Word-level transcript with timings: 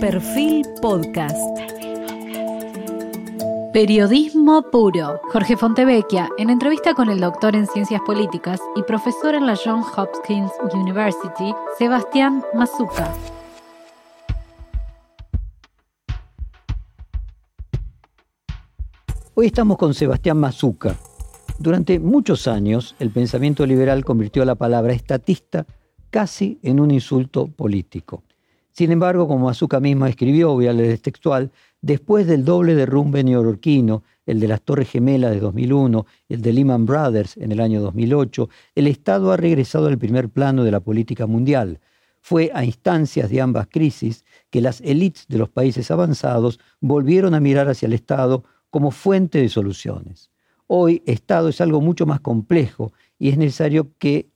Perfil 0.00 0.64
Podcast. 0.80 1.36
Periodismo 3.72 4.62
puro. 4.70 5.20
Jorge 5.32 5.56
Fontevecchia, 5.56 6.28
en 6.38 6.50
entrevista 6.50 6.94
con 6.94 7.10
el 7.10 7.18
doctor 7.18 7.56
en 7.56 7.66
Ciencias 7.66 8.00
Políticas 8.06 8.60
y 8.76 8.82
profesor 8.84 9.34
en 9.34 9.44
la 9.44 9.56
Johns 9.56 9.88
Hopkins 9.96 10.52
University, 10.72 11.52
Sebastián 11.78 12.44
Mazuca. 12.54 13.12
Hoy 19.34 19.46
estamos 19.46 19.78
con 19.78 19.94
Sebastián 19.94 20.38
Mazuca. 20.38 20.94
Durante 21.58 21.98
muchos 21.98 22.46
años, 22.46 22.94
el 23.00 23.10
pensamiento 23.10 23.66
liberal 23.66 24.04
convirtió 24.04 24.44
la 24.44 24.54
palabra 24.54 24.92
estatista 24.92 25.66
casi 26.10 26.60
en 26.62 26.78
un 26.78 26.92
insulto 26.92 27.48
político. 27.48 28.22
Sin 28.78 28.92
embargo, 28.92 29.26
como 29.26 29.50
Azuka 29.50 29.80
misma 29.80 30.08
escribió, 30.08 30.52
voy 30.52 30.68
a 30.68 30.72
leer 30.72 31.00
textual, 31.00 31.50
después 31.82 32.28
del 32.28 32.44
doble 32.44 32.76
derrumbe 32.76 33.24
neoyorquino, 33.24 34.04
el 34.24 34.38
de 34.38 34.46
las 34.46 34.62
Torres 34.62 34.88
Gemelas 34.88 35.32
de 35.32 35.40
2001, 35.40 36.06
el 36.28 36.42
de 36.42 36.52
Lehman 36.52 36.86
Brothers 36.86 37.36
en 37.38 37.50
el 37.50 37.58
año 37.58 37.80
2008, 37.80 38.48
el 38.76 38.86
Estado 38.86 39.32
ha 39.32 39.36
regresado 39.36 39.88
al 39.88 39.98
primer 39.98 40.28
plano 40.28 40.62
de 40.62 40.70
la 40.70 40.78
política 40.78 41.26
mundial. 41.26 41.80
Fue 42.20 42.52
a 42.54 42.64
instancias 42.64 43.28
de 43.30 43.40
ambas 43.40 43.66
crisis 43.68 44.24
que 44.48 44.60
las 44.60 44.80
élites 44.82 45.26
de 45.26 45.38
los 45.38 45.48
países 45.48 45.90
avanzados 45.90 46.60
volvieron 46.78 47.34
a 47.34 47.40
mirar 47.40 47.68
hacia 47.68 47.86
el 47.86 47.94
Estado 47.94 48.44
como 48.70 48.92
fuente 48.92 49.40
de 49.40 49.48
soluciones. 49.48 50.30
Hoy 50.68 51.02
Estado 51.04 51.48
es 51.48 51.60
algo 51.60 51.80
mucho 51.80 52.06
más 52.06 52.20
complejo 52.20 52.92
y 53.18 53.30
es 53.30 53.38
necesario 53.38 53.90
que 53.98 54.28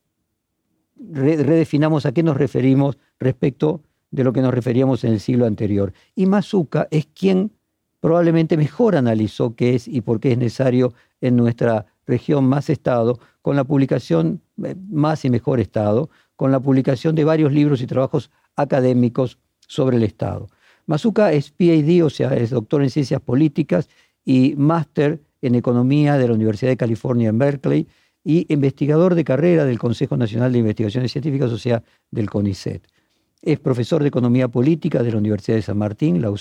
redefinamos 0.97 2.07
a 2.07 2.13
qué 2.13 2.25
nos 2.25 2.37
referimos 2.37 2.99
respecto 3.21 3.83
de 4.13 4.23
lo 4.23 4.33
que 4.33 4.43
nos 4.43 4.55
referíamos 4.55 5.03
en 5.03 5.13
el 5.13 5.21
siglo 5.21 5.47
anterior. 5.47 5.93
Y 6.15 6.27
Mazuka 6.27 6.87
es 6.91 7.07
quien 7.07 7.51
probablemente 7.99 8.57
mejor 8.57 8.95
analizó 8.95 9.57
qué 9.57 9.75
es 9.75 9.89
y 9.89 10.03
por 10.03 10.21
qué 10.21 10.33
es 10.33 10.39
necesario 10.39 10.93
en 11.21 11.37
nuestra 11.37 11.87
región 12.07 12.45
más 12.45 12.69
Estado, 12.71 13.19
con 13.41 13.57
la 13.57 13.65
publicación 13.65 14.41
eh, 14.63 14.75
más 14.91 15.25
y 15.25 15.31
mejor 15.31 15.61
Estado, 15.61 16.11
con 16.37 16.53
la 16.53 16.61
publicación 16.61 17.15
de 17.15 17.25
varios 17.25 17.53
libros 17.53 17.81
y 17.81 17.87
trabajos 17.87 18.31
académicos 18.57 19.39
sobre 19.67 19.97
el 19.97 20.03
Estado. 20.03 20.49
Mazuka 20.87 21.33
es 21.33 21.51
PhD, 21.51 22.03
o 22.05 22.11
sea, 22.11 22.35
es 22.35 22.51
doctor 22.51 22.83
en 22.83 22.91
ciencias 22.91 23.21
políticas 23.21 23.89
y 24.25 24.55
máster 24.57 25.21
en 25.41 25.55
economía 25.55 26.19
de 26.19 26.29
la 26.29 26.35
Universidad 26.35 26.71
de 26.71 26.77
California 26.77 27.29
en 27.29 27.39
Berkeley 27.39 27.87
y 28.25 28.53
investigador 28.53 29.15
de 29.15 29.25
carrera 29.25 29.65
del 29.65 29.79
Consejo 29.79 30.17
Nacional 30.17 30.53
de 30.53 30.59
Investigaciones 30.59 31.13
Científicas, 31.13 31.51
o 31.51 31.59
sea, 31.59 31.83
del 32.11 32.29
CONICET. 32.29 32.87
Es 33.43 33.59
profesor 33.59 34.03
de 34.03 34.09
Economía 34.09 34.47
Política 34.47 35.03
de 35.03 35.11
la 35.11 35.19
Universidad 35.19 35.57
de 35.57 35.63
San 35.63 35.77
Martín, 35.77 36.23
la 36.23 36.33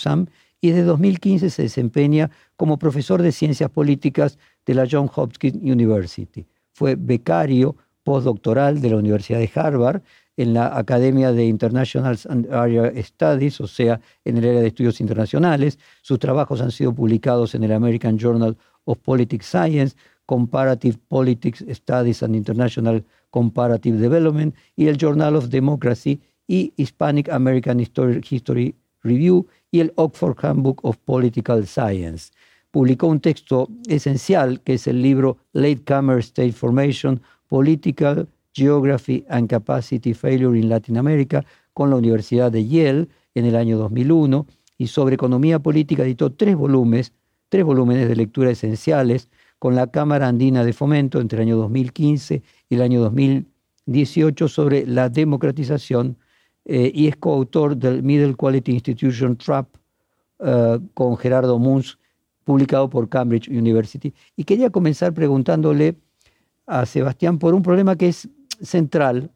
y 0.62 0.70
desde 0.70 0.84
2015 0.84 1.50
se 1.50 1.64
desempeña 1.64 2.30
como 2.56 2.78
profesor 2.78 3.24
de 3.24 3.32
Ciencias 3.32 3.72
Políticas 3.72 4.38
de 4.68 4.76
la 4.76 4.88
Johns 4.90 5.12
Hopkins 5.16 5.58
University. 5.64 6.46
Fue 6.74 6.96
becario 6.96 7.76
postdoctoral 8.04 8.82
de 8.82 8.92
la 8.92 8.98
Universidad 8.98 9.40
de 9.40 9.50
Harvard 9.56 10.04
en 10.38 10.54
la 10.54 10.78
Academia 10.78 11.32
de 11.32 11.46
International 11.46 12.20
and 12.30 12.54
Area 12.54 12.92
Studies, 13.02 13.60
o 13.62 13.68
sea, 13.68 14.00
en 14.24 14.38
el 14.38 14.48
área 14.48 14.62
de 14.62 14.68
estudios 14.68 15.02
internacionales. 15.02 15.80
Sus 16.04 16.20
trabajos 16.20 16.62
han 16.62 16.72
sido 16.72 16.94
publicados 16.94 17.56
en 17.56 17.64
el 17.64 17.72
American 17.72 18.20
Journal 18.20 18.56
of 18.86 19.00
Politics 19.00 19.48
Science, 19.48 19.96
Comparative 20.28 21.00
Politics 21.08 21.66
Studies 21.68 22.22
and 22.22 22.36
International 22.36 23.04
Comparative 23.32 23.98
Development 23.98 24.56
y 24.76 24.86
el 24.86 24.98
Journal 24.98 25.36
of 25.36 25.50
Democracy 25.50 26.22
y 26.48 26.74
Hispanic 26.78 27.30
American 27.30 27.80
History, 27.80 28.76
Review 29.04 29.48
y 29.72 29.80
el 29.80 29.94
Oxford 29.96 30.38
Handbook 30.44 30.84
of 30.84 30.98
Political 30.98 31.66
Science. 31.66 32.32
Publicó 32.72 33.08
un 33.08 33.20
texto 33.20 33.68
esencial 33.88 34.62
que 34.62 34.76
es 34.76 34.88
el 34.88 35.02
libro 35.02 35.38
Latecomer 35.54 36.20
State 36.20 36.54
Formation, 36.54 37.22
Political 37.48 38.28
Geography 38.54 39.26
and 39.30 39.50
Capacity 39.50 40.14
Failure 40.14 40.58
in 40.58 40.70
Latin 40.70 40.98
America 40.98 41.46
con 41.74 41.90
la 41.90 41.96
Universidad 41.96 42.52
de 42.52 42.68
Yale 42.68 43.08
en 43.34 43.46
el 43.46 43.56
año 43.56 43.78
2001 43.78 44.46
y 44.78 44.88
sobre 44.88 45.16
economía 45.16 45.60
política 45.60 46.04
editó 46.04 46.32
tres 46.32 46.56
volúmenes, 46.56 47.14
tres 47.50 47.64
volúmenes 47.64 48.08
de 48.08 48.16
lectura 48.16 48.52
esenciales 48.52 49.30
con 49.60 49.76
la 49.76 49.88
Cámara 49.88 50.28
Andina 50.28 50.64
de 50.64 50.74
Fomento 50.74 51.22
entre 51.22 51.38
el 51.38 51.50
año 51.50 51.58
2015 51.58 52.42
y 52.70 52.76
el 52.76 52.82
año 52.82 53.00
2018 53.02 54.48
sobre 54.48 54.86
la 54.88 55.10
democratización 55.10 56.18
eh, 56.66 56.92
y 56.94 57.08
es 57.08 57.16
coautor 57.18 57.76
del 57.76 58.04
Middle 58.04 58.36
Quality 58.36 58.72
Institution 58.72 59.36
Trap 59.38 59.68
eh, 60.40 60.80
con 60.94 61.18
Gerardo 61.18 61.58
Munz, 61.60 61.98
publicado 62.44 62.90
por 62.90 63.10
Cambridge 63.10 63.48
University. 63.48 64.14
Y 64.36 64.44
quería 64.44 64.70
comenzar 64.70 65.14
preguntándole 65.14 65.96
a 66.66 66.86
Sebastián 66.86 67.40
por 67.40 67.54
un 67.54 67.62
problema 67.62 67.96
que 67.96 68.10
es 68.10 68.30
central 68.62 69.32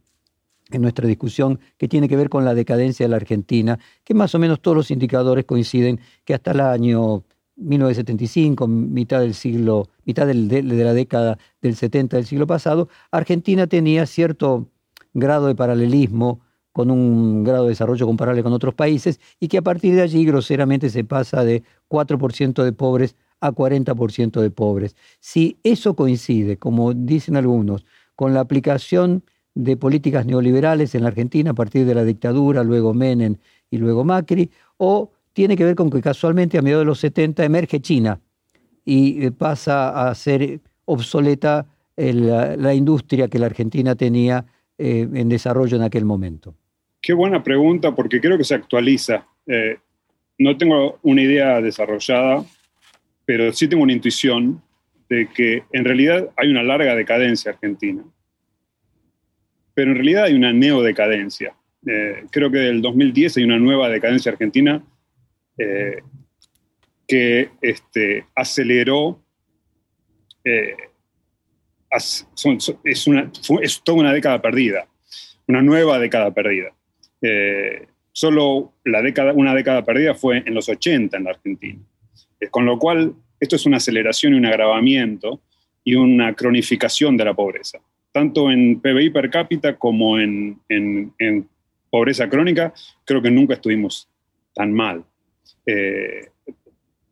en 0.72 0.82
nuestra 0.82 1.08
discusión, 1.08 1.60
que 1.78 1.88
tiene 1.88 2.10
que 2.10 2.16
ver 2.16 2.30
con 2.30 2.44
la 2.44 2.56
decadencia 2.56 3.06
de 3.06 3.10
la 3.10 3.18
Argentina, 3.18 3.80
que 4.04 4.14
más 4.14 4.34
o 4.34 4.40
menos 4.40 4.62
todos 4.62 4.76
los 4.76 4.92
indicadores 4.92 5.46
coinciden 5.46 6.00
que 6.24 6.34
hasta 6.34 6.52
el 6.52 6.60
año 6.62 7.24
1975, 7.58 8.68
mitad 8.68 9.22
del 9.22 9.34
siglo, 9.34 9.90
mitad 10.06 10.28
de 10.28 10.64
la 10.64 10.94
década 10.94 11.38
del 11.62 11.76
70 11.76 12.18
del 12.18 12.26
siglo 12.26 12.48
pasado, 12.48 12.90
Argentina 13.12 13.68
tenía 13.68 14.06
cierto 14.06 14.70
grado 15.14 15.48
de 15.48 15.56
paralelismo 15.56 16.42
con 16.76 16.92
un 16.92 17.46
grado 17.46 17.64
de 17.64 17.70
desarrollo 17.70 18.06
comparable 18.06 18.44
con 18.44 18.52
otros 18.52 18.74
países 18.74 19.22
y 19.40 19.48
que 19.48 19.60
a 19.60 19.62
partir 19.62 19.96
de 19.96 20.02
allí 20.02 20.26
groseramente 20.26 20.90
se 20.90 21.06
pasa 21.06 21.46
de 21.46 21.64
4% 21.88 22.66
de 22.66 22.74
pobres 22.74 23.16
a 23.40 23.54
40% 23.54 24.42
de 24.42 24.52
pobres. 24.52 24.98
Si 25.22 25.58
eso 25.64 25.96
coincide, 25.96 26.58
como 26.58 26.94
dicen 26.94 27.38
algunos, 27.38 27.86
con 28.18 28.34
la 28.34 28.42
aplicación 28.42 29.24
de 29.54 29.78
políticas 29.78 30.26
neoliberales 30.26 30.94
en 30.96 31.04
la 31.04 31.08
Argentina 31.08 31.52
a 31.52 31.54
partir 31.54 31.86
de 31.86 31.96
la 31.96 32.04
dictadura, 32.04 32.62
luego 32.66 32.94
Menem 32.94 33.38
y 33.72 33.78
luego 33.78 34.04
Macri, 34.04 34.52
o 34.76 35.12
tiene 35.32 35.56
que 35.56 35.64
ver 35.64 35.76
con 35.76 35.90
que 35.90 36.02
casualmente 36.02 36.58
a 36.58 36.62
mediados 36.62 36.82
de 36.82 36.88
los 36.88 37.00
70 37.00 37.46
emerge 37.46 37.80
China 37.80 38.20
y 38.84 39.24
eh, 39.24 39.32
pasa 39.32 40.10
a 40.10 40.14
ser 40.14 40.60
obsoleta 40.84 41.68
la, 41.96 42.74
industria 42.74 43.30
que 43.30 43.40
la 43.40 43.46
Argentina 43.46 43.96
tenía 43.96 44.46
eh, 44.78 45.08
en 45.14 45.30
desarrollo 45.30 45.78
en 45.78 45.84
aquel 45.84 46.04
momento. 46.04 46.54
Qué 47.06 47.14
buena 47.14 47.44
pregunta 47.44 47.94
porque 47.94 48.20
creo 48.20 48.36
que 48.36 48.44
se 48.44 48.56
actualiza. 48.56 49.28
Eh, 49.46 49.78
no 50.40 50.58
tengo 50.58 50.98
una 51.04 51.22
idea 51.22 51.62
desarrollada, 51.62 52.44
pero 53.26 53.54
sí 53.54 53.68
tengo 53.68 53.84
una 53.84 53.94
intuición 53.94 54.64
de 55.08 55.30
que 55.30 55.66
en 55.72 55.86
realidad 55.86 56.32
hay 56.36 56.50
una 56.50 56.64
larga 56.64 56.96
decadencia 56.96 57.52
argentina. 57.52 58.04
Pero 59.76 59.92
en 59.92 59.98
realidad 59.98 60.24
hay 60.24 60.34
una 60.34 60.52
neodecadencia. 60.52 61.56
Eh, 61.86 62.26
creo 62.32 62.50
que 62.50 62.58
del 62.58 62.82
2010 62.82 63.38
hay 63.38 63.44
una 63.44 63.60
nueva 63.60 63.88
decadencia 63.88 64.32
argentina 64.32 64.84
eh, 65.60 66.02
que 67.08 67.52
este, 67.62 68.26
aceleró. 68.34 69.22
una, 73.06 73.32
es 73.62 73.82
toda 73.84 74.00
una 74.00 74.12
década 74.12 74.42
perdida, 74.42 74.88
una 75.48 75.62
nueva 75.62 76.00
década 76.00 76.34
perdida. 76.34 76.74
Eh, 77.22 77.88
solo 78.12 78.74
la 78.84 79.02
década, 79.02 79.34
una 79.34 79.54
década 79.54 79.84
perdida 79.84 80.14
fue 80.14 80.44
en 80.46 80.54
los 80.54 80.70
80 80.70 81.18
en 81.18 81.24
la 81.24 81.32
Argentina. 81.32 81.80
Eh, 82.40 82.48
con 82.50 82.66
lo 82.66 82.80
cual, 82.80 83.14
esto 83.40 83.56
es 83.56 83.66
una 83.66 83.78
aceleración 83.78 84.34
y 84.34 84.38
un 84.38 84.46
agravamiento 84.46 85.42
y 85.84 85.96
una 85.96 86.34
cronificación 86.34 87.18
de 87.18 87.26
la 87.26 87.34
pobreza. 87.34 87.80
Tanto 88.12 88.50
en 88.50 88.80
PBI 88.80 89.10
per 89.10 89.30
cápita 89.30 89.76
como 89.76 90.18
en, 90.20 90.60
pobreza 91.90 92.30
crónica, 92.30 92.74
creo 93.06 93.22
que 93.22 93.32
nunca 93.32 93.54
estuvimos 93.54 94.10
tan 94.54 94.74
mal. 94.74 95.04
Eh, 95.66 96.30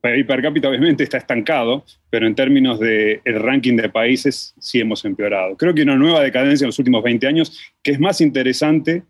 PBI 0.00 0.24
per 0.24 0.42
cápita 0.42 0.68
obviamente 0.68 1.02
está 1.02 1.16
estancado, 1.16 1.84
pero 2.10 2.26
en 2.26 2.34
términos 2.34 2.78
del 2.78 3.20
el 3.24 3.40
ranking 3.40 3.76
de 3.76 3.88
países 3.88 4.54
sí 4.58 4.80
hemos 4.80 5.02
empeorado. 5.06 5.56
Creo 5.56 5.74
que 5.74 5.82
una 5.82 5.96
nueva 5.96 6.20
decadencia 6.20 6.64
en 6.64 6.68
los 6.68 6.78
últimos 6.78 7.02
20 7.02 7.26
años 7.26 7.74
que 7.82 7.92
es 7.92 8.00
más 8.00 8.20
interesante 8.20 9.04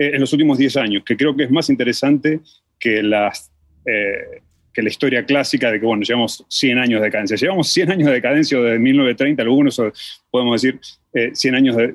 en 0.00 0.20
los 0.20 0.32
últimos 0.32 0.56
10 0.56 0.76
años, 0.78 1.02
que 1.04 1.14
creo 1.14 1.36
que 1.36 1.44
es 1.44 1.50
más 1.50 1.68
interesante 1.68 2.40
que, 2.78 3.02
las, 3.02 3.52
eh, 3.84 4.40
que 4.72 4.82
la 4.82 4.88
historia 4.88 5.26
clásica 5.26 5.70
de 5.70 5.78
que, 5.78 5.84
bueno, 5.84 6.02
llevamos 6.02 6.44
100 6.48 6.78
años 6.78 7.00
de 7.00 7.06
decadencia. 7.06 7.36
Llevamos 7.36 7.68
100 7.68 7.90
años 7.90 8.06
de 8.06 8.14
decadencia 8.14 8.58
desde 8.58 8.78
1930, 8.78 9.42
algunos 9.42 9.82
podemos 10.30 10.62
decir 10.62 10.80
100 11.34 11.54
eh, 11.54 11.56
años 11.56 11.76
de, 11.76 11.94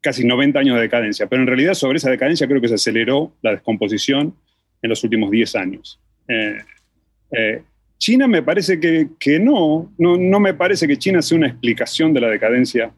casi 0.00 0.24
90 0.24 0.56
años 0.60 0.76
de 0.76 0.82
decadencia, 0.82 1.26
pero 1.26 1.42
en 1.42 1.48
realidad 1.48 1.74
sobre 1.74 1.98
esa 1.98 2.10
decadencia 2.10 2.46
creo 2.46 2.60
que 2.60 2.68
se 2.68 2.74
aceleró 2.74 3.32
la 3.42 3.50
descomposición 3.50 4.36
en 4.80 4.90
los 4.90 5.02
últimos 5.02 5.30
10 5.32 5.56
años. 5.56 6.00
China 7.98 8.28
me 8.28 8.42
parece 8.42 8.78
que, 8.78 9.08
que 9.18 9.40
no, 9.40 9.92
no, 9.98 10.16
no, 10.16 10.40
me 10.40 10.54
parece 10.54 10.86
que 10.86 10.96
China 10.96 11.22
sea 11.22 11.38
una 11.38 11.48
explicación 11.48 12.12
de 12.12 12.20
la 12.20 12.28
decadencia 12.28 12.92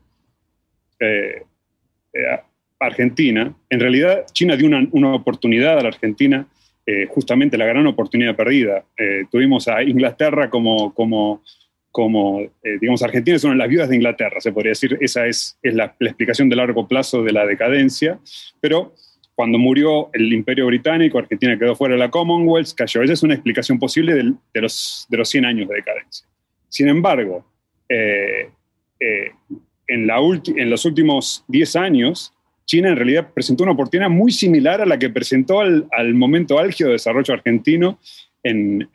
Argentina, 2.81 3.55
en 3.71 3.81
realidad 3.81 4.25
China 4.33 4.57
dio 4.57 4.69
una, 4.69 5.15
oportunidad 5.15 5.79
a 5.79 5.83
la 5.83 5.89
Argentina 5.89 6.47
eh, 6.87 7.07
justamente 7.09 7.57
la 7.57 7.67
gran 7.67 7.87
oportunidad 7.87 8.37
perdida. 8.37 8.85
Eh, 8.99 9.25
tuvimos 9.31 9.69
a 9.69 9.83
Inglaterra 9.83 10.51
como, 10.51 10.93
como, 10.93 11.43
como 11.91 12.43
digamos, 12.81 13.03
Argentina 13.03 13.39
son 13.39 13.57
las 13.57 13.69
viudas 13.69 13.89
de 13.89 13.97
Inglaterra, 13.97 14.41
se 14.41 14.53
podría 14.53 14.71
decir, 14.71 14.99
esa 15.01 15.27
es, 15.27 15.57
es 15.63 15.75
la, 15.75 15.95
explicación 16.01 16.49
de 16.49 16.57
largo 16.57 16.87
plazo 16.87 17.23
de 17.23 17.33
la 17.33 17.47
decadencia, 17.47 18.19
pero 18.61 18.93
cuando 19.35 19.59
murió 19.59 20.11
el 20.13 20.33
Imperio 20.33 20.67
Británico, 20.67 21.19
Argentina 21.19 21.59
quedó 21.59 21.75
fuera 21.75 21.95
de 21.95 22.01
la 22.01 22.11
Commonwealth, 22.11 22.75
cayó. 22.77 23.03
Esa 23.03 23.15
es 23.15 23.23
una 23.23 23.35
explicación 23.35 23.79
posible 23.79 24.15
de, 24.15 24.61
los, 24.61 25.07
de 25.09 25.17
los 25.17 25.29
100 25.29 25.45
años 25.45 25.69
de 25.69 25.77
decadencia. 25.77 26.27
Sin 26.69 26.89
embargo, 26.89 27.45
en, 27.89 30.07
la 30.07 30.19
en 30.19 30.71
los 30.71 30.85
últimos 30.85 31.45
10 31.49 31.77
años, 31.77 32.34
China 32.67 32.91
en 32.91 32.97
realidad 32.97 33.29
presentó 33.33 33.65
una 33.65 33.73
oportunidad 33.73 34.11
muy 34.11 34.33
similar 34.33 34.81
a 34.81 34.87
la 34.87 34.99
que 34.99 35.11
presentó 35.11 35.61
al, 35.61 36.15
momento 36.15 36.59
álgido 36.59 36.89
de 36.89 36.95
desarrollo 36.95 37.35
argentino 37.35 37.99
en, 38.43 38.89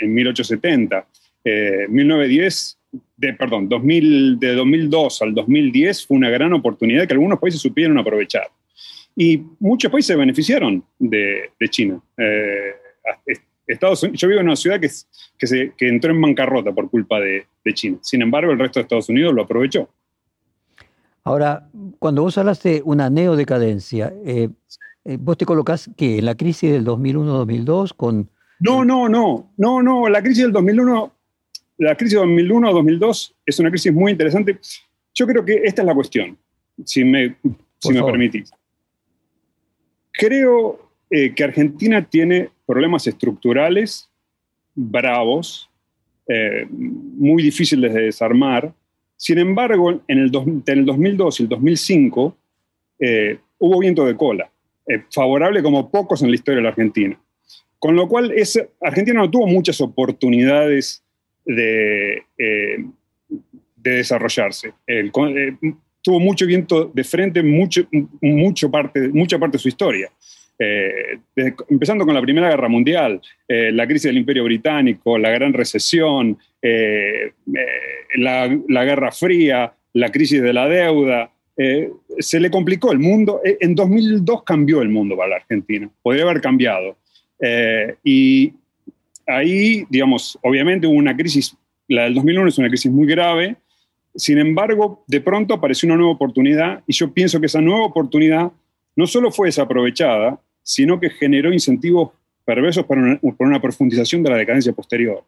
1870. 0.00 1.06
1910, 1.88 2.78
eh, 2.92 2.98
de, 3.16 3.34
perdón, 3.34 3.68
2000, 3.68 4.38
de 4.38 4.54
2002 4.54 5.22
al 5.22 5.34
2010 5.34 6.06
fue 6.06 6.16
una 6.16 6.30
gran 6.30 6.52
oportunidad 6.52 7.06
que 7.06 7.14
algunos 7.14 7.38
países 7.38 7.60
supieron 7.60 7.98
aprovechar. 7.98 8.48
Y 9.14 9.42
muchos 9.60 9.90
países 9.90 10.08
se 10.08 10.16
beneficiaron 10.16 10.84
de, 10.98 11.50
China. 11.70 12.00
Eh, 12.18 12.74
Estados 13.66 14.08
yo 14.12 14.28
vivo 14.28 14.40
en 14.40 14.46
una 14.46 14.56
ciudad 14.56 14.78
que, 14.78 14.88
se, 14.88 15.72
que, 15.76 15.88
entró 15.88 16.12
en 16.12 16.20
bancarrota 16.20 16.72
por 16.72 16.88
culpa 16.88 17.18
de 17.18 17.46
China. 17.72 17.98
Sin 18.02 18.22
embargo, 18.22 18.52
el 18.52 18.58
resto 18.58 18.78
de 18.78 18.82
Estados 18.82 19.08
Unidos 19.08 19.34
lo 19.34 19.42
aprovechó. 19.42 19.88
Ahora, 21.26 21.68
cuando 21.98 22.22
vos 22.22 22.38
hablas 22.38 22.62
de 22.62 22.82
una 22.84 23.10
neodecadencia, 23.10 24.14
eh, 24.24 24.48
eh, 25.04 25.18
¿vos 25.18 25.36
te 25.36 25.44
colocás 25.44 25.90
que 25.96 26.18
en 26.18 26.24
la 26.24 26.36
crisis 26.36 26.70
del 26.70 26.84
2001-2002 26.84 27.94
con... 27.96 28.30
No, 28.60 28.84
no, 28.84 29.08
no, 29.08 29.52
no, 29.56 29.82
no, 29.82 30.08
la 30.08 30.22
crisis 30.22 30.44
del 30.44 30.52
2001, 30.52 31.12
la 31.78 31.96
crisis 31.96 32.20
del 32.20 32.28
2001-2002 32.28 33.34
es 33.44 33.58
una 33.58 33.70
crisis 33.70 33.92
muy 33.92 34.12
interesante. 34.12 34.60
Yo 35.14 35.26
creo 35.26 35.44
que 35.44 35.62
esta 35.64 35.82
es 35.82 35.86
la 35.86 35.96
cuestión, 35.96 36.38
si 36.84 37.04
me, 37.04 37.34
si 37.80 37.92
me 37.92 38.04
permitís. 38.04 38.52
Creo 40.12 40.92
eh, 41.10 41.34
que 41.34 41.42
Argentina 41.42 42.08
tiene 42.08 42.50
problemas 42.64 43.04
estructurales 43.08 44.08
bravos, 44.76 45.68
muy 46.68 47.42
difíciles 47.42 47.92
de 47.94 48.02
desarmar, 48.02 48.72
sin 49.16 49.38
embargo, 49.38 50.02
en 50.06 50.18
el, 50.18 50.30
2002 50.30 51.40
y 51.40 51.42
el 51.44 51.48
2005 51.48 52.36
eh, 52.98 53.38
hubo 53.58 53.78
viento 53.80 54.04
de 54.04 54.14
cola, 54.14 54.50
eh, 54.86 55.02
favorable 55.10 55.62
como 55.62 55.90
pocos 55.90 56.22
en 56.22 56.28
la 56.28 56.34
historia 56.34 56.56
de 56.56 56.62
la 56.62 56.68
Argentina. 56.68 57.18
Con 57.78 57.96
lo 57.96 58.08
cual, 58.08 58.34
Argentina 58.80 59.20
no 59.20 59.30
tuvo 59.30 59.46
muchas 59.46 59.80
oportunidades 59.80 61.02
de, 61.44 62.22
eh, 62.38 62.84
de 63.76 63.90
desarrollarse. 63.90 64.72
tuvo 66.02 66.20
mucho 66.20 66.46
viento 66.46 66.90
de 66.92 67.04
frente, 67.04 67.42
mucho, 67.42 67.86
mucho 68.20 68.70
parte, 68.70 69.08
mucha 69.08 69.38
parte 69.38 69.56
de 69.56 69.62
su 69.62 69.68
historia. 69.68 70.10
empezando 71.68 72.04
con 72.04 72.14
la 72.14 72.22
Primera 72.22 72.48
Guerra 72.48 72.68
Mundial, 72.68 73.20
la 73.48 73.86
crisis 73.86 74.04
del 74.04 74.18
Imperio 74.18 74.44
Británico, 74.44 75.18
la 75.18 75.30
Gran 75.30 75.52
Recesión, 75.52 76.38
la, 78.16 78.84
Guerra 78.84 79.12
Fría, 79.12 79.72
la 79.92 80.10
crisis 80.10 80.42
de 80.42 80.52
la 80.52 80.68
deuda, 80.68 81.30
eh, 81.56 81.90
se 82.18 82.40
le 82.40 82.50
complicó 82.50 82.92
el 82.92 82.98
mundo. 82.98 83.40
Eh, 83.44 83.58
en 83.60 83.74
2002 83.74 84.42
cambió 84.44 84.82
el 84.82 84.88
mundo 84.88 85.16
para 85.16 85.30
la 85.30 85.36
Argentina, 85.36 85.90
podría 86.02 86.24
haber 86.24 86.40
cambiado. 86.40 86.96
Eh, 87.40 87.94
y 88.04 88.52
ahí, 89.26 89.84
digamos, 89.88 90.38
obviamente 90.42 90.86
hubo 90.86 90.96
una 90.96 91.16
crisis, 91.16 91.56
la 91.88 92.04
del 92.04 92.14
2001 92.14 92.48
es 92.48 92.58
una 92.58 92.68
crisis 92.68 92.90
muy 92.90 93.06
grave, 93.06 93.56
sin 94.14 94.38
embargo, 94.38 95.04
de 95.06 95.20
pronto 95.20 95.52
apareció 95.54 95.86
una 95.86 95.96
nueva 95.96 96.12
oportunidad 96.12 96.82
y 96.86 96.94
yo 96.94 97.12
pienso 97.12 97.38
que 97.38 97.46
esa 97.46 97.60
nueva 97.60 97.84
oportunidad 97.84 98.50
no 98.96 99.06
solo 99.06 99.30
fue 99.30 99.48
desaprovechada, 99.48 100.40
sino 100.62 100.98
que 100.98 101.10
generó 101.10 101.52
incentivos 101.52 102.10
perversos 102.44 102.86
para 102.86 103.20
una 103.38 103.60
profundización 103.60 104.22
de 104.22 104.30
la 104.30 104.36
decadencia 104.36 104.72
posterior. 104.72 105.22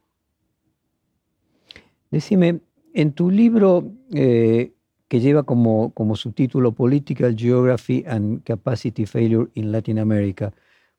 Decime, 2.10 2.60
en 2.94 3.12
tu 3.12 3.30
libro, 3.30 3.92
eh, 4.12 4.72
que 5.08 5.20
lleva 5.20 5.42
como, 5.42 5.92
como 5.94 6.16
subtítulo 6.16 6.72
Political 6.72 7.36
Geography 7.36 8.04
and 8.06 8.42
Capacity 8.44 9.06
Failure 9.06 9.50
in 9.54 9.72
Latin 9.72 9.98
America, 9.98 10.52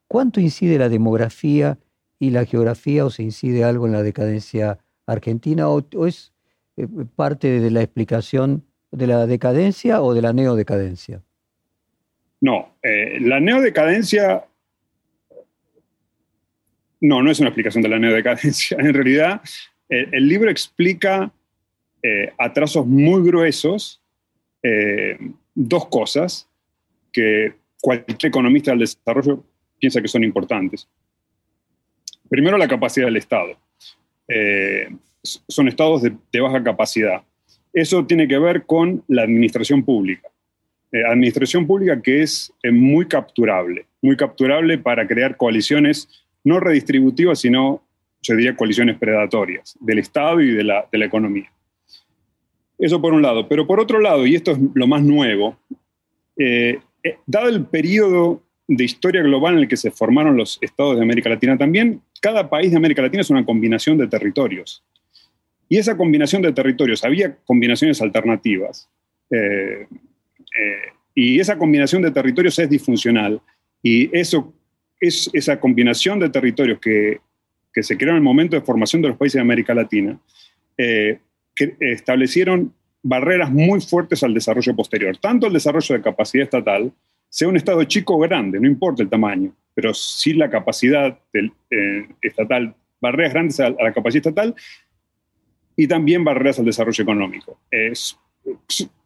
¿cuánto 0.08 0.40
incide 0.40 0.78
la 0.78 0.90
demografía 0.90 1.78
y 2.20 2.32
la 2.32 2.46
geografía 2.46 3.06
o 3.06 3.10
se 3.10 3.24
incide 3.24 3.64
algo 3.64 3.86
en 3.86 3.94
la 3.94 4.04
decadencia 4.04 4.80
argentina 5.06 5.70
o, 5.70 5.84
es 6.06 6.34
eh, 6.78 6.88
parte 7.16 7.60
de 7.60 7.72
la 7.72 7.82
explicación 7.82 8.66
de 8.92 9.08
la 9.08 9.28
decadencia 9.28 10.02
o 10.02 10.14
de 10.14 10.22
la 10.22 10.34
neodecadencia? 10.34 11.22
No, 12.42 12.76
eh, 12.82 13.20
la 13.20 13.40
neodecadencia 13.40 14.46
no, 17.02 17.22
no 17.22 17.32
es 17.32 17.40
una 17.40 17.50
explicación 17.50 17.82
de 17.82 17.90
la 17.90 18.00
neodecadencia. 18.00 18.78
En 18.80 18.94
realidad, 18.94 19.42
el 19.90 20.28
libro 20.28 20.52
explica 20.52 21.32
eh, 22.02 22.32
a 22.38 22.54
trazos 22.54 22.86
muy 22.86 23.22
gruesos 23.24 24.02
eh, 24.64 25.18
dos 25.54 25.88
cosas 25.88 26.48
que 27.12 27.56
cualquier 27.82 28.30
economista 28.30 28.72
del 28.72 28.80
desarrollo 28.80 29.44
piensa 29.80 30.02
que 30.02 30.08
son 30.08 30.24
importantes. 30.24 30.88
Primero, 32.30 32.58
la 32.58 32.70
capacidad 32.70 33.08
del 33.08 33.18
Estado. 33.18 33.58
Eh, 34.30 34.88
son 35.24 35.68
estados 35.68 36.04
de, 36.04 36.40
baja 36.40 36.64
capacidad. 36.64 37.22
Eso 37.74 38.06
tiene 38.06 38.28
que 38.28 38.40
ver 38.40 38.66
con 38.66 39.04
la 39.10 39.24
administración 39.24 39.84
pública. 39.84 40.30
administración 41.10 41.68
pública 41.68 42.02
que 42.02 42.22
es 42.22 42.54
muy 42.72 43.08
capturable, 43.08 43.86
muy 44.02 44.16
capturable 44.16 44.78
para 44.78 45.06
crear 45.06 45.36
coaliciones 45.36 46.08
no 46.46 46.62
redistributivas, 46.62 47.40
sino, 47.40 47.84
yo 48.22 48.36
diría, 48.36 48.56
coaliciones 48.56 48.98
predatorias 48.98 49.78
del 49.80 50.00
Estado 50.00 50.42
y 50.42 50.52
de 50.52 50.64
la, 50.64 50.88
de 50.92 50.98
la 50.98 51.06
economía. 51.06 51.52
Eso 52.78 53.02
por 53.02 53.14
un 53.14 53.22
lado. 53.22 53.48
Pero 53.48 53.68
por 53.68 53.80
otro 53.80 54.00
lado, 54.00 54.26
y 54.26 54.36
esto 54.36 54.52
es 54.52 54.60
lo 54.74 54.88
más 54.88 55.04
nuevo, 55.04 55.58
eh, 56.38 56.80
eh, 57.04 57.18
dado 57.26 57.50
el 57.50 57.66
periodo 57.66 58.42
de 58.68 58.84
historia 58.84 59.22
global 59.22 59.56
en 59.56 59.60
el 59.62 59.68
que 59.68 59.78
se 59.78 59.92
formaron 59.92 60.38
los 60.38 60.58
estados 60.62 60.96
de 60.96 61.04
América 61.04 61.30
Latina 61.30 61.58
también, 61.58 62.02
cada 62.22 62.50
país 62.50 62.72
de 62.72 62.78
América 62.78 63.02
Latina 63.02 63.22
es 63.22 63.30
una 63.30 63.46
combinación 63.46 63.98
de 63.98 64.08
territorios. 64.08 64.84
Y 65.68 65.78
esa 65.78 65.98
combinación 65.98 66.42
de 66.42 66.54
territorios, 66.54 67.04
había 67.04 67.36
combinaciones 67.46 68.02
alternativas. 68.02 68.90
Eh, 69.32 69.88
y 71.14 71.40
esa 71.40 71.58
combinación 71.58 72.02
de 72.02 72.12
territorios 72.12 72.58
es 72.60 72.70
disfuncional. 72.70 73.42
Y 73.84 74.16
eso 74.18 74.54
es 75.00 75.30
esa 75.34 75.60
combinación 75.60 76.20
de 76.20 76.30
territorios 76.30 76.80
que, 76.80 77.20
que 77.74 77.84
se 77.84 77.98
creó 77.98 78.12
en 78.12 78.18
el 78.18 78.24
momento 78.24 78.56
de 78.56 78.62
formación 78.62 79.02
de 79.02 79.10
los 79.10 79.18
países 79.18 79.36
de 79.36 79.42
América 79.42 79.74
Latina, 79.74 80.20
que 80.78 81.76
establecieron 81.80 82.74
barreras 83.02 83.52
muy 83.52 83.82
fuertes 83.82 84.24
al 84.24 84.34
desarrollo 84.34 84.76
posterior, 84.76 85.18
tanto 85.18 85.48
el 85.48 85.54
desarrollo 85.54 85.96
de 85.96 86.02
capacidad 86.02 86.44
estatal, 86.44 86.92
sea 87.30 87.48
un 87.48 87.58
Estado 87.58 87.84
chico 87.84 88.16
o 88.16 88.20
grande, 88.20 88.60
no 88.60 88.68
importa 88.68 89.04
el 89.04 89.10
tamaño, 89.10 89.54
pero 89.74 89.94
sí 89.94 90.34
la 90.34 90.50
capacidad 90.50 91.18
del, 91.32 91.52
eh, 91.70 92.08
estatal, 92.22 92.76
barreras 93.00 93.34
grandes 93.34 93.60
a, 93.60 93.70
la 93.70 93.94
capacidad 93.94 94.28
estatal 94.28 94.56
y 95.76 95.88
también 95.88 96.24
barreras 96.24 96.60
al 96.60 96.66
desarrollo 96.66 97.04
económico. 97.04 97.60
Es, 97.72 98.18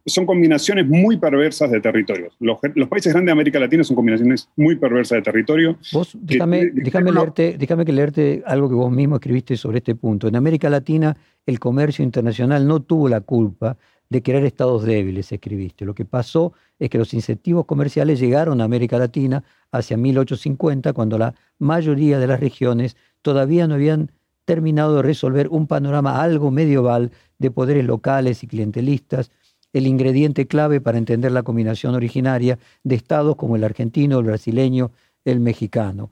son 0.06 0.26
combinaciones 0.26 0.86
muy 0.86 1.16
perversas 1.16 1.70
de 1.70 1.80
territorios. 1.80 2.34
Los, 2.38 2.58
países 2.88 3.12
grandes 3.12 3.26
de 3.26 3.32
América 3.32 3.58
Latina 3.58 3.84
son 3.84 3.96
combinaciones 3.96 4.48
muy 4.56 4.76
perversas 4.76 5.16
de 5.16 5.22
territorio. 5.22 5.78
Vos, 5.92 6.16
déjame, 6.20 6.70
déjame, 6.72 7.10
leerte, 7.10 7.56
déjame 7.58 7.84
que 7.84 7.92
leerte 7.92 8.42
algo 8.46 8.68
que 8.68 8.74
vos 8.74 8.92
mismo 8.92 9.16
escribiste 9.16 9.56
sobre 9.56 9.78
este 9.78 9.94
punto. 9.94 10.28
En 10.28 10.36
América 10.36 10.68
Latina, 10.68 11.16
el 11.46 11.58
comercio 11.58 12.04
internacional 12.04 12.66
no 12.66 12.82
tuvo 12.82 13.08
la 13.08 13.22
culpa 13.22 13.78
de 14.10 14.22
crear 14.22 14.44
estados 14.44 14.84
débiles, 14.84 15.32
escribiste. 15.32 15.86
Lo 15.86 15.94
que 15.94 16.04
pasó 16.04 16.52
es 16.78 16.90
que 16.90 16.98
los 16.98 17.14
incentivos 17.14 17.64
comerciales 17.64 18.20
llegaron 18.20 18.60
a 18.60 18.64
América 18.64 18.98
Latina 18.98 19.42
hacia 19.72 19.96
1850, 19.96 20.92
cuando 20.92 21.18
la 21.18 21.34
mayoría 21.58 22.18
de 22.18 22.26
las 22.26 22.40
regiones 22.40 22.96
todavía 23.22 23.66
no 23.66 23.74
habían 23.74 24.12
terminado 24.44 24.96
de 24.96 25.02
resolver 25.02 25.48
un 25.48 25.66
panorama 25.66 26.22
algo 26.22 26.50
medieval 26.50 27.10
de 27.38 27.50
poderes 27.50 27.86
locales 27.86 28.42
y 28.42 28.46
clientelistas, 28.46 29.30
el 29.74 29.86
ingrediente 29.86 30.46
clave 30.46 30.80
para 30.80 30.96
entender 30.96 31.32
la 31.32 31.42
combinación 31.42 31.94
originaria 31.94 32.58
de 32.82 32.94
estados 32.94 33.36
como 33.36 33.56
el 33.56 33.64
argentino, 33.64 34.20
el 34.20 34.24
brasileño, 34.24 34.92
el 35.26 35.40
mexicano. 35.40 36.10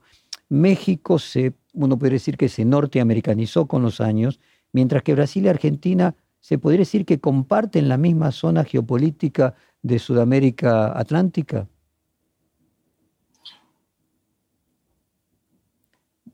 México 0.49 1.17
se, 1.17 1.53
uno 1.73 1.97
puede 1.97 2.13
decir 2.13 2.37
que 2.37 2.49
se 2.49 2.63
norteamericanizó 2.63 3.65
con 3.65 3.81
los 3.81 3.99
años, 3.99 4.39
mientras 4.71 5.01
que 5.01 5.15
Brasil 5.15 5.45
y 5.45 5.47
Argentina 5.47 6.13
se 6.39 6.59
podría 6.59 6.79
decir 6.79 7.05
que 7.05 7.19
comparten 7.19 7.89
la 7.89 7.97
misma 7.97 8.31
zona 8.31 8.63
geopolítica 8.63 9.55
de 9.81 9.97
Sudamérica 9.97 10.95
Atlántica. 10.95 11.67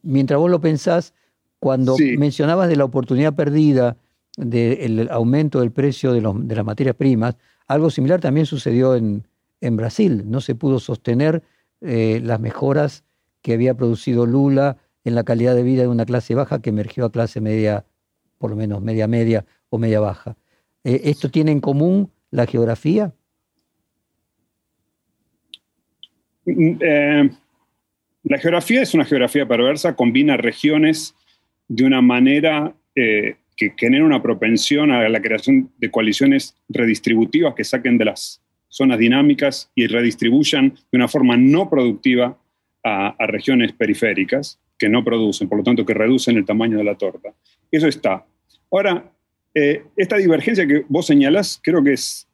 mientras 0.02 0.40
vos 0.40 0.50
lo 0.50 0.62
pensás, 0.62 1.14
cuando 1.60 1.96
mencionabas 2.18 2.70
de 2.70 2.76
la 2.76 2.86
oportunidad 2.86 3.34
perdida 3.36 3.98
del 4.40 5.10
aumento 5.12 5.60
del 5.60 5.72
precio 5.72 6.14
de, 6.14 6.22
las 6.22 6.66
materias 6.66 6.96
primas, 6.96 7.36
algo 7.68 7.90
similar 7.90 8.20
también 8.20 8.46
sucedió 8.46 8.96
en, 8.96 9.24
Brasil. 9.62 10.24
No 10.26 10.40
se 10.40 10.56
pudo 10.56 10.80
sostener 10.80 11.44
eh, 11.82 12.22
las 12.24 12.40
mejoras 12.40 13.04
que 13.42 13.54
había 13.54 13.76
producido 13.76 14.26
Lula 14.26 14.78
en 15.04 15.16
la 15.16 15.24
calidad 15.24 15.54
de 15.54 15.64
vida 15.64 15.82
de 15.82 15.90
una 15.90 16.06
clase 16.06 16.34
baja 16.34 16.62
que 16.62 16.70
emergió 16.70 17.06
a 17.06 17.12
clase 17.12 17.42
media, 17.42 17.86
por 18.38 18.50
lo 18.50 18.56
menos 18.56 18.82
media 18.82 19.08
media 19.08 19.46
o 19.70 19.78
media 19.78 20.00
baja. 20.00 20.38
Eh, 20.86 21.02
¿Esto 21.06 21.30
tiene 21.30 21.52
en 21.52 21.60
común 21.60 22.12
la 22.32 22.46
geografía? 22.46 23.14
Mm, 26.46 26.78
eh, 26.80 27.30
la 28.24 28.38
geografía 28.38 28.82
es 28.82 28.94
una 28.94 29.06
geografía 29.06 29.48
perversa, 29.48 29.96
combina 29.96 30.38
regiones 30.38 31.16
de 31.68 31.84
una 31.84 32.02
manera 32.02 32.74
eh, 32.96 33.38
que 33.60 33.74
genera 33.76 34.06
una 34.06 34.24
propensión 34.24 34.90
a 34.90 35.10
la 35.10 35.22
creación 35.22 35.70
de 35.80 35.92
coaliciones 35.92 36.56
redistributivas 36.70 37.54
que 37.56 37.66
saquen 37.66 37.98
de 37.98 38.06
las 38.06 38.42
zonas 38.70 38.98
dinámicas 38.98 39.70
y 39.76 39.88
redistribuyan 39.88 40.70
de 40.70 40.98
una 40.98 41.10
forma 41.10 41.36
no 41.36 41.70
productiva 41.70 42.40
a, 42.86 43.14
regiones 43.28 43.74
periféricas 43.74 44.62
que 44.78 44.88
no 44.88 45.04
producen, 45.04 45.50
por 45.50 45.58
lo 45.58 45.64
tanto 45.66 45.86
que 45.86 45.94
reducen 45.94 46.38
el 46.38 46.46
tamaño 46.46 46.78
de 46.78 46.86
la 46.86 46.96
torta. 46.96 47.34
Eso 47.70 47.90
está. 47.90 48.26
Ahora, 48.72 49.12
eh, 49.54 49.84
esta 49.98 50.16
divergencia 50.16 50.66
que 50.66 50.86
vos 50.88 51.06
señalás, 51.06 51.60
creo 51.62 51.84
que 51.84 51.94
es, 51.94 52.30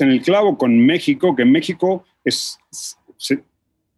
en 0.00 0.10
el 0.10 0.22
clavo 0.22 0.58
con 0.58 0.76
México, 0.76 1.36
que 1.36 1.44
México 1.44 2.04
es, 2.24 2.58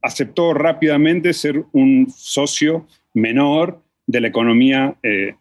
aceptó 0.03 0.53
rápidamente 0.53 1.33
ser 1.33 1.65
un 1.73 2.07
socio 2.15 2.87
menor 3.15 3.83
de 4.07 4.21
la 4.21 4.29
economía 4.29 4.95
eh, 5.03 5.37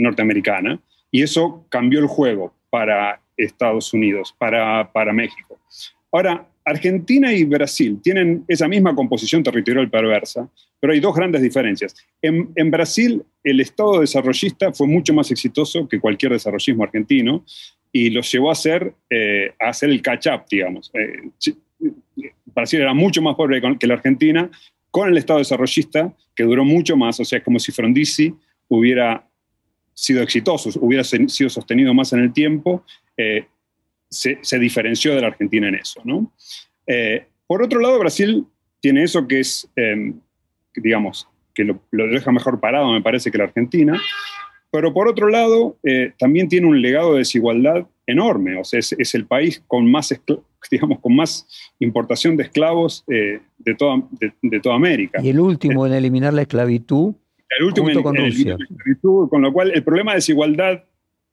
norteamericana 0.00 0.80
y 1.10 1.22
eso 1.22 1.64
cambió 1.68 2.00
el 2.00 2.06
juego 2.06 2.54
para 2.70 3.20
Estados 3.36 3.92
Unidos, 3.92 4.34
para, 4.38 4.92
para 4.92 5.12
México. 5.12 5.58
Ahora, 6.12 6.46
Argentina 6.64 7.32
y 7.32 7.44
Brasil 7.44 7.98
tienen 8.02 8.44
esa 8.46 8.68
misma 8.68 8.94
composición 8.94 9.42
territorial 9.42 9.90
perversa, 9.90 10.48
pero 10.78 10.92
hay 10.92 11.00
dos 11.00 11.14
grandes 11.14 11.42
diferencias. 11.42 11.94
En, 12.22 12.50
en, 12.54 12.70
Brasil, 12.70 13.22
el 13.42 13.60
Estado 13.60 14.00
desarrollista 14.00 14.72
fue 14.72 14.86
mucho 14.86 15.12
más 15.14 15.30
exitoso 15.30 15.88
que 15.88 16.00
cualquier 16.00 16.32
desarrollismo 16.32 16.84
argentino 16.84 17.44
y 17.92 18.10
los 18.10 18.30
llevó 18.30 18.50
a 18.50 18.52
hacer, 18.52 18.94
eh, 19.08 19.52
a 19.58 19.70
hacer 19.70 19.90
el 19.90 20.02
catch-up, 20.02 20.44
digamos. 20.50 20.90
Eh, 20.94 21.50
Brasil 22.46 22.80
era 22.80 22.94
mucho 22.94 23.22
más 23.22 23.34
pobre 23.34 23.60
que 23.78 23.86
la 23.86 23.94
Argentina, 23.94 24.50
con 24.90 25.08
el 25.08 25.16
Estado 25.16 25.38
desarrollista, 25.38 26.14
que 26.34 26.44
duró 26.44 26.64
mucho 26.64 26.96
más, 26.96 27.18
o 27.20 27.24
sea, 27.24 27.38
es 27.38 27.44
como 27.44 27.58
si 27.58 27.72
Frondizi 27.72 28.34
hubiera 28.68 29.26
sido 30.00 30.22
exitoso, 30.22 30.70
hubiera 30.80 31.04
sido 31.04 31.50
sostenido 31.50 31.92
más 31.92 32.14
en 32.14 32.20
el 32.20 32.32
tiempo, 32.32 32.84
eh, 33.18 33.44
se, 34.08 34.58
diferenció 34.58 35.14
de 35.14 35.20
la 35.20 35.26
Argentina 35.28 35.68
en 35.68 35.74
eso. 35.74 36.00
¿no? 36.04 36.32
Eh, 36.86 37.26
por 37.46 37.62
otro 37.62 37.80
lado, 37.80 37.98
Brasil 37.98 38.46
tiene 38.80 39.02
eso 39.02 39.28
que 39.28 39.40
es, 39.40 39.68
em, 39.76 40.18
digamos, 40.74 41.28
que 41.54 41.64
lo, 41.64 41.80
deja 41.90 42.32
mejor 42.32 42.60
parado, 42.60 42.90
me 42.92 43.02
parece, 43.02 43.30
que 43.30 43.36
la 43.36 43.44
Argentina, 43.44 44.00
pero 44.70 44.94
por 44.94 45.06
otro 45.06 45.28
lado, 45.28 45.76
eh, 45.82 46.12
también 46.18 46.48
tiene 46.48 46.66
un 46.66 46.80
legado 46.80 47.12
de 47.12 47.18
desigualdad 47.18 47.86
enorme, 48.06 48.58
o 48.58 48.64
sea, 48.64 48.78
es, 48.78 49.14
el 49.14 49.26
país 49.26 49.62
con 49.66 49.90
más, 49.90 50.18
digamos, 50.70 51.00
con 51.00 51.14
más 51.14 51.46
importación 51.78 52.38
de 52.38 52.44
esclavos 52.44 53.04
eh, 53.08 53.40
de, 53.58 53.74
toda, 53.74 54.02
de, 54.40 54.60
toda 54.60 54.76
América. 54.76 55.20
Y 55.22 55.28
el 55.28 55.40
último 55.40 55.86
en 55.86 55.92
eliminar 55.92 56.32
la 56.32 56.42
esclavitud. 56.42 57.14
El 57.58 57.64
último 57.64 57.90
en, 57.90 58.02
con 58.02 58.16
Rusia. 58.16 58.56
Con 59.02 59.42
lo 59.42 59.52
cual 59.52 59.72
el 59.72 59.82
problema 59.82 60.12
de 60.12 60.16
desigualdad 60.16 60.84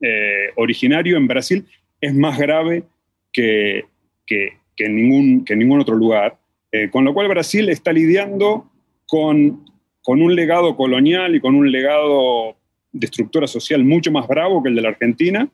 eh, 0.01 0.49
originario 0.55 1.17
en 1.17 1.27
Brasil 1.27 1.65
es 2.01 2.13
más 2.13 2.37
grave 2.37 2.83
que, 3.31 3.85
que, 4.25 4.59
en, 4.77 4.95
ningún, 4.95 5.45
que 5.45 5.55
ningún 5.55 5.79
otro 5.79 5.95
lugar, 5.95 6.37
eh, 6.71 6.89
con 6.89 7.05
lo 7.05 7.13
cual 7.13 7.27
Brasil 7.27 7.69
está 7.69 7.93
lidiando 7.93 8.69
con, 9.05 9.65
con 10.01 10.21
un 10.21 10.35
legado 10.35 10.75
colonial 10.75 11.35
y 11.35 11.39
con 11.39 11.55
un 11.55 11.71
legado 11.71 12.55
de 12.91 13.05
estructura 13.05 13.47
social 13.47 13.83
mucho 13.83 14.11
más 14.11 14.27
bravo 14.27 14.61
que 14.63 14.69
el 14.69 14.75
de 14.75 14.81
la 14.81 14.89
Argentina, 14.89 15.49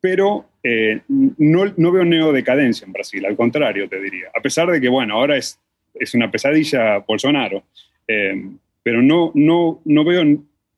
pero 0.00 0.46
eh, 0.62 1.00
no, 1.08 1.72
no, 1.76 1.92
veo 1.92 2.04
neodecadencia 2.04 2.84
en 2.84 2.92
Brasil, 2.92 3.24
al 3.24 3.36
contrario, 3.36 3.88
te 3.88 4.00
diría. 4.00 4.28
A 4.34 4.40
pesar 4.40 4.70
de 4.70 4.80
que, 4.80 4.88
bueno, 4.88 5.14
ahora 5.14 5.36
es, 5.36 5.58
es 5.94 6.14
una 6.14 6.30
pesadilla 6.30 6.98
Bolsonaro, 6.98 7.62
eh, 8.06 8.50
pero 8.82 9.02
no, 9.02 9.32
no, 9.34 9.80
no 9.84 10.04
veo, 10.04 10.22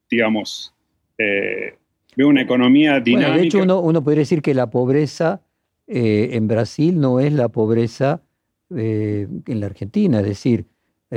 digamos, 0.09 0.73
eh, 1.17 1.77
veo 2.15 2.27
una 2.27 2.41
economía 2.41 2.99
dinámica. 2.99 3.37
de 3.37 3.43
hecho, 3.43 3.63
uno, 3.63 3.79
uno, 3.79 4.03
podría 4.03 4.21
decir 4.21 4.41
que 4.41 4.53
la 4.53 4.69
pobreza 4.69 5.41
en 5.87 6.47
Brasil 6.47 6.99
no 6.99 7.19
es 7.19 7.31
la 7.31 7.49
pobreza 7.49 8.23
en 8.71 9.59
la 9.59 9.67
Argentina, 9.67 10.19
es 10.21 10.25
decir, 10.25 10.65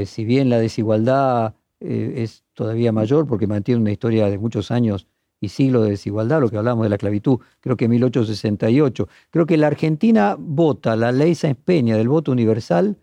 si 0.04 0.26
bien 0.26 0.50
la 0.50 0.58
desigualdad 0.58 1.54
es 1.80 2.44
todavía 2.52 2.92
mayor 2.92 3.26
porque 3.26 3.46
mantiene 3.46 3.80
una 3.80 3.92
historia 3.92 4.28
de 4.28 4.36
muchos 4.36 4.70
años 4.70 5.06
y 5.40 5.48
siglos 5.48 5.84
de 5.84 5.90
desigualdad, 5.90 6.40
lo 6.40 6.48
que 6.48 6.56
hablamos 6.56 6.84
de 6.84 6.88
la 6.88 6.96
esclavitud, 6.96 7.38
creo 7.60 7.76
que 7.76 7.88
1868. 7.88 9.08
Creo 9.30 9.46
que 9.46 9.56
la 9.56 9.68
Argentina 9.68 10.36
vota 10.38 10.96
la 10.96 11.12
ley 11.12 11.34
Sáenz 11.34 11.58
Peña 11.64 11.96
del 11.96 12.08
voto 12.08 12.32
universal 12.32 12.96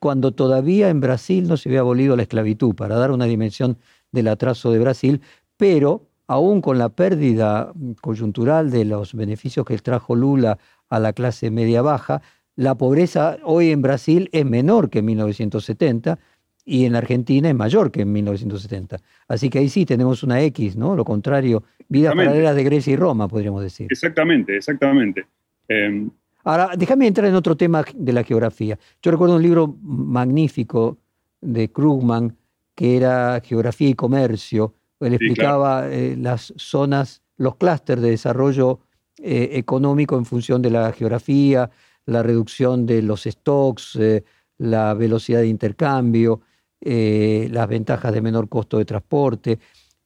cuando 0.00 0.32
todavía 0.32 0.88
en 0.88 1.00
Brasil 1.00 1.48
no 1.48 1.56
se 1.56 1.68
había 1.68 1.80
abolido 1.80 2.16
la 2.16 2.22
esclavitud, 2.22 2.74
para 2.74 2.96
dar 2.96 3.10
una 3.10 3.26
dimensión 3.26 3.78
del 4.12 4.28
atraso 4.28 4.72
de 4.72 4.78
Brasil, 4.78 5.20
pero 5.56 6.06
aún 6.26 6.60
con 6.60 6.78
la 6.78 6.90
pérdida 6.90 7.72
coyuntural 8.00 8.70
de 8.70 8.84
los 8.84 9.14
beneficios 9.14 9.66
que 9.66 9.76
trajo 9.78 10.14
Lula 10.14 10.58
a 10.88 11.00
la 11.00 11.12
clase 11.12 11.50
media 11.50 11.82
baja, 11.82 12.22
la 12.54 12.74
pobreza 12.76 13.38
hoy 13.44 13.70
en 13.70 13.82
Brasil 13.82 14.28
es 14.32 14.44
menor 14.44 14.90
que 14.90 14.98
en 14.98 15.06
1970 15.06 16.18
y 16.64 16.84
en 16.84 16.96
Argentina 16.96 17.48
es 17.48 17.54
mayor 17.54 17.90
que 17.90 18.02
en 18.02 18.12
1970. 18.12 18.98
Así 19.26 19.48
que 19.48 19.58
ahí 19.58 19.68
sí 19.68 19.86
tenemos 19.86 20.22
una 20.22 20.42
X, 20.42 20.76
¿no? 20.76 20.94
Lo 20.94 21.04
contrario, 21.04 21.64
vidas 21.88 22.14
paralelas 22.14 22.54
de 22.54 22.64
Grecia 22.64 22.92
y 22.92 22.96
Roma, 22.96 23.26
podríamos 23.26 23.62
decir. 23.62 23.86
Exactamente, 23.90 24.56
exactamente. 24.56 25.26
Em, 25.66 26.10
Ahora, 26.48 26.70
déjame 26.78 27.06
entrar 27.06 27.28
en 27.28 27.34
otro 27.34 27.58
tema 27.58 27.84
de 27.94 28.10
la 28.10 28.24
geografía. 28.24 28.78
Yo 29.02 29.10
recuerdo 29.10 29.36
un 29.36 29.42
libro 29.42 29.76
magnífico 29.82 30.96
de 31.42 31.70
Krugman 31.70 32.38
que 32.74 32.96
era 32.96 33.42
Geografía 33.44 33.90
y 33.90 33.92
Comercio. 33.92 34.72
Él 34.98 35.12
explicaba 35.12 35.90
eh, 35.90 36.16
las 36.18 36.54
zonas, 36.56 37.20
los 37.36 37.56
clústeres 37.56 38.02
de 38.02 38.10
desarrollo 38.12 38.80
eh, 39.18 39.50
económico 39.56 40.16
en 40.16 40.24
función 40.24 40.62
de 40.62 40.70
la 40.70 40.90
geografía, 40.92 41.68
la 42.06 42.22
reducción 42.22 42.86
de 42.86 43.02
los 43.02 43.24
stocks, 43.24 43.96
eh, 43.96 44.24
la 44.56 44.94
velocidad 44.94 45.40
de 45.40 45.48
intercambio, 45.48 46.40
las 46.80 47.68
ventajas 47.68 48.14
de 48.14 48.22
menor 48.22 48.48
costo 48.48 48.78
de 48.78 48.86
transporte. 48.86 49.58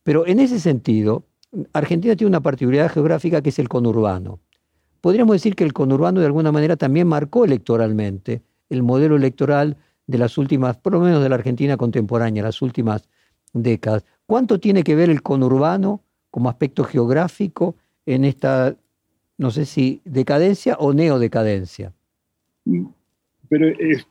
Pero 0.03 0.27
en 0.27 0.41
ese 0.41 0.59
sentido, 0.59 1.23
Argentina 1.73 2.17
tiene 2.17 2.31
una 2.31 2.41
particularidad 2.41 2.91
geográfica 2.91 3.41
que 3.43 3.51
es 3.51 3.61
el 3.61 3.69
conurbano. 3.69 4.41
Podríamos 5.02 5.35
decir 5.35 5.56
que 5.56 5.64
el 5.64 5.73
conurbano 5.73 6.21
de 6.21 6.26
alguna 6.26 6.52
manera 6.52 6.76
también 6.76 7.09
marcó 7.09 7.44
electoralmente 7.44 8.40
el 8.71 8.85
modelo 8.85 9.16
electoral 9.16 9.76
de 10.06 10.16
las 10.16 10.38
últimas, 10.38 10.76
por 10.76 10.92
lo 10.92 11.00
menos 11.00 11.23
de 11.23 11.28
la 11.28 11.35
Argentina 11.35 11.76
contemporánea, 11.76 12.44
las 12.44 12.62
últimas 12.62 13.09
décadas. 13.52 14.04
¿Cuánto 14.26 14.61
tiene 14.61 14.85
que 14.85 14.94
ver 14.94 15.11
el 15.11 15.21
conurbano 15.21 16.04
como 16.30 16.49
aspecto 16.49 16.85
geográfico 16.85 17.75
en 18.06 18.25
esta, 18.25 18.76
no 19.38 19.50
sé 19.50 19.66
si 19.66 20.00
decadencia 20.04 20.76
o 20.78 20.94
neodecadencia? 20.94 21.92
pero 23.49 23.68
es, 23.68 24.06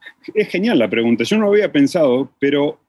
genial 0.50 0.78
la 0.78 0.90
pregunta. 0.90 1.24
Yo 1.24 1.38
no 1.38 1.46
lo 1.46 1.52
había 1.54 1.72
pensado, 1.72 2.30
pero 2.38 2.82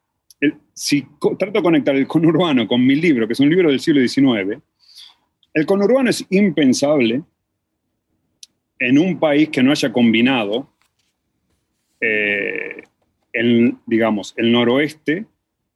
si 0.75 1.07
trato 1.39 1.53
de 1.53 1.63
conectar 1.63 1.95
el 1.95 2.09
conurbano 2.09 2.67
con 2.67 2.85
mi 2.85 2.97
libro, 2.97 3.29
que 3.29 3.35
es 3.35 3.41
un 3.41 3.49
libro 3.49 3.71
del 3.71 3.79
siglo 3.79 4.07
XIX, 4.07 4.61
el 5.55 5.67
conurbano 5.67 6.11
es 6.11 6.27
impensable 6.31 7.23
en 8.83 8.99
un 8.99 9.19
país 9.19 9.49
que 9.49 9.63
no 9.63 9.71
haya 9.71 9.93
combinado, 9.93 10.69
eh, 12.01 12.83
el, 13.33 13.77
digamos, 13.87 14.35
el 14.37 14.51
noroeste 14.51 15.25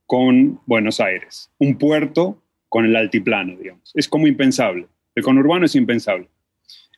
con 0.06 0.60
Buenos 0.66 1.00
Aires, 1.00 1.50
un 1.58 1.78
puerto 1.78 2.42
con 2.68 2.84
el 2.84 2.96
altiplano, 2.96 3.56
digamos. 3.56 3.92
Es 3.94 4.08
como 4.08 4.26
impensable. 4.26 4.86
El 5.14 5.22
conurbano 5.22 5.66
es 5.66 5.76
impensable. 5.76 6.28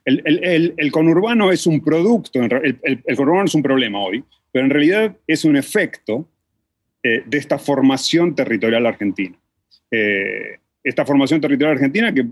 El, 0.04 0.90
conurbano 0.90 1.52
es 1.52 1.66
un 1.66 1.84
producto, 1.84 2.40
el, 2.42 3.16
conurbano 3.16 3.44
es 3.44 3.54
un 3.54 3.62
problema 3.62 4.00
hoy, 4.00 4.24
pero 4.50 4.64
en 4.64 4.70
realidad 4.70 5.14
es 5.26 5.44
un 5.44 5.56
efecto 5.56 6.26
eh, 7.02 7.22
de 7.26 7.36
esta 7.36 7.58
formación 7.58 8.34
territorial 8.34 8.86
argentina. 8.86 9.36
Eh, 9.90 10.58
esta 10.82 11.04
formación 11.04 11.42
territorial 11.42 11.72
argentina 11.72 12.14
que, 12.14 12.26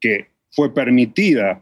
que 0.00 0.28
fue 0.52 0.72
permitida 0.72 1.60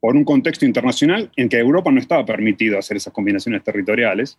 por 0.00 0.16
un 0.16 0.24
contexto 0.24 0.64
internacional 0.64 1.30
en 1.36 1.48
que 1.48 1.58
Europa 1.58 1.90
no 1.90 2.00
estaba 2.00 2.24
permitido 2.24 2.78
hacer 2.78 2.96
esas 2.96 3.12
combinaciones 3.12 3.62
territoriales, 3.64 4.38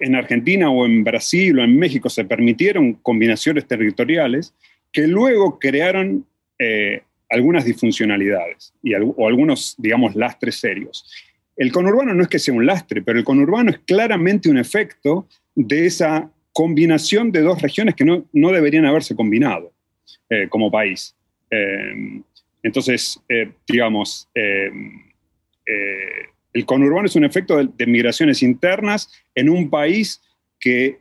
en 0.00 0.14
Argentina 0.14 0.70
o 0.70 0.84
en 0.84 1.04
Brasil 1.04 1.58
o 1.58 1.64
en 1.64 1.78
México 1.78 2.08
se 2.08 2.24
permitieron 2.24 2.94
combinaciones 2.94 3.66
territoriales 3.66 4.54
que 4.92 5.06
luego 5.06 5.58
crearon 5.58 6.26
eh, 6.58 7.02
algunas 7.28 7.64
disfuncionalidades 7.64 8.74
y, 8.82 8.94
o 8.94 9.26
algunos, 9.26 9.76
digamos, 9.78 10.14
lastres 10.16 10.56
serios. 10.56 11.06
El 11.56 11.72
conurbano 11.72 12.14
no 12.14 12.22
es 12.22 12.28
que 12.28 12.38
sea 12.38 12.54
un 12.54 12.66
lastre, 12.66 13.02
pero 13.02 13.18
el 13.18 13.24
conurbano 13.24 13.70
es 13.70 13.78
claramente 13.78 14.50
un 14.50 14.58
efecto 14.58 15.28
de 15.54 15.86
esa 15.86 16.30
combinación 16.52 17.30
de 17.32 17.42
dos 17.42 17.62
regiones 17.62 17.94
que 17.94 18.04
no, 18.04 18.26
deberían 18.32 18.86
haberse 18.86 19.14
combinado 19.14 19.72
eh, 20.28 20.48
como 20.48 20.70
país. 20.70 21.14
Eh, 21.50 22.22
entonces, 22.62 23.20
digamos, 23.66 24.28
el 25.64 26.66
conurbano 26.66 27.06
es 27.06 27.16
un 27.16 27.24
efecto 27.24 27.64
de, 27.64 27.86
migraciones 27.86 28.42
internas 28.42 29.10
en 29.34 29.48
un 29.48 29.70
país 29.70 30.20
que, 30.58 31.00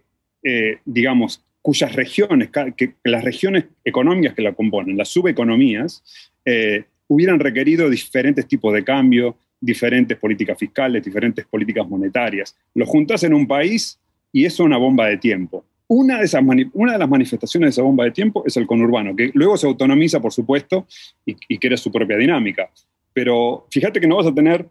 digamos, 0.85 1.43
cuyas 1.61 1.93
regiones, 1.93 2.49
que, 2.75 2.93
las 3.03 3.23
regiones 3.23 3.65
económicas 3.83 4.33
que 4.33 4.41
la 4.41 4.53
componen, 4.53 4.97
las 4.97 5.09
subeconomías, 5.09 6.03
eh, 6.45 6.85
hubieran 7.07 7.39
requerido 7.39 7.89
diferentes 7.89 8.47
tipos 8.47 8.73
de 8.73 8.83
cambio, 8.83 9.37
diferentes 9.59 10.17
políticas 10.17 10.57
fiscales, 10.57 11.03
diferentes 11.03 11.45
políticas 11.45 11.87
monetarias. 11.87 12.55
Lo 12.73 12.85
juntas 12.85 13.23
en 13.23 13.33
un 13.33 13.47
país 13.47 13.99
y 14.31 14.45
eso 14.45 14.63
es 14.63 14.67
una 14.67 14.77
bomba 14.77 15.07
de 15.07 15.17
tiempo. 15.17 15.65
Una 15.91 16.19
de, 16.19 16.25
esas 16.25 16.43
una 16.73 16.93
de 16.93 16.99
las 16.99 17.09
manifestaciones 17.09 17.67
de 17.67 17.71
esa 17.71 17.81
bomba 17.81 18.03
de 18.03 18.11
tiempo 18.11 18.43
es 18.45 18.55
el 18.57 18.67
conurbano, 18.67 19.15
que 19.15 19.31
luego 19.33 19.57
se 19.57 19.67
autonomiza, 19.67 20.21
por 20.21 20.31
supuesto, 20.31 20.85
y, 21.25 21.35
y 21.47 21.57
crea 21.57 21.77
su 21.77 21.91
propia 21.91 22.15
dinámica. 22.15 22.69
Pero 23.11 23.65
fíjate 23.71 23.99
que 23.99 24.07
no 24.07 24.17
vas 24.17 24.27
a 24.27 24.33
tener 24.33 24.67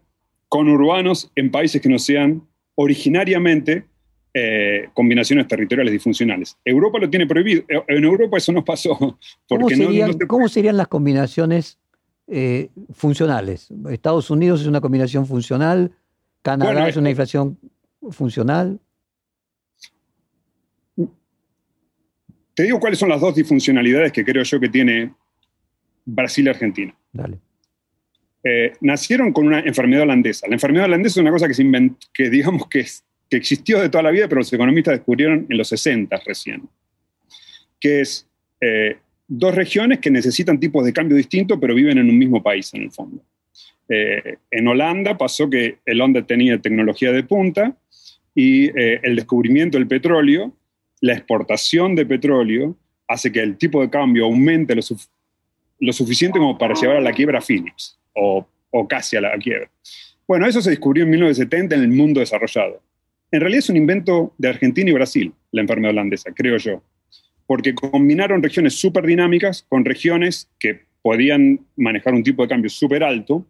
conurbanos 0.49 1.31
en 1.35 1.51
países 1.51 1.83
que 1.83 1.89
no 1.89 1.99
sean 1.99 2.43
originariamente 2.77 3.85
eh, 4.35 4.91
combinaciones 4.95 5.49
territoriales 5.49 5.93
disfuncionales. 5.93 6.57
Europa 6.65 6.99
lo 6.99 7.11
tiene 7.11 7.27
prohibido. 7.27 7.63
Eh, 7.69 7.83
en 7.89 8.05
Europa 8.05 8.37
eso 8.37 8.53
no 8.53 8.65
pasó. 8.65 8.97
Porque 9.49 9.75
¿Cómo, 10.27 10.49
serían, 10.49 10.77
las 10.77 10.87
combinaciones 10.87 11.79
eh, 12.27 12.69
funcionales? 12.93 13.69
Estados 13.91 14.31
Unidos 14.31 14.61
es 14.61 14.67
una 14.67 14.81
combinación 14.81 15.27
funcional, 15.27 15.93
Canadá 16.43 16.89
es 16.89 16.97
una 16.97 17.11
inflación 17.11 17.59
funcional. 18.11 18.79
Te 22.59 22.65
digo 22.65 22.81
cuáles 22.81 22.99
son 22.99 23.09
las 23.09 23.21
dos 23.21 23.37
disfuncionalidades 23.37 24.11
que 24.11 24.25
creo 24.25 24.43
yo 24.43 24.59
que 24.59 24.69
tiene 24.69 25.13
Brasil 26.05 26.45
y 26.45 26.49
Argentina. 26.49 26.93
Dale. 27.13 27.39
nacieron 28.81 29.33
con 29.33 29.47
una 29.47 29.61
enfermedad 29.61 30.03
holandesa. 30.03 30.49
La 30.49 30.57
enfermedad 30.57 30.87
holandesa 30.87 31.21
es 31.21 31.23
una 31.23 31.31
cosa 31.31 31.47
que 31.47 31.55
se 31.55 31.63
inventó, 31.63 32.09
que 32.13 32.29
digamos 32.29 32.67
que 32.67 32.81
es 32.81 33.05
que 33.31 33.37
existió 33.37 33.81
de 33.81 33.89
toda 33.89 34.03
la 34.03 34.11
vida, 34.11 34.27
pero 34.27 34.41
los 34.41 34.53
economistas 34.53 34.95
descubrieron 34.95 35.47
en 35.49 35.57
los 35.57 35.69
60 35.69 36.21
recién, 36.27 36.69
que 37.79 38.01
es 38.01 38.27
eh, 38.61 38.97
dos 39.29 39.55
regiones 39.55 40.01
que 40.01 40.11
necesitan 40.11 40.59
tipos 40.59 40.85
de 40.85 40.93
cambio 40.93 41.17
distintos, 41.17 41.59
pero 41.61 41.77
viven 41.77 41.99
en 41.99 42.11
un 42.11 42.19
mismo 42.19 42.43
país 42.43 42.75
en 42.75 42.83
el 42.83 42.91
fondo. 42.91 43.23
Eh, 43.89 44.39
en 44.51 44.67
Holanda 44.67 45.17
pasó 45.17 45.49
que 45.49 45.79
el 45.87 46.01
Holanda 46.01 46.27
tenía 46.27 46.59
tecnología 46.59 47.13
de 47.13 47.23
punta 47.23 47.77
y 48.35 48.67
eh, 48.77 48.99
el 49.05 49.15
descubrimiento 49.15 49.79
del 49.79 49.87
petróleo, 49.87 50.53
la 51.01 51.15
exportación 51.15 51.95
de 51.95 52.07
petróleo, 52.07 52.77
hace 53.07 53.33
que 53.33 53.41
el 53.41 53.57
tipo 53.57 53.81
de 53.81 53.91
cambio 53.91 54.25
aumente 54.25 54.75
lo, 54.75 55.93
suficiente 55.93 56.39
como 56.39 56.59
para 56.59 56.75
llevar 56.75 56.97
a 56.97 57.01
la 57.01 57.13
quiebra 57.13 57.39
a 57.39 57.43
Philips, 57.43 57.99
o, 58.15 58.47
o 58.71 58.89
casi 58.89 59.17
a 59.17 59.21
la 59.21 59.37
quiebra. 59.39 59.71
Bueno, 60.27 60.47
eso 60.47 60.61
se 60.61 60.71
descubrió 60.71 61.05
en 61.05 61.11
1970 61.11 61.77
en 61.77 61.83
el 61.83 61.89
mundo 61.89 62.21
desarrollado. 62.21 62.83
En 63.31 63.41
realidad 63.41 63.61
es 63.61 63.71
un 63.71 63.77
invento 63.77 64.35
de 64.39 64.49
Argentina 64.49 64.91
y 64.91 64.93
Brasil, 64.93 65.33
la 65.53 65.61
enfermedad 65.61 65.93
holandesa, 65.93 66.33
creo 66.35 66.57
yo, 66.57 66.83
porque 67.47 67.75
combinaron 67.75 68.43
regiones 68.43 68.75
súper 68.75 69.07
dinámicas 69.07 69.65
con 69.69 69.85
regiones 69.85 70.51
que 70.59 70.83
podían 71.03 71.61
manejar 71.77 72.15
un 72.15 72.23
tipo 72.23 72.43
de 72.43 72.49
cambio 72.49 72.71
súper 72.71 73.03
alto, 73.05 73.47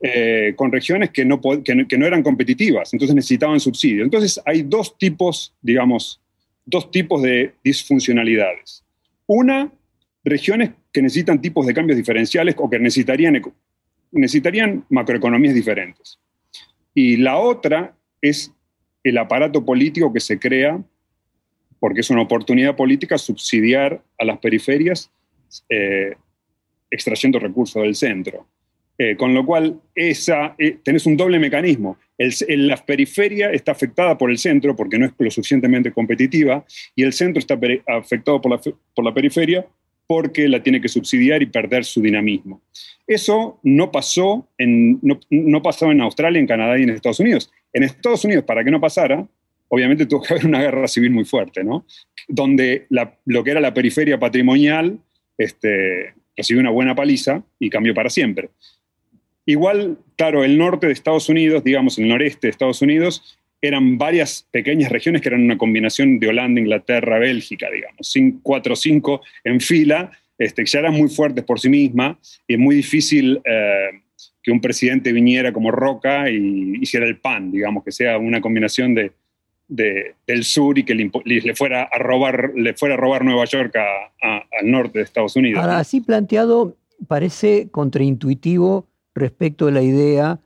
eh, 0.00 0.52
con 0.56 0.70
regiones 0.70 1.10
que 1.10 1.24
no, 1.24 1.40
que 1.40 1.98
no, 1.98 2.06
eran 2.06 2.22
competitivas, 2.22 2.92
entonces 2.92 3.14
necesitaban 3.14 3.60
subsidio. 3.60 4.04
Entonces 4.04 4.40
hay 4.44 4.62
dos 4.62 4.98
tipos, 4.98 5.54
digamos, 5.62 6.20
dos 6.66 6.90
tipos 6.90 7.22
de 7.22 7.54
disfuncionalidades. 7.64 8.84
Una, 9.26 9.72
regiones 10.24 10.72
que 10.92 11.00
necesitan 11.00 11.40
tipos 11.40 11.66
de 11.66 11.72
cambios 11.72 11.96
diferenciales 11.96 12.56
o 12.58 12.68
que 12.68 12.78
necesitarían, 12.78 13.40
necesitarían 14.10 14.84
macroeconomías 14.90 15.54
diferentes. 15.54 16.18
Y 16.92 17.16
la 17.16 17.38
otra 17.38 17.94
es 18.20 18.52
el 19.04 19.18
aparato 19.18 19.64
político 19.64 20.12
que 20.12 20.20
se 20.20 20.38
crea, 20.38 20.82
porque 21.78 22.00
es 22.00 22.10
una 22.10 22.22
oportunidad 22.22 22.74
política 22.74 23.18
subsidiar 23.18 24.02
a 24.18 24.24
las 24.24 24.38
periferias 24.38 25.10
eh, 25.68 26.16
extrayendo 26.90 27.38
recursos 27.38 27.82
del 27.82 27.94
centro. 27.94 28.46
Eh, 28.98 29.16
con 29.16 29.34
lo 29.34 29.44
cual, 29.44 29.80
esa, 29.94 30.54
eh, 30.58 30.78
tenés 30.82 31.06
un 31.06 31.16
doble 31.16 31.38
mecanismo. 31.38 31.98
El, 32.18 32.68
la 32.68 32.76
periferia 32.76 33.50
está 33.50 33.72
afectada 33.72 34.16
por 34.16 34.30
el 34.30 34.38
centro 34.38 34.74
porque 34.74 34.98
no 34.98 35.06
es 35.06 35.12
lo 35.18 35.30
suficientemente 35.30 35.92
competitiva 35.92 36.64
y 36.94 37.02
el 37.02 37.12
centro 37.12 37.40
está 37.40 37.58
afectado 37.86 38.40
por 38.40 38.52
la, 38.52 38.60
por 38.94 39.04
la 39.04 39.12
periferia 39.12 39.66
porque 40.06 40.48
la 40.48 40.62
tiene 40.62 40.80
que 40.80 40.88
subsidiar 40.88 41.42
y 41.42 41.46
perder 41.46 41.84
su 41.84 42.00
dinamismo. 42.00 42.62
Eso 43.06 43.58
no 43.62 43.90
pasó, 43.90 44.48
en, 44.56 44.98
no, 45.02 45.20
no 45.30 45.62
pasó 45.62 45.90
en 45.90 46.00
Australia, 46.00 46.38
en 46.38 46.46
Canadá 46.46 46.78
y 46.78 46.84
en 46.84 46.90
Estados 46.90 47.20
Unidos. 47.20 47.50
En 47.72 47.82
Estados 47.82 48.24
Unidos, 48.24 48.44
para 48.44 48.64
que 48.64 48.70
no 48.70 48.80
pasara, 48.80 49.26
obviamente 49.68 50.06
tuvo 50.06 50.22
que 50.22 50.34
haber 50.34 50.46
una 50.46 50.60
guerra 50.60 50.88
civil 50.88 51.10
muy 51.10 51.24
fuerte, 51.24 51.64
¿no? 51.64 51.86
Donde 52.28 52.86
lo 52.88 53.44
que 53.44 53.50
era 53.50 53.60
la 53.60 53.74
periferia 53.74 54.18
patrimonial 54.18 54.98
este, 55.38 56.14
recibió 56.36 56.60
una 56.60 56.70
buena 56.70 56.94
paliza 56.94 57.42
y 57.58 57.70
cambió 57.70 57.94
para 57.94 58.10
siempre. 58.10 58.50
Igual, 59.46 59.98
claro, 60.16 60.44
el 60.44 60.58
norte 60.58 60.88
de 60.88 60.92
Estados 60.92 61.28
Unidos, 61.28 61.62
digamos, 61.62 61.98
el 61.98 62.08
noreste 62.08 62.48
de 62.48 62.50
Estados 62.50 62.82
Unidos, 62.82 63.38
eran 63.60 63.96
varias 63.96 64.46
pequeñas 64.50 64.90
regiones 64.90 65.22
que 65.22 65.28
eran 65.28 65.42
una 65.42 65.56
combinación 65.56 66.18
de 66.18 66.28
Holanda, 66.28 66.60
Inglaterra, 66.60 67.18
Bélgica, 67.18 67.68
digamos, 67.72 68.14
cuatro 68.42 68.74
o 68.74 68.76
cinco 68.76 69.22
en 69.44 69.60
fila, 69.60 70.10
este, 70.36 70.64
que 70.64 70.70
ya 70.70 70.80
eran 70.80 70.94
muy 70.94 71.08
fuertes 71.08 71.44
por 71.44 71.60
sí 71.60 71.68
mismas 71.68 72.42
y 72.46 72.54
es 72.54 72.58
muy 72.58 72.74
difícil 72.74 73.40
eh, 73.44 74.02
que 74.42 74.50
un 74.50 74.60
presidente 74.60 75.12
viniera 75.12 75.52
como 75.52 75.70
Roca 75.70 76.28
y 76.28 76.78
hiciera 76.80 77.06
el 77.06 77.18
PAN, 77.18 77.50
digamos, 77.50 77.84
que 77.84 77.92
sea 77.92 78.18
una 78.18 78.40
combinación 78.40 78.94
de, 78.94 79.12
del 79.68 80.44
sur 80.44 80.78
y 80.78 80.84
que 80.84 80.94
le, 80.94 81.54
fuera 81.54 81.84
a 81.84 81.98
robar, 81.98 82.52
le 82.54 82.74
fuera 82.74 82.94
a 82.94 82.98
robar 82.98 83.24
Nueva 83.24 83.44
York 83.44 83.74
al 83.76 84.70
norte 84.70 84.98
de 84.98 85.04
Estados 85.04 85.34
Unidos. 85.36 85.62
Ahora, 85.62 85.78
así 85.78 86.00
planteado, 86.00 86.76
parece 87.08 87.68
contraintuitivo 87.70 88.86
respecto 89.16 89.66
a 89.66 89.72
la 89.72 89.82
idea 89.82 90.38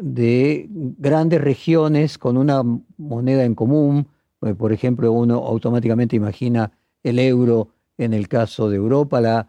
de 0.00 0.66
grandes 0.68 1.40
regiones 1.40 2.18
con 2.18 2.36
una 2.36 2.62
moneda 2.98 3.44
en 3.44 3.54
común. 3.54 4.08
Eh, 4.42 4.54
por 4.54 4.72
ejemplo, 4.72 5.10
uno 5.12 5.36
automáticamente 5.36 6.16
imagina 6.16 6.70
el 7.02 7.18
euro 7.18 7.68
en 7.96 8.12
el 8.12 8.28
caso 8.28 8.68
de 8.68 8.76
Europa, 8.76 9.20
la 9.20 9.48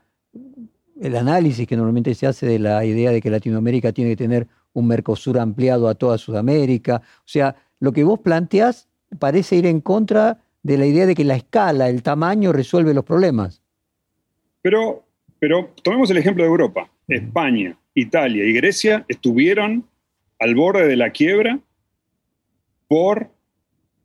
el 1.01 1.15
análisis 1.15 1.65
que 1.65 1.77
normalmente 1.77 2.13
se 2.13 2.27
hace 2.27 2.45
de 2.45 2.60
la 2.60 2.84
idea 2.84 3.12
de 3.12 3.21
que 3.21 3.29
Latinoamérica 3.29 3.93
tiene 3.93 4.12
que 4.12 4.17
tener 4.17 4.47
un 4.73 4.88
Mercosur 4.88 5.39
ampliado 5.39 5.88
a 5.88 5.95
toda 5.95 6.17
Sudamérica. 6.17 7.01
O 7.19 7.27
sea, 7.27 7.55
lo 7.79 7.93
que 7.93 8.03
vos 8.03 8.19
planteás 8.19 8.89
parece 9.17 9.55
ir 9.55 9.65
en 9.65 9.79
contra 9.79 10.39
de 10.62 10.77
la 10.77 10.86
idea 10.86 11.05
de 11.05 11.15
que 11.15 11.23
la 11.23 11.36
escala, 11.36 11.88
el 11.88 12.03
tamaño 12.03 12.51
resuelve 12.51 12.93
los 12.93 13.05
problemas. 13.05 13.62
Pero, 14.62 15.05
pero 15.39 15.69
tomemos 15.84 16.12
el 16.12 16.17
ejemplo 16.17 16.43
de 16.43 16.49
Europa. 16.49 16.89
España, 17.08 17.77
Italia 17.99 18.45
y 18.45 18.53
Grecia 18.53 19.05
estuvieron 19.07 19.85
al 20.39 20.55
borde 20.55 20.88
de 20.88 20.95
la 20.95 21.12
quiebra 21.12 21.59
por, 22.88 23.29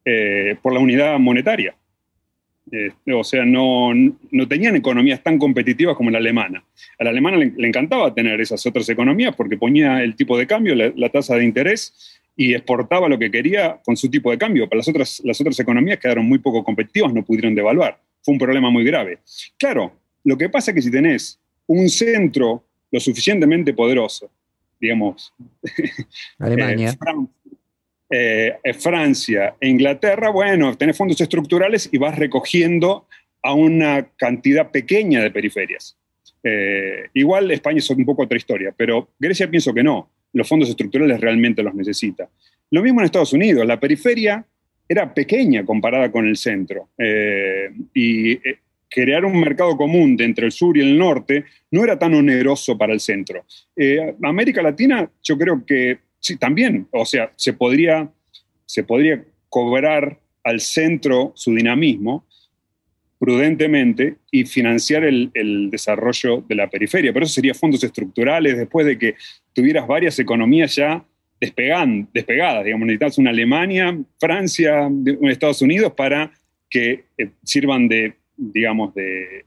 eh, 0.05 0.57
por 0.63 0.73
la 0.73 0.81
unidad 0.81 1.19
monetaria. 1.19 1.75
Este, 2.71 3.13
o 3.13 3.23
sea, 3.23 3.45
no, 3.45 3.93
no, 3.95 4.49
tenían 4.49 4.75
economías 4.75 5.23
tan 5.23 5.39
competitivas 5.39 5.97
como 5.97 6.11
la 6.11 6.19
alemana. 6.19 6.65
A 6.99 7.05
la 7.05 7.11
alemana 7.11 7.37
le, 7.37 7.67
encantaba 7.67 8.15
tener 8.15 8.41
esas 8.41 8.65
otras 8.67 8.89
economías 8.89 9.35
porque 9.37 9.57
ponía 9.57 10.03
el 10.03 10.17
tipo 10.17 10.37
de 10.39 10.47
cambio, 10.47 10.75
la, 10.75 11.09
tasa 11.11 11.37
de 11.37 11.45
interés 11.45 12.21
y 12.37 12.55
exportaba 12.55 13.09
lo 13.09 13.19
que 13.19 13.31
quería 13.31 13.81
con 13.85 13.97
su 13.97 14.11
tipo 14.11 14.31
de 14.31 14.39
cambio. 14.39 14.69
Para 14.69 14.79
las 14.79 14.89
otras, 14.89 15.21
las 15.25 15.41
otras 15.41 15.59
economías 15.61 15.99
quedaron 15.99 16.27
muy 16.27 16.39
poco 16.39 16.65
competitivas, 16.65 17.13
no 17.13 17.25
pudieron 17.25 17.55
devaluar. 17.55 18.01
Fue 18.23 18.33
un 18.33 18.39
problema 18.39 18.71
muy 18.71 18.85
grave. 18.85 19.19
Claro, 19.59 19.93
lo 20.25 20.37
que 20.39 20.49
pasa 20.49 20.71
es 20.71 20.75
que 20.75 20.83
si 20.83 20.91
tenés 20.91 21.39
un 21.67 21.89
centro 21.89 22.65
lo 22.95 23.01
suficientemente 23.01 23.75
poderoso, 23.75 24.31
digamos, 24.81 25.35
Alemania. 26.39 26.97
Eh, 28.09 28.57
eh, 28.63 28.75
Francia 28.75 29.57
e 29.59 29.69
Inglaterra, 29.69 30.31
bueno, 30.31 30.77
tenés 30.77 30.97
fondos 30.97 31.21
estructurales 31.21 31.89
y 31.91 31.99
vas 31.99 32.17
recogiendo 32.17 33.09
a 33.43 33.53
una 33.53 34.07
cantidad 34.17 34.71
pequeña 34.71 35.23
de 35.23 35.33
periferias. 35.33 35.97
Eh, 36.45 37.09
igual 37.15 37.51
España 37.51 37.79
es 37.79 37.91
un 37.91 38.05
poco 38.05 38.23
otra 38.23 38.39
historia, 38.39 38.73
pero 38.77 39.09
Grecia 39.19 39.51
pienso 39.51 39.75
que 39.75 39.83
no. 39.83 40.09
Los 40.33 40.49
fondos 40.49 40.69
estructurales 40.69 41.21
realmente 41.21 41.65
los 41.65 41.75
necesita. 41.75 42.29
Lo 42.71 42.81
mismo 42.81 43.01
en 43.01 43.07
Estados 43.07 43.33
Unidos. 43.33 43.67
La 43.67 43.81
periferia 43.81 44.47
era 44.89 45.13
pequeña 45.13 45.65
comparada 45.65 46.13
con 46.13 46.29
el 46.29 46.37
centro. 46.37 46.91
Eh, 46.97 47.71
y 47.93 48.33
eh, 48.33 48.59
crear 48.95 49.25
un 49.25 49.41
mercado 49.41 49.77
común 49.77 50.17
entre 50.21 50.47
el 50.47 50.53
sur 50.53 50.77
y 50.77 50.81
el 50.81 50.97
norte 50.97 51.45
no 51.73 51.83
era 51.83 51.99
tan 51.99 52.15
oneroso 52.15 52.79
para 52.79 52.93
el 52.93 53.01
centro. 53.01 53.45
Eh, 53.75 54.15
América 54.23 54.63
Latina, 54.63 55.11
yo 55.21 55.37
creo 55.37 55.65
que 55.67 55.99
sí, 56.21 56.37
también, 56.37 56.87
o 56.93 57.05
sea, 57.05 57.33
se 57.35 57.55
podría, 57.55 58.09
se 58.65 58.85
podría 58.85 59.25
cobrar 59.49 60.21
al 60.45 60.61
centro 60.61 61.33
su 61.35 61.53
dinamismo 61.53 62.25
prudentemente 63.19 64.17
y 64.31 64.45
financiar 64.45 65.03
el, 65.03 65.31
el, 65.35 65.71
desarrollo 65.71 66.45
de 66.47 66.55
la 66.55 66.71
periferia. 66.71 67.13
Pero 67.13 67.25
eso 67.25 67.35
sería 67.35 67.55
fondos 67.55 67.83
estructurales 67.83 68.57
después 68.57 68.87
de 68.87 68.97
que 68.97 69.17
tuvieras 69.53 69.89
varias 69.89 70.19
economías 70.21 70.77
ya 70.77 71.05
despegan, 71.41 72.09
despegadas. 72.13 72.65
Digamos, 72.65 72.87
necesitas 72.87 73.19
una 73.19 73.31
Alemania, 73.31 73.99
Francia, 74.21 74.89
Estados 75.23 75.63
Unidos 75.63 75.95
para 75.97 76.31
que 76.71 77.07
eh, 77.19 77.31
sirvan 77.43 77.89
de, 77.89 78.15
digamos, 78.37 78.95
de, 78.95 79.47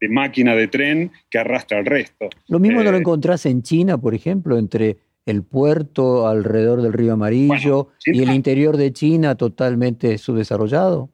de, 0.00 0.08
máquina 0.08 0.54
de 0.54 0.68
tren 0.68 1.12
que 1.30 1.38
arrastra 1.38 1.78
al 1.78 1.86
resto. 1.86 2.28
Lo 2.48 2.58
mismo 2.58 2.82
no 2.82 2.90
lo 2.90 2.96
eh, 2.96 3.00
encontrás 3.00 3.46
en 3.46 3.62
China, 3.62 3.98
por 3.98 4.14
ejemplo, 4.14 4.58
entre 4.58 4.98
el 5.26 5.42
puerto 5.42 6.28
alrededor 6.28 6.82
del 6.82 6.92
río 6.92 7.14
Amarillo 7.14 7.88
y 8.04 8.22
el 8.22 8.30
interior 8.30 8.76
de 8.76 8.92
China 8.92 9.34
totalmente 9.34 10.18
subdesarrollado. 10.18 11.10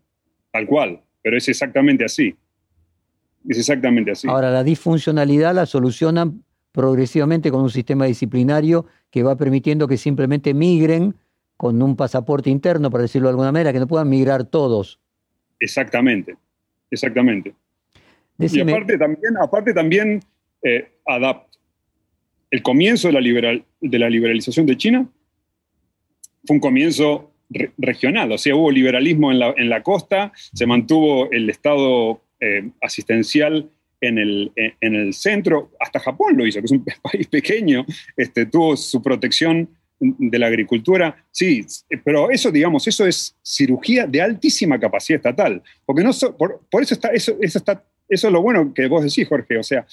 Tal 0.53 0.67
cual, 0.67 1.01
pero 1.23 1.39
es 1.39 1.49
exactamente 1.49 2.05
así. 2.05 2.35
Es 3.49 3.59
exactamente 3.59 4.11
así. 4.11 4.29
Ahora, 4.29 4.51
la 4.51 4.63
disfuncionalidad 4.63 5.55
la 5.55 5.67
solucionan 5.67 6.45
progresivamente 6.73 7.51
con 7.51 7.63
un 7.63 7.71
sistema 7.71 8.05
disciplinario 8.05 8.87
que 9.11 9.23
va 9.23 9.37
permitiendo 9.37 9.89
que 9.89 9.97
simplemente 9.97 10.55
migren 10.55 11.15
con 11.57 11.81
un 11.83 11.97
pasaporte 11.97 12.51
interno, 12.51 12.91
para 12.91 13.03
decirlo 13.03 13.29
de 13.29 13.33
alguna 13.33 13.53
manera, 13.53 13.73
que 13.73 13.79
no 13.79 13.87
puedan 13.87 14.09
migrar 14.09 14.45
todos. 14.45 15.01
Exactamente, 15.61 16.37
exactamente. 16.93 17.55
Y 18.39 18.61
aparte 18.61 18.99
también, 18.99 19.37
aparte 19.41 19.75
también 19.75 20.21
eh, 20.63 20.89
El 22.51 22.63
comienzo 22.63 23.09
de 23.09 23.15
la, 23.15 23.21
liberal, 23.21 23.65
de 23.81 23.99
la 23.99 24.09
liberalización 24.09 24.67
de 24.67 24.77
China 24.77 25.09
fue 26.45 26.57
un 26.57 26.61
comienzo 26.61 27.33
regional, 27.79 28.33
o 28.33 28.39
sea, 28.39 28.57
hubo 28.57 28.71
liberalismo 28.71 29.31
en 29.31 29.39
la, 29.39 29.55
en 29.57 29.69
la 29.69 29.83
costa, 29.83 30.33
se 30.35 30.67
mantuvo 30.67 31.31
el 31.31 31.51
Estado 31.51 32.23
eh, 32.41 32.71
asistencial 32.81 33.69
en 34.01 34.19
el, 34.19 34.53
en 34.57 34.95
el 34.95 35.15
centro, 35.15 35.71
hasta 35.79 36.01
Japón 36.01 36.37
lo 36.37 36.47
hizo, 36.47 36.61
que 36.61 36.65
es 36.65 36.73
un 36.73 36.85
país 37.03 37.27
pequeño, 37.29 37.85
este, 38.17 38.47
tuvo 38.47 38.77
su 38.77 39.03
protección 39.03 39.69
de 40.03 40.39
la 40.39 40.49
agricultura, 40.49 41.25
sí, 41.31 41.65
pero 42.05 42.31
eso, 42.31 42.51
digamos, 42.51 42.87
eso 42.89 43.07
es 43.07 43.37
cirugía 43.43 44.07
de 44.07 44.21
altísima 44.21 44.79
capacidad 44.79 45.19
estatal, 45.19 45.63
porque 45.87 46.03
no 46.03 46.11
por, 46.37 46.61
eso 46.83 46.95
está, 46.95 47.09
eso, 47.09 47.37
eso 47.41 47.59
está, 47.59 47.85
eso 48.09 48.27
es 48.27 48.33
lo 48.33 48.43
bueno 48.43 48.75
que 48.75 48.89
vos 48.89 49.05
decís, 49.05 49.29
Jorge, 49.29 49.59
o 49.59 49.63
sea, 49.63 49.87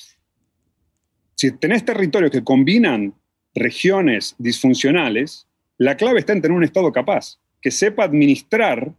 si 1.36 1.52
tenés 1.52 1.86
territorios 1.86 2.32
que 2.32 2.43
combinan 2.43 3.13
regiones 3.54 4.36
disfuncionales, 4.39 5.48
la 5.78 5.95
clave 5.95 6.19
está 6.19 6.34
en 6.34 6.41
tener 6.41 6.58
un 6.58 6.63
Estado 6.63 6.91
capaz, 6.91 7.39
que 7.62 7.72
sepa 7.72 8.04
administrar 8.04 8.91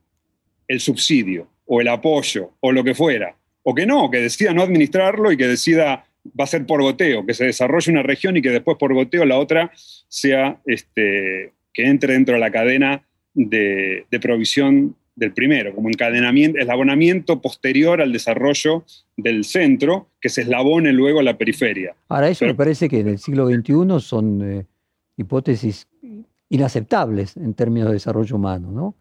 el 0.69 0.81
subsidio 0.81 1.49
o 1.67 1.81
el 1.81 1.89
apoyo 1.89 2.53
o 2.61 2.73
lo 2.73 2.85
que 2.85 2.95
fuera, 2.95 3.37
o 3.63 3.75
que 3.75 3.85
no, 3.85 4.11
que 4.11 4.19
decida 4.19 4.53
no 4.53 4.63
administrarlo 4.63 5.33
y 5.33 5.37
que 5.37 5.49
decida 5.49 6.07
va 6.39 6.45
a 6.45 6.47
ser 6.47 6.67
por 6.67 6.83
goteo, 6.83 7.25
que 7.25 7.35
se 7.35 7.47
desarrolle 7.47 7.93
una 7.93 8.03
región 8.03 8.37
y 8.37 8.43
que 8.43 8.51
después 8.51 8.77
por 8.79 8.95
goteo 8.95 9.25
la 9.25 9.39
otra 9.39 9.73
sea 10.09 10.61
este, 10.67 11.53
que 11.73 11.87
entre 11.87 12.15
dentro 12.15 12.35
de 12.35 12.41
la 12.41 12.51
cadena 12.51 13.03
de, 13.35 14.07
provisión 14.21 14.97
del 15.17 15.33
primero, 15.33 15.75
como 15.75 15.89
encadenamiento, 15.89 16.59
eslabonamiento 16.59 17.41
posterior 17.41 18.01
al 18.01 18.13
desarrollo 18.13 18.85
del 19.17 19.45
centro, 19.45 20.09
que 20.21 20.29
se 20.29 20.43
eslabone 20.43 20.93
luego 20.93 21.21
a 21.21 21.23
la 21.23 21.37
periferia. 21.37 21.95
Ahora, 22.09 22.29
eso 22.29 22.47
me 22.47 22.55
parece 22.55 22.89
que 22.89 23.01
en 23.01 23.09
el 23.09 23.19
siglo 23.19 23.47
XXI 23.49 24.01
son 24.01 24.43
eh, 24.43 24.67
hipótesis 25.17 25.89
inaceptables 26.49 27.37
en 27.37 27.55
términos 27.55 27.89
de 27.89 27.95
desarrollo 27.95 28.37
humano, 28.37 28.73
¿no? 28.73 28.95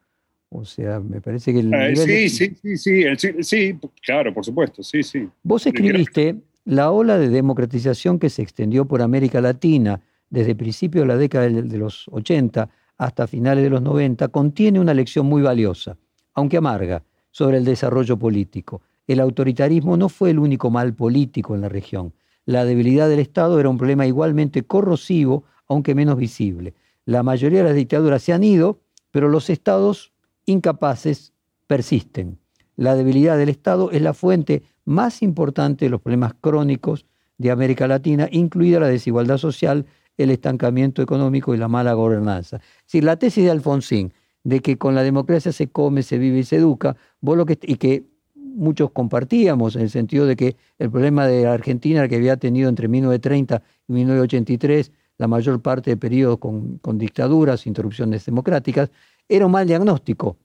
O 0.52 0.66
sea, 0.66 1.00
me 1.00 1.22
parece 1.22 1.54
que 1.54 1.60
el 1.60 1.74
eh, 1.74 1.96
sí, 1.96 2.30
sí, 2.30 2.78
sí, 2.78 3.04
sí, 3.18 3.34
sí, 3.42 3.80
claro, 4.02 4.34
por 4.34 4.44
supuesto, 4.44 4.82
sí, 4.82 5.04
sí. 5.04 5.28
Vos 5.44 5.66
escribiste 5.66 6.36
la 6.66 6.92
ola 6.92 7.18
de 7.18 7.30
democratización 7.30 8.20
que 8.20 8.30
se 8.30 8.42
extendió 8.42 8.86
por 8.86 9.02
América 9.02 9.42
Latina 9.42 10.02
desde 10.30 10.56
principios 10.56 11.04
de 11.04 11.08
la 11.08 11.18
década 11.18 11.50
de 11.50 11.78
los 11.78 12.08
80 12.10 12.70
hasta 12.98 13.28
finales 13.28 13.64
de 13.64 13.70
los 13.70 13.82
90 13.82 14.28
contiene 14.28 14.80
una 14.80 14.94
lección 14.94 15.26
muy 15.26 15.42
valiosa, 15.42 15.98
aunque 16.34 16.58
amarga, 16.58 17.04
sobre 17.32 17.58
el 17.58 17.66
desarrollo 17.66 18.18
político. 18.18 18.82
El 19.08 19.20
autoritarismo 19.20 19.98
no 19.98 20.10
fue 20.10 20.32
el 20.32 20.40
único 20.40 20.70
mal 20.70 20.94
político 20.94 21.56
en 21.56 21.62
la 21.62 21.70
región. 21.70 22.14
La 22.46 22.66
debilidad 22.66 23.10
del 23.10 23.20
Estado 23.20 23.60
era 23.60 23.70
un 23.70 23.78
problema 23.78 24.06
igualmente 24.06 24.64
corrosivo, 24.64 25.46
aunque 25.68 25.96
menos 25.96 26.18
visible. 26.18 26.74
La 27.06 27.24
mayoría 27.24 27.60
de 27.60 27.66
las 27.66 27.76
dictaduras 27.76 28.22
se 28.22 28.34
han 28.34 28.44
ido, 28.44 28.80
pero 29.12 29.30
los 29.30 29.50
estados 29.50 30.12
incapaces 30.46 31.34
persisten. 31.68 32.38
La 32.76 32.96
debilidad 32.96 33.38
del 33.38 33.50
Estado 33.50 33.92
es 33.92 34.02
la 34.02 34.14
fuente 34.14 34.64
más 34.90 35.22
importante 35.22 35.86
de 35.86 35.92
los 35.92 36.02
problemas 36.02 36.34
crónicos 36.42 37.06
de 37.38 37.52
América 37.52 37.88
Latina, 37.88 38.28
incluida 38.32 38.80
la 38.80 38.88
desigualdad 38.88 39.38
social, 39.38 39.86
el 40.18 40.32
estancamiento 40.32 41.04
económico 41.04 41.54
y 41.54 41.58
la 41.58 41.68
mala 41.68 41.94
gobernanza. 41.94 42.60
Si 42.86 43.00
la 43.00 43.16
tesis 43.18 43.44
de 43.44 43.52
Alfonsín 43.52 44.14
de 44.44 44.62
que 44.62 44.78
con 44.80 44.96
la 44.96 45.04
democracia 45.04 45.52
se 45.52 45.68
come, 45.68 46.02
se 46.02 46.18
vive 46.18 46.40
y 46.40 46.44
se 46.44 46.56
educa, 46.56 46.98
vos 47.22 47.38
lo 47.38 47.46
que, 47.46 47.60
y 47.62 47.76
que 47.76 48.04
muchos 48.36 48.90
compartíamos 48.90 49.76
en 49.76 49.84
el 49.84 49.90
sentido 49.92 50.26
de 50.26 50.36
que 50.36 50.56
el 50.80 50.90
problema 50.90 51.28
de 51.28 51.46
Argentina 51.46 52.08
que 52.08 52.16
había 52.16 52.38
tenido 52.38 52.68
entre 52.68 52.88
1930 52.88 53.62
y 53.88 53.94
1983 53.94 54.92
la 55.20 55.28
mayor 55.28 55.62
parte 55.62 55.92
de 55.92 55.98
periodos 55.98 56.40
con, 56.40 56.80
con 56.80 56.98
dictaduras, 56.98 57.68
interrupciones 57.68 58.26
democráticas, 58.26 58.90
era 59.28 59.46
un 59.46 59.52
mal 59.52 59.68
diagnóstico. 59.68 60.38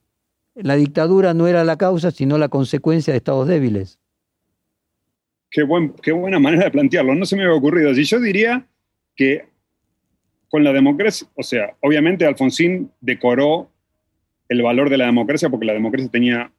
La 0.53 0.75
dictadura 0.75 1.33
no 1.33 1.47
era 1.47 1.63
la 1.63 1.77
causa, 1.77 2.11
sino 2.11 2.37
la 2.37 2.49
consecuencia 2.49 3.11
de 3.11 3.17
estados 3.17 3.47
débiles. 3.47 3.97
Qué, 5.49 5.63
buen, 5.63 5.93
qué 6.01 6.11
buena 6.11 6.39
manera 6.39 6.65
de 6.65 6.71
plantearlo. 6.71 7.15
No 7.15 7.25
se 7.25 7.35
me 7.35 7.43
había 7.43 7.55
ocurrido. 7.55 7.93
Si 7.93 8.03
yo 8.03 8.19
diría 8.19 8.65
que 9.15 9.45
con 10.49 10.63
la 10.63 10.73
democracia, 10.73 11.27
o 11.35 11.43
sea, 11.43 11.75
obviamente 11.81 12.25
Alfonsín 12.25 12.91
decoró 13.01 13.69
el 14.47 14.61
valor 14.61 14.89
de 14.89 14.97
la 14.97 15.05
democracia 15.05 15.49
porque 15.49 15.65
la 15.65 15.73
democracia 15.73 16.09
tenía, 16.09 16.51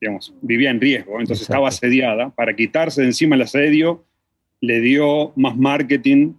digamos, 0.00 0.34
vivía 0.42 0.70
en 0.70 0.80
riesgo, 0.80 1.20
entonces 1.20 1.42
estaba 1.42 1.68
asediada. 1.68 2.30
Para 2.30 2.54
quitarse 2.54 3.00
de 3.00 3.08
encima 3.08 3.36
el 3.36 3.42
asedio, 3.42 4.04
le 4.60 4.80
dio 4.80 5.32
más 5.36 5.56
marketing 5.56 6.34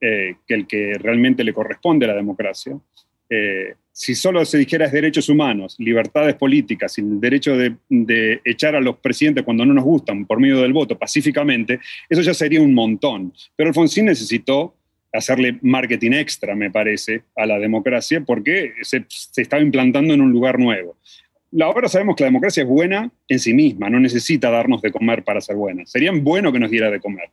eh, 0.00 0.36
que 0.46 0.54
el 0.54 0.66
que 0.66 0.94
realmente 0.98 1.44
le 1.44 1.52
corresponde 1.52 2.06
a 2.06 2.08
la 2.08 2.14
democracia. 2.14 2.78
Eh, 3.28 3.74
si 3.92 4.14
solo 4.14 4.44
se 4.44 4.58
dijera 4.58 4.88
derechos 4.88 5.28
humanos, 5.28 5.76
libertades 5.78 6.34
políticas 6.34 6.96
el 6.98 7.20
derecho 7.20 7.56
de, 7.56 8.40
echar 8.44 8.74
a 8.74 8.80
los 8.80 8.96
presidentes 8.98 9.44
cuando 9.44 9.66
no 9.66 9.74
nos 9.74 9.84
gustan 9.84 10.26
por 10.26 10.40
medio 10.40 10.60
del 10.60 10.72
voto 10.72 10.96
pacíficamente, 10.98 11.80
eso 12.08 12.22
ya 12.22 12.34
sería 12.34 12.60
un 12.60 12.74
montón. 12.74 13.32
Pero 13.56 13.68
Alfonsín 13.68 14.06
necesitó 14.06 14.74
hacerle 15.12 15.58
marketing 15.62 16.12
extra, 16.12 16.54
me 16.54 16.70
parece, 16.70 17.22
a 17.36 17.46
la 17.46 17.58
democracia 17.58 18.20
porque 18.20 18.72
se, 18.82 19.04
estaba 19.36 19.62
implantando 19.62 20.14
en 20.14 20.20
un 20.20 20.30
lugar 20.30 20.58
nuevo. 20.58 20.96
Ahora 21.60 21.88
sabemos 21.88 22.14
que 22.14 22.22
la 22.22 22.28
democracia 22.28 22.62
es 22.62 22.68
buena 22.68 23.10
en 23.26 23.38
sí 23.40 23.52
misma, 23.52 23.90
no 23.90 23.98
necesita 23.98 24.50
darnos 24.50 24.82
de 24.82 24.92
comer 24.92 25.24
para 25.24 25.40
ser 25.40 25.56
buena. 25.56 25.84
Sería 25.84 26.12
bueno 26.12 26.52
que 26.52 26.60
nos 26.60 26.70
diera 26.70 26.90
de 26.90 27.00
comer 27.00 27.28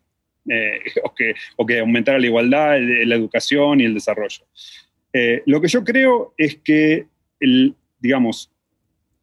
eh, 0.49 0.79
o 1.55 1.65
que 1.65 1.79
aumentara 1.79 2.17
la 2.17 2.25
igualdad, 2.25 2.77
la 2.79 3.15
educación 3.15 3.79
y 3.79 3.85
el 3.85 3.93
desarrollo. 3.93 4.43
Eh, 5.13 5.43
lo 5.45 5.61
que 5.61 5.67
yo 5.67 5.83
creo 5.83 6.33
es 6.37 6.57
que, 6.57 7.07
el, 7.39 7.75
digamos, 7.99 8.51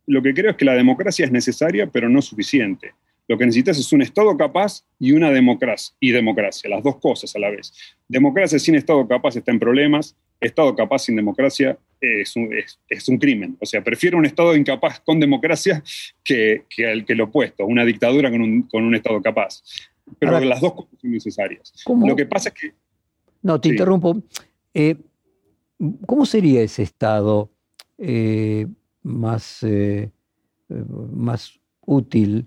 lo 0.07 0.23
que 0.23 0.35
creo 0.35 0.51
es 0.51 0.57
que 0.57 0.65
la 0.65 0.75
democracia 0.75 1.25
es 1.25 1.33
necesaria, 1.33 1.87
pero 1.87 2.09
no 2.09 2.23
suficiente. 2.23 2.95
Lo 3.27 3.39
que 3.39 3.47
necesitas 3.47 3.79
es 3.79 3.93
un 3.93 4.03
Estado 4.03 4.37
capaz 4.37 4.85
y 4.99 5.13
una 5.13 5.31
democracia, 5.31 5.95
y 5.99 6.11
democracia, 6.11 6.69
las 6.69 6.83
dos 6.83 6.99
cosas 6.99 7.35
a 7.35 7.39
la 7.39 7.51
vez. 7.51 7.73
Democracia 8.07 8.59
sin 8.59 8.75
Estado 8.75 9.07
capaz 9.09 9.37
está 9.37 9.51
en 9.51 9.59
problemas, 9.59 10.17
Estado 10.41 10.75
capaz 10.75 11.01
sin 11.01 11.17
democracia 11.17 11.79
es 12.01 12.37
un, 12.37 12.51
es, 12.89 13.09
un 13.09 13.19
crimen. 13.19 13.57
O 13.61 13.67
sea, 13.67 13.83
prefiero 13.83 14.19
un 14.19 14.27
Estado 14.27 14.55
incapaz 14.55 15.01
con 15.01 15.19
democracia 15.19 15.83
que, 16.23 16.65
que, 16.69 16.91
el, 16.91 17.07
que 17.07 17.15
lo 17.15 17.25
opuesto, 17.25 17.65
una 17.65 17.85
dictadura 17.85 18.31
con 18.31 18.43
un, 18.43 18.63
con 18.65 18.85
un 18.85 18.95
Estado 18.95 19.23
capaz. 19.23 19.63
Pero 20.19 20.39
las 20.41 20.61
dos 20.61 20.75
cosas 20.75 21.01
son 21.01 21.13
necesarias. 21.13 21.73
Lo 21.87 22.15
que 22.15 22.27
pasa 22.27 22.51
es 22.51 22.55
que... 22.55 22.73
No, 23.41 23.59
te 23.59 23.71
interrumpo. 23.71 24.23
Eh, 24.75 24.97
¿Cómo 26.07 26.27
sería 26.27 26.63
ese 26.63 26.83
Estado 26.83 27.51
eh, 27.99 28.67
más, 29.03 29.63
eh, 29.63 30.11
más 30.69 31.61
útil? 31.85 32.47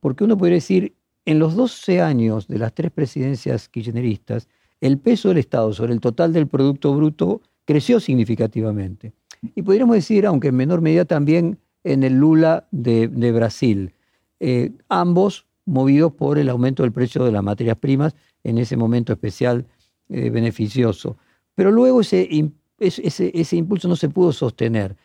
Porque 0.00 0.24
uno 0.24 0.36
podría 0.36 0.56
decir, 0.56 0.94
en 1.24 1.38
los 1.38 1.56
12 1.56 2.00
años 2.00 2.46
de 2.46 2.58
las 2.58 2.74
tres 2.74 2.90
presidencias 2.92 3.68
kirchneristas, 3.68 4.48
el 4.80 4.98
peso 4.98 5.28
del 5.28 5.38
Estado 5.38 5.72
sobre 5.72 5.92
el 5.92 6.00
total 6.00 6.32
del 6.32 6.46
Producto 6.46 6.94
Bruto 6.94 7.40
creció 7.64 7.98
significativamente. 8.00 9.12
y 9.54 9.62
podríamos 9.62 9.96
decir, 9.96 10.26
aunque 10.26 10.48
en 10.48 10.56
menor 10.56 10.80
medida 10.80 11.04
también 11.04 11.58
en 11.86 12.02
el 12.02 12.14
Lula 12.14 12.66
de, 12.72 13.06
Brasil. 13.32 13.92
Eh, 14.40 14.72
ambos 14.88 15.46
movidos 15.64 16.12
por 16.12 16.36
el 16.36 16.48
aumento 16.48 16.82
del 16.82 16.92
precio 16.92 17.24
de 17.24 17.30
las 17.30 17.44
materias 17.44 17.78
primas 17.78 18.14
en 18.42 18.58
ese 18.58 18.76
momento 18.76 19.12
especial 19.12 19.66
eh, 20.08 20.30
beneficioso. 20.30 21.16
Pero 21.54 21.70
luego 21.70 22.00
ese, 22.00 22.26
ese, 22.78 23.30
ese 23.34 23.56
impulso 23.56 23.88
no 23.88 23.96
se 23.96 24.08
pudo 24.08 24.32
sostener. 24.32 24.96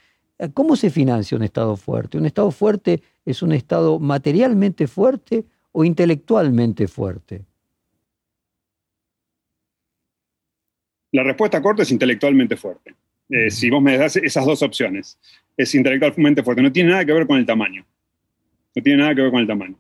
¿Cómo 0.54 0.76
se 0.76 0.90
financia 0.90 1.38
un 1.38 1.44
Estado 1.44 1.76
fuerte? 1.78 2.18
¿Un 2.18 2.26
Estado 2.26 2.50
fuerte 2.52 3.04
es 3.26 3.44
un 3.44 3.52
Estado 3.52 4.00
materialmente 4.00 4.88
fuerte 4.88 5.46
o 5.72 5.84
intelectualmente 5.84 6.88
fuerte? 6.88 7.46
La 11.12 11.24
respuesta 11.24 11.62
corta 11.62 11.84
es 11.84 11.92
intelectualmente 11.92 12.56
fuerte. 12.56 12.96
Eh, 13.30 13.52
si 13.52 13.70
vos 13.70 13.82
me 13.82 13.98
das 13.98 14.16
esas 14.16 14.46
dos 14.46 14.62
opciones, 14.64 15.18
es 15.56 15.76
intelectualmente 15.76 16.42
fuerte. 16.42 16.62
No 16.62 16.72
tiene 16.72 16.92
nada 16.92 17.06
que 17.06 17.14
ver 17.14 17.28
con 17.28 17.38
el 17.38 17.46
tamaño. 17.46 17.86
No 18.76 18.82
tiene 18.82 19.04
nada 19.04 19.14
que 19.14 19.22
ver 19.22 19.32
con 19.32 19.42
el 19.42 19.48
tamaño. 19.48 19.78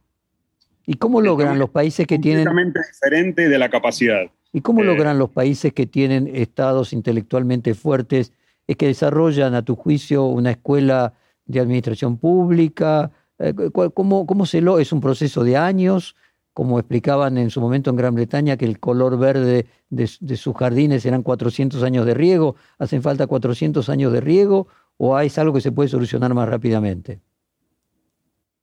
¿Y 0.86 0.96
cómo 0.96 1.22
logran 1.22 1.58
los 1.58 1.70
países 1.70 2.06
que 2.06 2.20
tienen... 2.20 2.46
Completamente 2.46 2.80
diferente 2.92 3.50
de 3.50 3.58
la 3.58 3.70
capacidad. 3.70 4.30
¿Y 4.54 4.62
cómo 4.62 4.82
eh, 4.82 4.86
logran 4.86 5.18
los 5.18 5.30
países 5.30 5.74
que 5.74 5.86
tienen 5.86 6.30
estados 6.34 6.94
intelectualmente 6.94 7.74
fuertes? 7.74 8.34
¿Es 8.68 8.78
que 8.78 8.88
desarrollan, 8.88 9.56
a 9.56 9.64
tu 9.64 9.76
juicio, 9.76 10.26
una 10.26 10.52
escuela 10.52 11.14
de 11.46 11.60
administración 11.60 12.18
pública? 12.18 13.12
Eh, 13.40 13.54
¿Cómo, 13.94 14.26
cómo 14.26 14.46
se 14.46 14.62
lo... 14.62 14.80
¿Es 14.80 14.92
un 14.92 15.02
proceso 15.02 15.44
de 15.44 15.58
años? 15.58 16.16
como 16.54 16.80
explicaban 16.80 17.38
en 17.38 17.50
su 17.50 17.62
momento 17.62 17.90
en 17.90 17.96
Gran 17.96 18.16
Bretaña, 18.16 18.58
que 18.58 18.66
el 18.66 18.80
color 18.80 19.18
verde 19.18 19.68
de, 19.90 20.08
sus 20.08 20.56
jardines 20.56 21.06
eran 21.06 21.24
400 21.24 21.82
años 21.84 22.06
de 22.06 22.14
riego, 22.14 22.56
¿hacen 22.78 23.02
falta 23.02 23.28
400 23.28 23.88
años 23.90 24.12
de 24.12 24.22
riego 24.22 24.68
o 24.98 25.18
es 25.20 25.38
algo 25.38 25.54
que 25.54 25.62
se 25.62 25.72
puede 25.72 25.90
solucionar 25.90 26.34
más 26.34 26.50
rápidamente? 26.50 27.22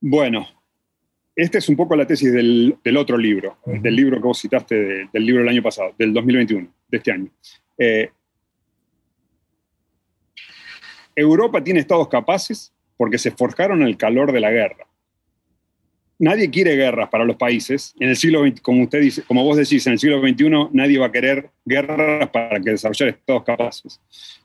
Bueno, 0.01 0.47
esta 1.43 1.57
es 1.57 1.69
un 1.69 1.75
poco 1.75 1.95
la 1.95 2.05
tesis 2.05 2.31
del, 2.31 2.77
otro 2.97 3.17
libro, 3.17 3.57
del 3.65 3.95
libro 3.95 4.17
que 4.17 4.27
vos 4.27 4.41
citaste, 4.41 5.09
del 5.11 5.25
libro 5.25 5.41
del 5.41 5.49
año 5.49 5.63
pasado, 5.63 5.93
del 5.97 6.13
2021, 6.13 6.67
de 6.87 6.97
este 6.97 7.11
año. 7.11 7.29
Eh, 7.77 8.09
Europa 11.15 11.63
tiene 11.63 11.79
estados 11.79 12.07
capaces 12.07 12.73
porque 12.97 13.17
se 13.17 13.31
forjaron 13.31 13.81
el 13.81 13.97
calor 13.97 14.31
de 14.31 14.39
la 14.39 14.51
guerra 14.51 14.89
nadie 16.19 16.49
quiere 16.49 16.75
guerras 16.75 17.09
para 17.09 17.25
los 17.25 17.37
países. 17.37 17.95
En 17.99 18.09
el 18.09 18.17
siglo 18.17 18.45
XX, 18.45 18.61
como, 18.61 18.83
usted 18.83 19.01
dice, 19.01 19.23
como 19.23 19.43
vos 19.43 19.57
decís, 19.57 19.87
en 19.87 19.93
el 19.93 19.99
siglo 19.99 20.21
XXI 20.21 20.69
nadie 20.73 20.99
va 20.99 21.07
a 21.07 21.11
querer 21.11 21.49
guerras 21.65 22.29
para 22.29 22.59
que 22.59 22.71
desarrollar 22.71 23.09
estados 23.09 23.43
capaces. 23.43 23.99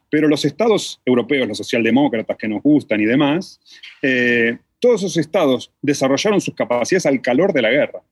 Pero 0.08 0.28
los 0.28 0.44
estados 0.44 1.00
europeos, 1.04 1.48
los 1.48 1.58
socialdemócratas 1.58 2.36
que 2.36 2.48
nos 2.48 2.62
gustan 2.62 3.00
y 3.00 3.04
demás, 3.04 3.60
eh, 4.00 4.56
todos 4.84 5.00
esos 5.00 5.16
estados 5.16 5.72
desarrollaron 5.80 6.42
sus 6.42 6.54
capacidades 6.54 7.06
al 7.06 7.22
calor 7.22 7.54
de 7.54 7.62
la 7.62 7.70
guerra. 7.70 8.02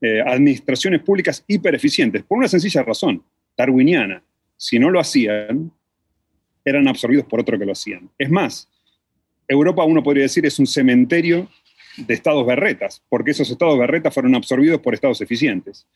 Eh, 0.00 0.22
administraciones 0.22 1.02
públicas 1.02 1.44
hipereficientes, 1.46 2.22
por 2.22 2.38
una 2.38 2.48
sencilla 2.48 2.82
razón, 2.82 3.22
darwiniana. 3.54 4.22
Si 4.56 4.78
no 4.78 4.88
lo 4.88 4.98
hacían, 4.98 5.70
eran 6.64 6.88
absorbidos 6.88 7.26
por 7.26 7.40
otro 7.40 7.58
que 7.58 7.66
lo 7.66 7.72
hacían. 7.72 8.08
Es 8.16 8.30
más, 8.30 8.66
Europa, 9.46 9.84
uno 9.84 10.02
podría 10.02 10.22
decir, 10.22 10.46
es 10.46 10.58
un 10.58 10.66
cementerio 10.66 11.50
de 11.98 12.14
estados 12.14 12.46
berretas, 12.46 13.02
porque 13.10 13.32
esos 13.32 13.50
estados 13.50 13.78
berretas 13.78 14.14
fueron 14.14 14.34
absorbidos 14.34 14.80
por 14.80 14.94
estados 14.94 15.20
eficientes. 15.20 15.86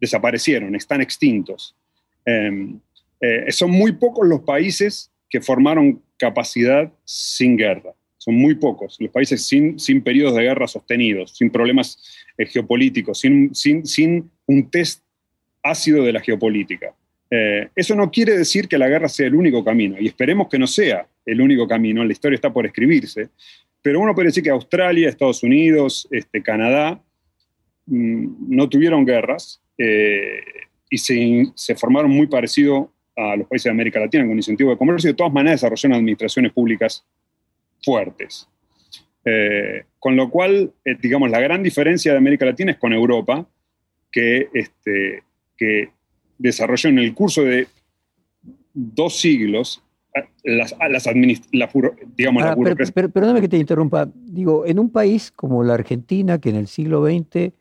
Desaparecieron, 0.00 0.74
están 0.74 1.00
extintos. 1.00 1.76
Em, 2.24 2.80
eh, 3.20 3.52
son 3.52 3.70
muy 3.70 3.92
pocos 3.92 4.26
los 4.26 4.40
países 4.40 5.12
que 5.30 5.40
formaron 5.40 6.02
capacidad 6.18 6.92
sin 7.04 7.56
guerra. 7.56 7.94
Son 8.24 8.34
muy 8.34 8.54
pocos 8.54 8.96
los 9.00 9.10
países 9.10 9.46
sin, 9.46 9.78
sin 9.78 10.00
periodos 10.00 10.34
de 10.34 10.44
guerra 10.44 10.66
sostenidos, 10.66 11.36
sin 11.36 11.50
problemas 11.50 12.02
eh, 12.38 12.46
geopolíticos, 12.46 13.20
sin, 13.20 13.54
sin, 13.54 13.84
sin, 13.84 14.30
un 14.46 14.70
test 14.70 15.02
ácido 15.62 16.02
de 16.02 16.12
la 16.14 16.20
geopolítica. 16.20 16.94
Eh, 17.30 17.68
eso 17.76 17.94
no 17.94 18.10
quiere 18.10 18.38
decir 18.38 18.66
que 18.66 18.78
la 18.78 18.88
guerra 18.88 19.10
sea 19.10 19.26
el 19.26 19.34
único 19.34 19.62
camino, 19.62 19.96
y 20.00 20.06
esperemos 20.06 20.48
que 20.48 20.58
no 20.58 20.66
sea 20.66 21.06
el 21.26 21.38
único 21.42 21.68
camino, 21.68 22.02
la 22.02 22.12
historia 22.12 22.36
está 22.36 22.50
por 22.50 22.64
escribirse, 22.64 23.28
pero 23.82 24.00
uno 24.00 24.14
puede 24.14 24.28
decir 24.28 24.42
que 24.42 24.48
Australia, 24.48 25.10
Estados 25.10 25.42
Unidos, 25.42 26.08
este, 26.10 26.42
Canadá 26.42 27.02
mm, 27.84 28.56
no 28.56 28.70
tuvieron 28.70 29.04
guerras 29.04 29.60
eh, 29.76 30.40
y 30.88 30.96
se, 30.96 31.74
formaron 31.76 32.10
muy 32.10 32.26
parecido 32.26 32.90
a 33.14 33.36
los 33.36 33.46
países 33.46 33.64
de 33.64 33.70
América 33.72 34.00
Latina 34.00 34.26
con 34.26 34.34
incentivo 34.34 34.70
de 34.70 34.78
comercio 34.78 35.10
y 35.10 35.12
de 35.12 35.16
todas 35.16 35.34
maneras 35.34 35.60
desarrollaron 35.60 35.98
administraciones 35.98 36.52
públicas 36.52 37.04
fuertes. 37.84 38.48
Eh, 39.24 39.84
con 39.98 40.16
lo 40.16 40.30
cual, 40.30 40.72
eh, 40.84 40.96
digamos, 41.00 41.30
la 41.30 41.40
gran 41.40 41.62
diferencia 41.62 42.12
de 42.12 42.18
América 42.18 42.44
Latina 42.44 42.72
es 42.72 42.78
con 42.78 42.92
Europa, 42.92 43.46
que, 44.10 44.48
este, 44.52 45.22
que 45.56 45.90
desarrolló 46.38 46.90
en 46.90 46.98
el 46.98 47.14
curso 47.14 47.42
de 47.42 47.66
dos 48.72 49.16
siglos 49.16 49.82
las, 50.44 50.74
las 50.88 51.08
digamos, 52.16 52.42
la 52.44 52.54
perdóname 53.08 53.40
que 53.40 53.48
te 53.48 53.56
interrumpa. 53.56 54.08
Digo, 54.14 54.64
en 54.66 54.78
un 54.78 54.90
país 54.90 55.32
como 55.32 55.64
la 55.64 55.74
Argentina, 55.74 56.38
que 56.38 56.50
en 56.50 56.56
el 56.56 56.68
siglo 56.68 57.04
XX 57.04 57.52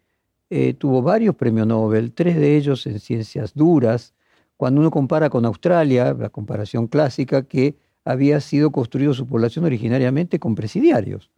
eh, 0.49 0.73
tuvo 0.77 1.01
varios 1.01 1.35
premios 1.35 1.65
Nobel, 1.65 2.11
tres 2.11 2.35
de 2.35 2.55
ellos 2.55 2.85
en 2.85 2.99
ciencias 2.99 3.53
duras, 3.55 4.13
cuando 4.55 4.81
uno 4.81 4.91
compara 4.91 5.29
con 5.29 5.45
Australia, 5.45 6.13
la 6.13 6.29
comparación 6.29 6.87
clásica, 6.87 7.43
que 7.43 7.75
había 8.05 8.39
sido 8.41 8.71
construido 8.71 9.13
su 9.13 9.27
población 9.27 9.65
originariamente 9.65 10.39
con 10.39 10.55
presidiarios. 10.55 11.31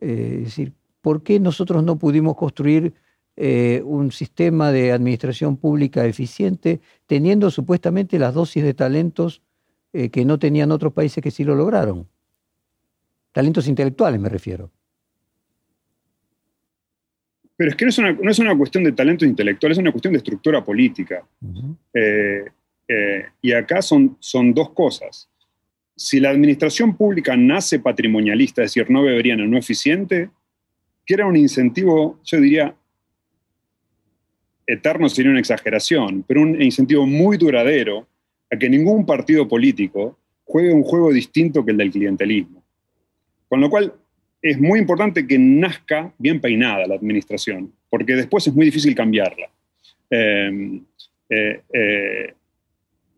Eh, 0.00 0.36
es 0.38 0.44
decir, 0.44 0.72
¿por 1.00 1.22
qué 1.22 1.40
nosotros 1.40 1.82
no 1.82 1.98
pudimos 1.98 2.36
construir 2.36 2.94
eh, 3.36 3.82
un 3.84 4.12
sistema 4.12 4.70
de 4.70 4.92
administración 4.92 5.56
pública 5.56 6.06
eficiente 6.06 6.80
teniendo 7.06 7.50
supuestamente 7.50 8.18
las 8.18 8.32
dosis 8.32 8.62
de 8.62 8.74
talentos 8.74 9.42
eh, 9.92 10.10
que 10.10 10.24
no 10.24 10.38
tenían 10.38 10.70
otros 10.70 10.92
países 10.92 11.22
que 11.22 11.32
sí 11.32 11.42
lo 11.42 11.56
lograron. 11.56 12.08
Talentos 13.32 13.66
intelectuales 13.66 14.20
me 14.20 14.28
refiero. 14.28 14.70
Pero 17.56 17.70
es 17.70 17.76
que 17.76 17.84
no 17.84 17.88
es 17.88 17.98
una, 17.98 18.12
no 18.12 18.30
es 18.30 18.38
una 18.38 18.56
cuestión 18.56 18.84
de 18.84 18.92
talentos 18.92 19.26
intelectuales, 19.26 19.78
es 19.78 19.82
una 19.82 19.92
cuestión 19.92 20.12
de 20.12 20.18
estructura 20.18 20.64
política. 20.64 21.26
Y 23.42 23.52
acá 23.52 23.82
son, 23.82 24.16
son 24.20 24.52
dos 24.54 24.70
cosas. 24.70 25.28
Si 25.96 26.20
la 26.20 26.30
administración 26.30 26.96
pública 26.96 27.36
nace 27.36 27.78
patrimonialista, 27.78 28.62
es 28.62 28.74
decir, 28.74 28.90
no 28.90 29.02
beberiana, 29.02 29.46
no 29.46 29.56
eficiente, 29.56 30.30
que 31.06 31.14
era 31.14 31.26
un 31.26 31.36
incentivo, 31.36 32.20
yo 32.24 32.40
diría, 32.40 32.74
eterno 34.66 35.08
sería 35.08 35.30
una 35.30 35.40
exageración, 35.40 36.24
pero 36.26 36.42
un 36.42 36.60
incentivo 36.60 37.06
muy 37.06 37.36
duradero 37.36 38.06
que 38.58 38.68
ningún 38.68 39.06
partido 39.06 39.46
político 39.48 40.18
juegue 40.44 40.72
un 40.72 40.82
juego 40.82 41.12
distinto 41.12 41.64
que 41.64 41.72
el 41.72 41.76
del 41.76 41.90
clientelismo. 41.90 42.62
Con 43.48 43.60
lo 43.60 43.70
cual, 43.70 43.92
es 44.42 44.60
muy 44.60 44.78
importante 44.78 45.26
que 45.26 45.38
nazca 45.38 46.12
bien 46.18 46.40
peinada 46.40 46.86
la 46.86 46.94
administración, 46.96 47.72
porque 47.88 48.14
después 48.14 48.46
es 48.46 48.54
muy 48.54 48.66
difícil 48.66 48.94
cambiarla. 48.94 49.48
Em, 50.10 50.84
eh, 51.30 51.60
eh, 51.72 52.34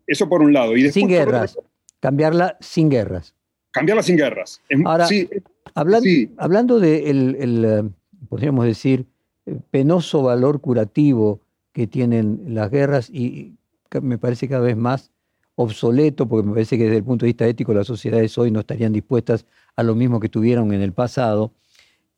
eso 0.05 0.29
por 0.29 0.41
un 0.41 0.53
lado. 0.53 0.75
Y 0.77 0.89
sin 0.89 1.07
guerras. 1.07 1.57
Cambiarla 1.99 2.57
sin 2.59 2.89
guerras. 2.89 3.33
Cambiarla 3.71 4.03
sin 4.03 4.17
guerras. 4.17 4.61
Ahora, 4.85 5.07
hablando 6.37 6.79
del, 6.79 7.35
eh, 7.65 7.83
podríamos 8.29 8.65
decir, 8.65 9.05
penoso 9.71 10.23
valor 10.23 10.59
curativo 10.61 11.41
que 11.71 11.87
tienen 11.87 12.41
las 12.49 12.71
guerras 12.71 13.09
y 13.09 13.53
me 14.01 14.17
parece 14.17 14.47
cada 14.47 14.63
vez 14.63 14.75
más 14.75 15.11
obsoleto, 15.55 16.27
porque 16.27 16.47
me 16.47 16.53
parece 16.53 16.77
que 16.77 16.85
desde 16.85 16.97
el 16.97 17.03
punto 17.03 17.25
de 17.25 17.29
vista 17.29 17.47
ético 17.47 17.73
las 17.73 17.87
sociedades 17.87 18.37
hoy 18.37 18.51
no 18.51 18.59
estarían 18.59 18.93
dispuestas 18.93 19.45
a 19.75 19.83
lo 19.83 19.95
mismo 19.95 20.19
que 20.19 20.29
tuvieron 20.29 20.73
en 20.73 20.81
el 20.81 20.93
pasado. 20.93 21.51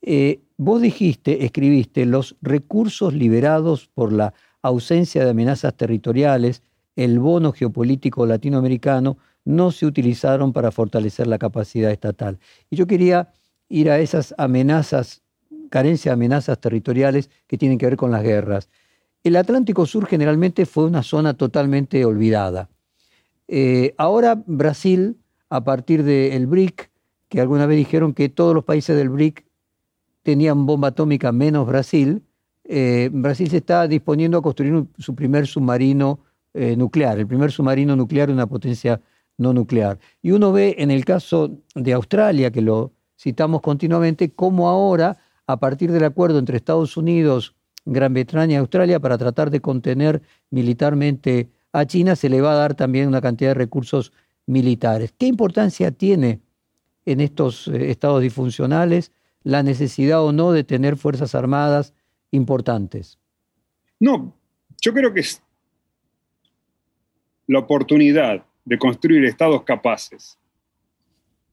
Eh, 0.01 0.39
vos 0.57 0.81
dijiste, 0.81 1.45
escribiste, 1.45 2.05
los 2.05 2.35
recursos 2.41 3.13
liberados 3.13 3.89
por 3.93 4.11
la 4.11 4.33
ausencia 4.61 5.23
de 5.23 5.31
amenazas 5.31 5.73
territoriales, 5.75 6.63
el 6.95 7.19
bono 7.19 7.53
geopolítico 7.53 8.25
latinoamericano, 8.25 9.17
no 9.49 9.71
se 9.71 9.88
utilizaron 9.88 10.53
para 10.53 10.69
fortalecer 10.71 11.25
la 11.25 11.39
capacidad 11.39 11.89
estatal. 11.89 12.38
Y 12.69 12.75
yo 12.75 12.85
quería 12.85 13.33
ir 13.67 13.89
a 13.89 13.97
esas 13.97 14.35
amenazas, 14.38 15.23
carencia 15.71 16.12
de 16.12 16.13
amenazas 16.13 16.62
territoriales 16.62 17.31
que 17.47 17.57
tienen 17.57 17.79
que 17.79 17.88
ver 17.88 17.97
con 17.97 18.12
las 18.12 18.21
guerras. 18.21 18.69
El 19.23 19.35
Atlántico 19.35 19.88
Sur 19.88 20.05
generalmente 20.05 20.67
fue 20.67 20.85
una 20.85 21.01
zona 21.01 21.33
totalmente 21.33 22.05
olvidada. 22.05 22.69
Eh, 23.47 23.95
ahora 23.97 24.43
Brasil, 24.45 25.17
a 25.49 25.63
partir 25.63 26.03
del 26.03 26.45
BRIC, 26.45 26.91
que 27.27 27.41
alguna 27.41 27.65
vez 27.65 27.77
dijeron 27.77 28.13
que 28.13 28.29
todos 28.29 28.53
los 28.53 28.63
países 28.63 28.95
del 28.95 29.09
BRIC 29.09 29.45
tenían 30.21 30.67
bomba 30.67 30.89
atómica 30.89 31.31
menos 31.31 31.65
Brasil, 31.65 32.21
eh, 32.65 33.09
Brasil 33.12 33.49
se 33.49 33.57
está 33.57 33.88
disponiendo 33.88 34.38
a 34.38 34.43
construir 34.43 34.85
su 34.99 35.15
primer 35.15 35.47
submarino 35.47 36.19
eh, 36.53 36.75
nuclear, 36.75 37.17
el 37.17 37.25
primer 37.25 37.51
submarino 37.51 37.95
nuclear 37.95 38.27
de 38.27 38.33
una 38.35 38.45
potencia 38.45 39.01
no 39.39 39.54
nuclear. 39.54 39.97
Y 40.21 40.32
uno 40.32 40.52
ve 40.52 40.75
en 40.78 40.91
el 40.91 41.06
caso 41.06 41.58
de 41.73 41.93
Australia, 41.93 42.52
que 42.52 42.62
lo 42.62 42.91
citamos 43.19 43.62
continuamente, 43.62 44.32
cómo 44.32 44.69
ahora, 44.69 45.17
a 45.47 45.58
partir 45.58 45.91
del 45.91 46.04
acuerdo 46.04 46.38
entre 46.38 46.58
Estados 46.58 46.95
Unidos, 46.97 47.56
Gran 47.86 48.13
Bretaña 48.13 48.54
y 48.54 48.58
Australia, 48.58 48.99
para 48.99 49.17
tratar 49.17 49.49
de 49.49 49.62
contener 49.62 50.21
militarmente 50.52 51.49
a 51.71 51.86
China, 51.86 52.15
se 52.15 52.30
le 52.30 52.41
va 52.41 52.52
a 52.52 52.56
dar 52.56 52.75
también 52.75 53.08
una 53.08 53.21
cantidad 53.21 53.52
de 53.52 53.56
recursos 53.56 54.12
militares. 54.45 55.13
¿Qué 55.17 55.25
importancia 55.25 55.91
tiene 55.91 56.41
en 57.06 57.21
estos 57.21 57.67
eh, 57.67 57.89
estados 57.89 58.21
disfuncionales 58.21 59.12
la 59.43 59.63
necesidad 59.63 60.23
o 60.23 60.32
no 60.32 60.52
de 60.52 60.63
tener 60.63 60.97
fuerzas 60.97 61.34
armadas 61.34 61.93
importantes? 62.32 63.17
No, 63.99 64.36
yo 64.82 64.93
creo 64.93 65.13
que 65.13 65.21
es 65.21 65.41
la 67.47 67.60
oportunidad 67.60 68.45
de 68.69 68.77
construir 68.77 69.25
estados 69.25 69.63
capaces 69.63 70.38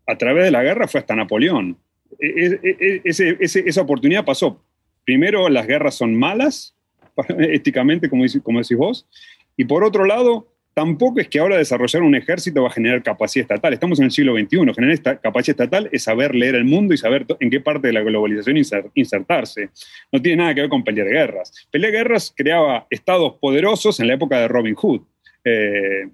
a 0.06 0.16
través 0.16 0.44
de 0.44 0.50
la 0.50 0.62
guerra 0.62 0.86
fue 0.86 1.00
hasta 1.00 1.16
Napoleón. 1.16 1.78
E, 2.20 2.60
e, 2.62 3.02
e, 3.02 3.36
esa 3.40 3.80
oportunidad 3.80 4.24
pasó. 4.24 4.62
Primero, 5.02 5.48
las 5.48 5.66
guerras 5.66 5.94
son 5.94 6.14
malas, 6.14 6.76
éticamente, 7.38 8.10
como, 8.10 8.24
como 8.42 8.60
decís 8.60 8.76
vos, 8.76 9.08
y 9.56 9.64
por 9.64 9.82
otro 9.82 10.04
lado, 10.04 10.52
tampoco 10.74 11.20
es 11.20 11.28
que 11.28 11.38
ahora 11.38 11.56
desarrollar 11.56 12.02
un 12.02 12.14
ejército 12.14 12.62
va 12.62 12.68
a 12.68 12.72
generar 12.72 13.02
capacidad 13.02 13.44
estatal. 13.44 13.72
Estamos 13.72 13.98
en 13.98 14.04
el 14.04 14.10
siglo 14.10 14.34
XXI. 14.34 14.74
Generar 14.74 14.90
esta 14.90 15.16
capacidad 15.18 15.58
estatal 15.58 15.88
es 15.90 16.02
saber 16.02 16.34
leer 16.34 16.54
el 16.54 16.66
mundo 16.66 16.92
y 16.92 16.98
saber 16.98 17.24
en 17.40 17.48
qué 17.48 17.60
parte 17.60 17.86
de 17.86 17.94
la 17.94 18.02
globalización 18.02 18.58
insertarse. 18.94 19.70
No 20.12 20.20
tiene 20.20 20.42
nada 20.42 20.54
que 20.54 20.60
ver 20.60 20.70
con 20.70 20.84
pelear 20.84 21.08
guerras. 21.08 21.66
Pelear 21.70 21.92
guerras 21.92 22.32
creaba 22.36 22.86
estados 22.90 23.38
poderosos 23.40 23.98
en 24.00 24.08
la 24.08 24.14
época 24.14 24.38
de 24.38 24.48
Robin 24.48 24.74
Hood. 24.74 25.00
Eh, 25.44 26.08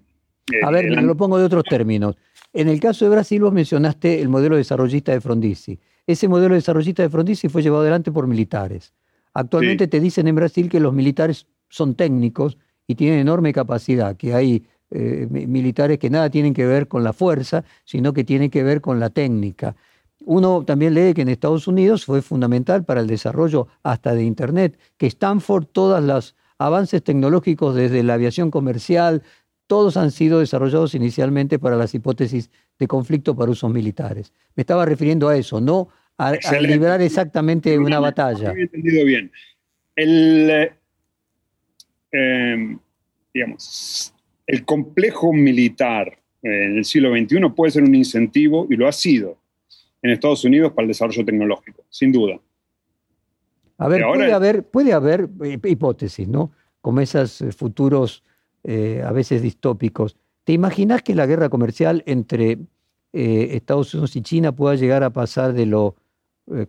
a 0.64 0.70
ver, 0.70 1.02
lo 1.02 1.16
pongo 1.16 1.38
de 1.38 1.44
otros 1.44 1.64
términos. 1.64 2.16
En 2.52 2.68
el 2.68 2.80
caso 2.80 3.04
de 3.04 3.10
Brasil 3.10 3.42
vos 3.42 3.52
mencionaste 3.52 4.20
el 4.20 4.28
modelo 4.28 4.56
desarrollista 4.56 5.12
de 5.12 5.20
Frondizi. 5.20 5.78
Ese 6.06 6.28
modelo 6.28 6.54
desarrollista 6.54 7.02
de 7.02 7.08
Frondizi 7.08 7.48
fue 7.48 7.62
llevado 7.62 7.82
adelante 7.82 8.10
por 8.12 8.26
militares. 8.26 8.92
Actualmente 9.34 9.86
te 9.86 10.00
dicen 10.00 10.28
en 10.28 10.34
Brasil 10.34 10.68
que 10.68 10.80
los 10.80 10.92
militares 10.92 11.46
son 11.68 11.94
técnicos 11.94 12.58
y 12.86 12.96
tienen 12.96 13.20
enorme 13.20 13.52
capacidad, 13.52 14.16
que 14.16 14.34
hay 14.34 14.66
eh, 14.90 15.26
militares 15.30 15.98
que 15.98 16.10
nada 16.10 16.28
tienen 16.28 16.52
que 16.52 16.66
ver 16.66 16.88
con 16.88 17.02
la 17.02 17.14
fuerza, 17.14 17.64
sino 17.84 18.12
que 18.12 18.24
tienen 18.24 18.50
que 18.50 18.62
ver 18.62 18.82
con 18.82 19.00
la 19.00 19.08
técnica. 19.08 19.74
Uno 20.24 20.64
también 20.64 20.94
lee 20.94 21.14
que 21.14 21.22
en 21.22 21.28
Estados 21.28 21.66
Unidos 21.66 22.04
fue 22.04 22.20
fundamental 22.20 22.84
para 22.84 23.00
el 23.00 23.06
desarrollo 23.06 23.68
hasta 23.82 24.14
de 24.14 24.24
Internet, 24.24 24.78
que 24.98 25.06
Stanford, 25.06 25.66
todos 25.72 26.02
los 26.02 26.36
avances 26.58 27.02
tecnológicos 27.02 27.74
desde 27.74 28.02
la 28.02 28.14
aviación 28.14 28.50
comercial, 28.50 29.22
todos 29.72 29.96
han 29.96 30.10
sido 30.10 30.40
desarrollados 30.40 30.94
inicialmente 30.94 31.58
para 31.58 31.76
las 31.76 31.94
hipótesis 31.94 32.50
de 32.78 32.86
conflicto 32.86 33.34
para 33.34 33.50
usos 33.50 33.72
militares. 33.72 34.30
Me 34.54 34.60
estaba 34.60 34.84
refiriendo 34.84 35.30
a 35.30 35.36
eso, 35.38 35.62
no 35.62 35.88
a, 36.18 36.34
librar 36.60 37.00
exactamente 37.00 37.78
una 37.78 37.98
batalla. 37.98 38.52
He 38.52 38.64
entendido 38.64 39.06
bien. 39.06 39.32
El, 39.96 40.70
eh, 42.12 42.76
digamos, 43.32 44.14
el 44.46 44.62
complejo 44.66 45.32
militar 45.32 46.18
en 46.42 46.76
el 46.76 46.84
siglo 46.84 47.16
XXI 47.16 47.48
puede 47.56 47.70
ser 47.70 47.84
un 47.84 47.94
incentivo, 47.94 48.66
y 48.68 48.76
lo 48.76 48.86
ha 48.86 48.92
sido, 48.92 49.38
en 50.02 50.10
Estados 50.10 50.44
Unidos 50.44 50.72
para 50.72 50.84
el 50.84 50.88
desarrollo 50.88 51.24
tecnológico, 51.24 51.82
sin 51.88 52.12
duda. 52.12 52.38
A 53.78 53.88
ver, 53.88 54.02
puede, 54.02 54.32
haber, 54.34 54.64
puede 54.64 54.92
haber 54.92 55.30
eh, 55.42 55.58
hipótesis, 55.64 56.28
¿no? 56.28 56.52
Como 56.82 57.00
esos 57.00 57.40
eh, 57.40 57.52
futuros 57.52 58.22
eh, 58.64 59.02
a 59.04 59.12
veces 59.12 59.42
distópicos. 59.42 60.16
¿Te 60.44 60.52
imaginas 60.52 61.02
que 61.02 61.14
la 61.14 61.26
guerra 61.26 61.48
comercial 61.48 62.02
entre 62.06 62.58
Estados 63.12 63.92
Unidos 63.92 64.16
y 64.16 64.22
China 64.22 64.52
pueda 64.52 64.74
llegar 64.74 65.02
a 65.04 65.10
pasar 65.10 65.52
de 65.52 65.66
lo 65.66 65.96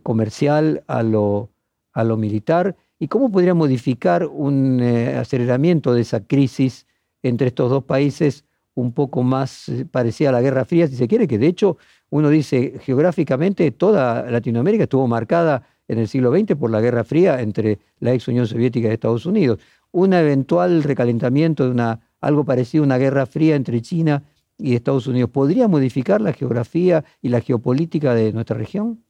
comercial 0.02 0.84
a 0.86 1.02
lo, 1.02 1.50
a 1.92 2.04
lo 2.04 2.16
militar? 2.16 2.76
¿Y 2.98 3.08
cómo 3.08 3.30
podría 3.30 3.54
modificar 3.54 4.26
un 4.26 4.80
eh, 4.80 5.16
aceleramiento 5.16 5.92
de 5.92 6.02
esa 6.02 6.24
crisis 6.26 6.86
entre 7.22 7.48
estos 7.48 7.70
dos 7.70 7.84
países 7.84 8.44
un 8.74 8.92
poco 8.92 9.22
más 9.22 9.68
eh, 9.68 9.84
parecida 9.84 10.30
a 10.30 10.32
la 10.32 10.40
Guerra 10.40 10.64
Fría, 10.64 10.86
si 10.86 10.96
se 10.96 11.08
quiere? 11.08 11.26
Que 11.26 11.38
de 11.38 11.48
hecho 11.48 11.76
uno 12.10 12.30
dice 12.30 12.78
geográficamente 12.80 13.70
toda 13.72 14.30
Latinoamérica 14.30 14.84
estuvo 14.84 15.06
marcada 15.06 15.66
en 15.88 15.98
el 15.98 16.08
siglo 16.08 16.34
XX 16.34 16.56
por 16.56 16.70
la 16.70 16.80
Guerra 16.80 17.04
Fría 17.04 17.40
entre 17.40 17.78
la 18.00 18.12
ex 18.12 18.28
Unión 18.28 18.46
Soviética 18.46 18.88
y 18.88 18.92
Estados 18.92 19.26
Unidos. 19.26 19.60
Un 19.90 20.12
eventual 20.12 20.82
recalentamiento 20.82 21.64
de 21.64 21.70
una, 21.70 22.00
algo 22.20 22.44
parecido 22.44 22.84
a 22.84 22.86
una 22.86 22.98
Guerra 22.98 23.26
Fría 23.26 23.56
entre 23.56 23.80
China 23.80 24.22
y 24.58 24.74
Estados 24.74 25.06
Unidos, 25.06 25.30
¿podría 25.30 25.68
modificar 25.68 26.20
la 26.20 26.32
geografía 26.32 27.04
y 27.20 27.28
la 27.28 27.40
geopolítica 27.40 28.14
de 28.14 28.32
nuestra 28.32 28.56
región? 28.56 29.02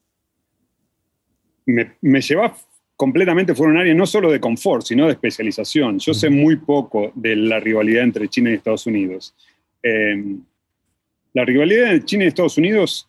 Me, 1.66 1.96
me 2.00 2.20
lleva 2.20 2.54
completamente 2.96 3.54
fueron 3.54 3.76
áreas 3.76 3.96
no 3.96 4.06
solo 4.06 4.30
de 4.30 4.40
confort, 4.40 4.84
sino 4.84 5.06
de 5.06 5.12
especialización. 5.12 5.98
Yo 5.98 6.14
sé 6.14 6.30
muy 6.30 6.56
poco 6.56 7.12
de 7.14 7.37
la 7.37 7.60
rivalidad 7.60 8.04
entre 8.04 8.28
China 8.28 8.50
y 8.50 8.54
Estados 8.54 8.87
Unidos. 8.87 9.34
Em, 9.82 10.40
la 11.32 11.44
rivalidad 11.44 11.92
entre 11.92 12.06
China 12.06 12.24
y 12.24 12.28
Estados 12.28 12.58
Unidos 12.58 13.08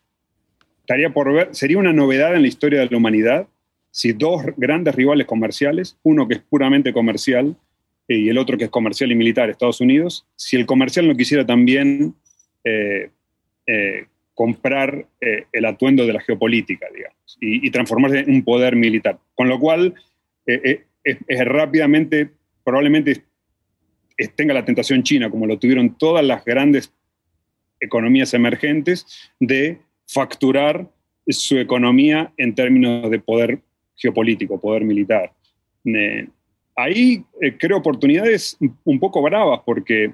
estaría 0.80 1.10
por 1.10 1.32
ver, 1.32 1.48
sería 1.52 1.78
una 1.78 1.92
novedad 1.92 2.34
en 2.34 2.42
la 2.42 2.48
historia 2.48 2.80
de 2.80 2.86
la 2.86 2.96
humanidad 2.96 3.48
si 3.96 4.12
dos 4.12 4.42
grandes 4.58 4.94
rivales 4.94 5.26
comerciales, 5.26 5.96
uno 6.02 6.28
que 6.28 6.34
es 6.34 6.40
puramente 6.40 6.92
comercial 6.92 7.56
eh, 8.08 8.18
y 8.18 8.28
el 8.28 8.36
otro 8.36 8.58
que 8.58 8.64
es 8.64 8.70
comercial 8.70 9.10
y 9.10 9.14
militar, 9.14 9.48
Estados 9.48 9.80
Unidos, 9.80 10.26
si 10.36 10.56
el 10.56 10.66
comercial 10.66 11.08
no 11.08 11.16
quisiera 11.16 11.46
también 11.46 12.14
eh, 12.62 13.08
eh, 13.66 14.04
comprar 14.34 15.06
el 15.50 15.64
atuendo 15.64 16.04
de 16.04 16.12
la 16.12 16.20
geopolítica, 16.20 16.88
digamos, 16.94 17.38
y, 17.40 17.70
transformarse 17.70 18.18
en 18.18 18.32
un 18.32 18.44
poder 18.44 18.76
militar. 18.76 19.18
Con 19.34 19.48
lo 19.48 19.58
cual, 19.58 19.94
es, 20.44 20.78
rápidamente, 21.46 22.28
probablemente 22.64 23.22
tenga 24.34 24.52
la 24.52 24.66
tentación 24.66 25.04
china, 25.04 25.30
como 25.30 25.46
lo 25.46 25.58
tuvieron 25.58 25.96
todas 25.96 26.22
las 26.22 26.44
grandes 26.44 26.92
economías 27.80 28.34
emergentes, 28.34 29.30
de 29.40 29.78
facturar 30.06 30.86
su 31.26 31.56
economía 31.56 32.34
en 32.36 32.54
términos 32.54 33.10
de 33.10 33.20
poder 33.20 33.60
geopolítico, 33.96 34.60
poder 34.60 34.84
militar. 34.84 35.32
ahí 36.74 37.24
creo 37.58 37.78
oportunidades 37.78 38.56
un 38.84 39.00
poco 39.00 39.22
bravas 39.22 39.60
porque 39.64 40.12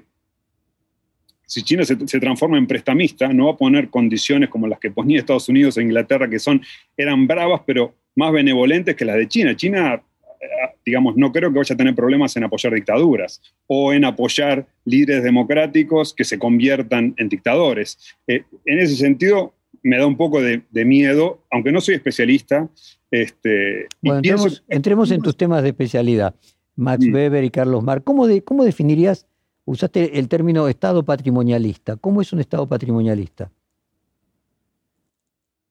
si 1.45 1.61
China 1.61 1.83
se, 1.85 1.95
transforma 1.95 2.57
en 2.57 2.65
prestamista, 2.65 3.27
no 3.31 3.45
va 3.45 3.51
a 3.53 3.57
poner 3.57 3.89
condiciones 3.89 4.49
como 4.49 4.67
las 4.67 4.79
que 4.79 4.89
ponía 4.89 5.19
Estados 5.19 5.49
Unidos 5.49 5.77
e 5.77 5.83
Inglaterra, 5.83 6.27
que 6.27 6.39
son, 6.39 6.61
eran 6.97 7.27
bravas, 7.27 7.61
pero 7.65 7.93
más 8.15 8.31
benevolentes 8.31 8.95
que 8.95 9.05
las 9.05 9.17
de 9.17 9.27
China. 9.27 9.55
China, 9.55 10.01
eh, 10.41 10.47
digamos, 10.85 11.15
no 11.15 11.31
creo 11.31 11.51
que 11.51 11.59
vaya 11.59 11.73
a 11.73 11.77
tener 11.77 11.93
problemas 11.93 12.35
en 12.37 12.45
apoyar 12.45 12.73
dictaduras 12.73 13.39
o 13.67 13.93
en 13.93 14.05
apoyar 14.05 14.65
líderes 14.85 15.23
democráticos 15.23 16.13
que 16.13 16.23
se 16.23 16.39
conviertan 16.39 17.13
en 17.17 17.29
dictadores. 17.29 17.99
Eh, 18.27 18.43
en 18.65 18.79
ese 18.79 18.95
sentido, 18.95 19.53
me 19.83 19.97
da 19.97 20.07
un 20.07 20.17
poco 20.17 20.41
de, 20.41 20.63
miedo, 20.85 21.43
aunque 21.51 21.71
no 21.71 21.81
soy 21.81 21.95
especialista. 21.95 22.69
Este, 23.11 23.87
bueno, 24.01 24.21
entremos, 24.67 25.11
en 25.11 25.21
tus 25.21 25.37
temas 25.37 25.61
de 25.61 25.69
especialidad. 25.69 26.33
Max 26.75 27.05
Weber 27.05 27.43
y 27.43 27.51
Carlos. 27.51 27.83
¿Cómo, 28.03 28.27
¿Cómo 28.43 28.65
definirías 28.65 29.27
Usaste 29.65 30.19
el 30.19 30.27
término 30.27 30.67
Estado 30.67 31.03
patrimonialista. 31.03 31.95
¿Cómo 31.95 32.21
es 32.21 32.33
un 32.33 32.39
Estado 32.41 32.67
patrimonialista? 32.67 33.49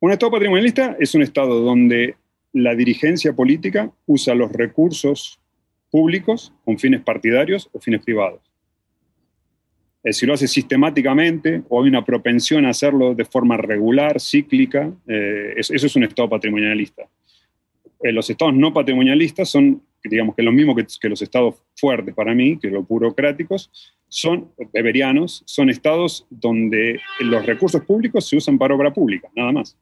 Un 0.00 0.12
Estado 0.12 0.32
patrimonialista 0.32 0.96
es 0.98 1.14
un 1.14 1.22
Estado 1.22 1.60
donde 1.60 2.16
la 2.54 2.74
dirigencia 2.74 3.34
política 3.34 3.92
usa 4.06 4.34
los 4.34 4.50
recursos 4.50 5.40
públicos 5.90 6.54
con 6.64 6.78
fines 6.78 7.02
partidarios 7.02 7.68
o 7.72 7.80
fines 7.80 8.02
privados. 8.02 8.40
Si 10.10 10.26
lo 10.26 10.34
hace 10.34 10.48
sistemáticamente 10.48 11.62
o 11.68 11.82
hay 11.82 11.88
una 11.88 12.04
propensión 12.04 12.66
a 12.66 12.70
hacerlo 12.70 13.14
de 13.14 13.24
forma 13.24 13.56
regular, 13.56 14.20
cíclica, 14.20 14.92
eh, 15.06 15.54
eso, 15.56 15.74
es 15.74 15.96
un 15.96 16.04
Estado 16.04 16.28
patrimonialista. 16.28 17.02
Eh, 18.02 18.12
los 18.12 18.28
estados 18.28 18.54
no 18.54 18.72
patrimonialistas 18.72 19.48
son 19.48 19.80
digamos 20.08 20.34
que 20.34 20.42
lo 20.42 20.52
mismo 20.52 20.74
que, 20.74 21.08
los 21.08 21.22
estados 21.22 21.56
fuertes 21.76 22.14
para 22.14 22.34
mí, 22.34 22.58
que 22.58 22.68
los 22.68 22.86
burocráticos, 22.86 23.70
son 24.08 24.48
beberianos, 24.72 25.42
son 25.46 25.70
estados 25.70 26.26
donde 26.28 27.00
los 27.20 27.46
recursos 27.46 27.82
públicos 27.82 28.28
se 28.28 28.36
usan 28.36 28.58
para 28.58 28.74
obra 28.74 28.92
pública, 28.92 29.28
nada 29.34 29.52
más. 29.52 29.76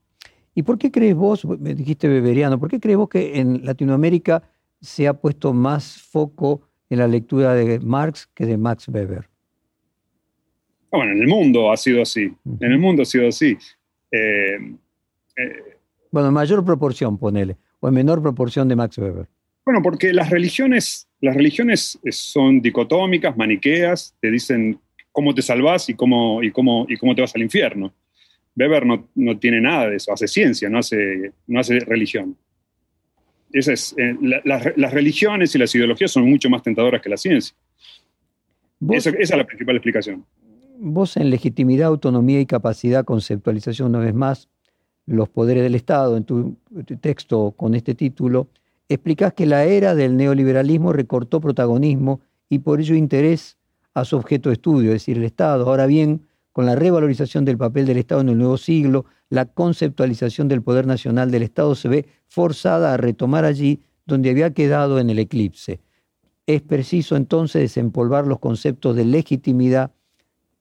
¿Y 0.54 0.62
por 0.62 0.78
qué 0.78 0.90
crees 0.90 1.14
vos, 1.14 1.44
me 1.44 1.74
dijiste 1.74 2.08
beberiano, 2.08 2.58
por 2.58 2.70
qué 2.70 2.80
crees 2.80 2.98
vos 2.98 3.08
que 3.08 3.38
en 3.38 3.64
Latinoamérica 3.64 4.42
se 4.80 5.08
ha 5.08 5.14
puesto 5.14 5.52
más 5.52 6.00
foco 6.02 6.62
en 6.88 6.98
la 6.98 7.08
lectura 7.08 7.54
de 7.54 7.80
Marx 7.80 8.28
que 8.34 8.46
de 8.46 8.56
Max 8.56 8.88
Weber? 8.88 9.29
Ah, 10.92 10.96
bueno, 10.96 11.12
en 11.12 11.20
el 11.20 11.28
mundo 11.28 11.70
ha 11.70 11.76
sido 11.76 12.02
así, 12.02 12.32
en 12.60 12.72
el 12.72 12.78
mundo 12.78 13.02
ha 13.02 13.06
sido 13.06 13.28
así. 13.28 13.56
Eh, 14.10 14.56
eh, 15.36 15.76
bueno, 16.10 16.28
en 16.28 16.34
mayor 16.34 16.64
proporción, 16.64 17.16
ponele, 17.16 17.56
o 17.78 17.88
en 17.88 17.94
menor 17.94 18.20
proporción 18.20 18.66
de 18.68 18.74
Max 18.74 18.98
Weber. 18.98 19.28
Bueno, 19.64 19.82
porque 19.82 20.12
las 20.12 20.30
religiones, 20.30 21.08
las 21.20 21.36
religiones 21.36 21.98
son 22.10 22.60
dicotómicas, 22.60 23.36
maniqueas, 23.36 24.16
te 24.20 24.30
dicen 24.30 24.80
cómo 25.12 25.32
te 25.32 25.42
salvás 25.42 25.88
y 25.88 25.94
cómo, 25.94 26.42
y 26.42 26.50
cómo, 26.50 26.86
y 26.88 26.96
cómo 26.96 27.14
te 27.14 27.20
vas 27.20 27.34
al 27.36 27.42
infierno. 27.42 27.92
Weber 28.56 28.84
no, 28.84 29.08
no 29.14 29.38
tiene 29.38 29.60
nada 29.60 29.88
de 29.88 29.96
eso, 29.96 30.12
hace 30.12 30.26
ciencia, 30.26 30.68
no 30.68 30.78
hace, 30.78 31.32
no 31.46 31.60
hace 31.60 31.78
religión. 31.80 32.36
Esa 33.52 33.72
es, 33.72 33.94
eh, 33.96 34.16
las 34.20 34.92
religiones 34.92 35.54
y 35.54 35.58
las 35.58 35.74
ideologías 35.74 36.10
son 36.10 36.28
mucho 36.28 36.50
más 36.50 36.62
tentadoras 36.62 37.00
que 37.00 37.08
la 37.08 37.16
ciencia. 37.16 37.54
esa, 38.90 39.10
esa 39.10 39.18
es 39.18 39.38
la 39.38 39.46
principal 39.46 39.76
explicación. 39.76 40.24
Vos 40.82 41.18
en 41.18 41.28
legitimidad, 41.28 41.88
autonomía 41.88 42.40
y 42.40 42.46
capacidad, 42.46 43.04
conceptualización 43.04 43.90
una 43.90 43.98
vez 43.98 44.14
más, 44.14 44.48
los 45.04 45.28
poderes 45.28 45.62
del 45.62 45.74
Estado, 45.74 46.16
en 46.16 46.24
tu 46.24 46.56
texto 47.02 47.52
con 47.52 47.74
este 47.74 47.94
título, 47.94 48.48
explicás 48.88 49.34
que 49.34 49.44
la 49.44 49.64
era 49.64 49.94
del 49.94 50.16
neoliberalismo 50.16 50.94
recortó 50.94 51.38
protagonismo 51.38 52.20
y 52.48 52.60
por 52.60 52.80
ello 52.80 52.94
interés 52.94 53.58
a 53.92 54.06
su 54.06 54.16
objeto 54.16 54.48
de 54.48 54.54
estudio, 54.54 54.88
es 54.90 55.02
decir, 55.02 55.18
el 55.18 55.24
Estado. 55.24 55.68
Ahora 55.68 55.84
bien, 55.84 56.22
con 56.52 56.64
la 56.64 56.76
revalorización 56.76 57.44
del 57.44 57.58
papel 57.58 57.84
del 57.84 57.98
Estado 57.98 58.22
en 58.22 58.30
el 58.30 58.38
nuevo 58.38 58.56
siglo, 58.56 59.04
la 59.28 59.44
conceptualización 59.44 60.48
del 60.48 60.62
poder 60.62 60.86
nacional 60.86 61.30
del 61.30 61.42
Estado 61.42 61.74
se 61.74 61.88
ve 61.88 62.06
forzada 62.26 62.94
a 62.94 62.96
retomar 62.96 63.44
allí 63.44 63.80
donde 64.06 64.30
había 64.30 64.54
quedado 64.54 64.98
en 64.98 65.10
el 65.10 65.18
eclipse. 65.18 65.82
Es 66.46 66.62
preciso 66.62 67.16
entonces 67.16 67.60
desempolvar 67.60 68.26
los 68.26 68.38
conceptos 68.38 68.96
de 68.96 69.04
legitimidad, 69.04 69.92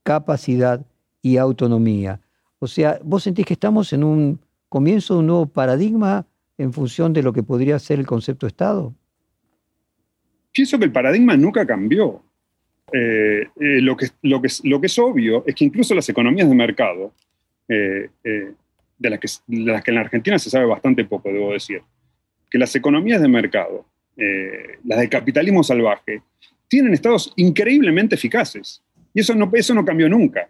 capacidad 0.04 0.86
y 1.22 1.38
autonomía. 1.38 2.20
O 2.60 2.68
sea, 2.68 3.00
¿vos 3.04 3.24
sentís 3.24 3.46
que 3.46 3.54
estamos 3.54 3.94
en 3.94 4.04
un 4.04 4.40
comienzo 4.68 5.16
de 5.16 5.20
un 5.22 5.28
nuevo 5.28 5.46
paradigma 5.46 6.26
en 6.58 6.74
función 6.74 7.14
de 7.14 7.24
lo 7.24 7.34
que 7.34 7.44
podría 7.44 7.80
ser 7.80 8.00
el 8.00 8.06
concepto 8.06 8.48
Estado? 8.48 8.94
Pienso 10.52 10.78
que 10.78 10.86
el 10.86 10.92
paradigma 10.92 11.38
nunca 11.38 11.66
cambió. 11.66 12.22
Eh, 12.92 13.48
eh, 13.60 13.82
lo, 13.82 13.96
que, 13.96 14.08
lo, 14.24 14.42
que, 14.42 14.50
lo, 14.64 14.82
que, 14.82 14.88
es 14.88 15.00
obvio 15.00 15.44
es 15.46 15.54
que 15.54 15.64
incluso 15.64 15.94
las 15.94 16.10
economías 16.10 16.50
de 16.50 16.56
mercado, 16.56 17.14
eh, 17.68 18.10
de, 18.24 19.10
las 19.10 19.20
que, 19.20 19.28
de, 19.48 19.72
las 19.72 19.84
que, 19.84 19.92
en 19.92 19.96
la 19.96 20.02
Argentina 20.02 20.40
se 20.40 20.50
sabe 20.50 20.66
bastante 20.66 21.06
poco, 21.06 21.32
debo 21.32 21.54
decir, 21.54 21.82
que 22.50 22.58
las 22.58 22.76
economías 22.76 23.22
de 23.22 23.28
mercado, 23.28 23.86
las 24.84 25.00
del 25.00 25.10
capitalismo 25.10 25.64
salvaje, 25.64 26.24
tienen 26.68 26.94
estados 26.94 27.32
increíblemente 27.38 28.16
eficaces. 28.16 28.82
Y 29.14 29.22
eso 29.22 29.36
no, 29.36 29.50
eso 29.54 29.74
no 29.74 29.86
cambió 29.86 30.10
nunca. 30.10 30.50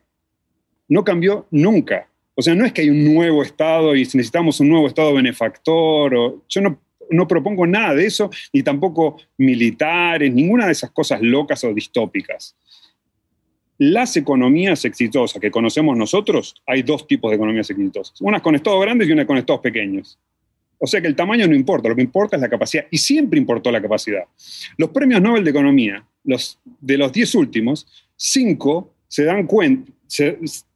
No 0.88 1.04
cambió 1.04 1.48
nunca. 1.52 2.08
O 2.36 2.42
sea, 2.42 2.56
no 2.56 2.66
es 2.66 2.74
que 2.74 2.82
hay 2.82 2.90
un 2.90 3.14
nuevo 3.14 3.44
Estado 3.44 3.96
y 3.96 4.02
necesitamos 4.02 4.60
un 4.60 4.70
nuevo 4.70 4.88
Estado 4.88 5.14
benefactor. 5.14 6.16
O, 6.16 6.44
yo 6.48 6.62
no 6.62 6.80
no 7.10 7.28
propongo 7.28 7.66
nada 7.68 7.96
de 7.96 8.06
eso, 8.06 8.30
ni 8.54 8.64
tampoco 8.64 9.18
militares, 9.38 10.34
ninguna 10.34 10.66
de 10.66 10.74
esas 10.74 10.92
cosas 10.92 11.22
locas 11.22 11.64
o 11.64 11.74
distópicas. 11.74 12.56
Las 13.78 14.18
economías 14.18 14.84
exitosas 14.86 15.40
que 15.40 15.52
conocemos 15.52 15.98
nosotros, 15.98 16.56
hay 16.66 16.84
dos 16.84 17.08
tipos 17.08 17.32
de 17.32 17.36
economías 17.36 17.70
exitosas. 17.70 18.20
Unas 18.22 18.42
con 18.42 18.56
estados 18.56 18.82
grandes 18.82 19.08
y 19.08 19.12
una 19.12 19.26
con 19.26 19.38
estados 19.38 19.62
pequeños. 19.62 20.20
O 20.78 20.88
sea 20.88 21.02
que 21.02 21.08
el 21.08 21.16
tamaño 21.16 21.48
no 21.48 21.56
importa, 21.56 21.90
lo 21.90 21.96
que 21.96 22.02
importa 22.02 22.36
es 22.36 22.42
la 22.42 22.50
capacidad. 22.50 22.86
Y 22.92 22.98
siempre 22.98 23.40
importó 23.40 23.72
la 23.72 23.82
capacidad. 23.82 24.24
Los 24.78 24.90
premios 24.90 25.22
Nobel 25.22 25.44
de 25.44 25.50
Economía, 25.50 26.06
los, 26.24 26.60
de 26.82 26.98
los 26.98 27.12
diez 27.12 27.34
últimos, 27.36 27.88
cinco 28.16 28.94
se 29.08 29.24
dan 29.24 29.48
cuenta, 29.48 29.92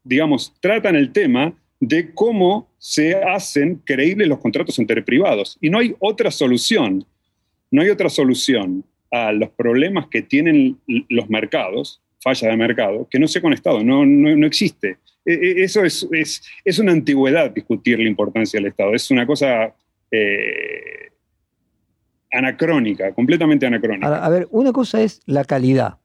digamos, 0.03 0.53
tratan 0.59 0.95
el 0.95 1.11
tema 1.11 1.53
de 1.79 2.13
cómo 2.13 2.69
se 2.77 3.15
hacen 3.15 3.81
creíbles 3.83 4.27
los 4.27 4.39
contratos 4.39 4.79
entre 4.79 5.01
privados. 5.01 5.57
Y 5.61 5.69
no 5.69 5.79
hay 5.79 5.95
otra 5.99 6.31
solución, 6.31 7.05
no 7.71 7.81
hay 7.81 7.89
otra 7.89 8.09
solución 8.09 8.83
a 9.11 9.31
los 9.31 9.49
problemas 9.51 10.07
que 10.07 10.21
tienen 10.21 10.79
los 10.87 11.29
mercados, 11.29 12.01
falla 12.21 12.49
de 12.49 12.57
mercado, 12.57 13.07
que 13.09 13.19
no 13.19 13.27
sea 13.27 13.41
con 13.41 13.53
Estado, 13.53 13.83
no, 13.83 14.05
no, 14.05 14.47
existe. 14.47 14.97
E, 15.25 15.33
e, 15.33 15.63
eso 15.63 15.83
es, 15.83 16.07
es, 16.11 16.41
es, 16.65 16.79
una 16.79 16.93
antigüedad 16.93 17.51
discutir 17.51 17.99
la 17.99 18.07
importancia 18.07 18.59
del 18.59 18.69
Estado, 18.69 18.95
es 18.95 19.11
una 19.11 19.27
cosa 19.27 19.75
eh, 20.09 21.11
anacrónica, 22.33 23.13
completamente 23.13 23.65
anacrónica. 23.65 24.25
a 24.25 24.29
ver, 24.29 24.47
una 24.51 24.73
cosa 24.73 25.01
es 25.01 25.21
la 25.25 25.45
calidad. 25.45 25.97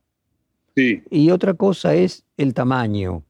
Sí. 0.77 1.03
Y 1.11 1.31
otra 1.31 1.55
cosa 1.55 1.95
es 1.95 2.25
el 2.37 2.55
tamaño. 2.55 3.25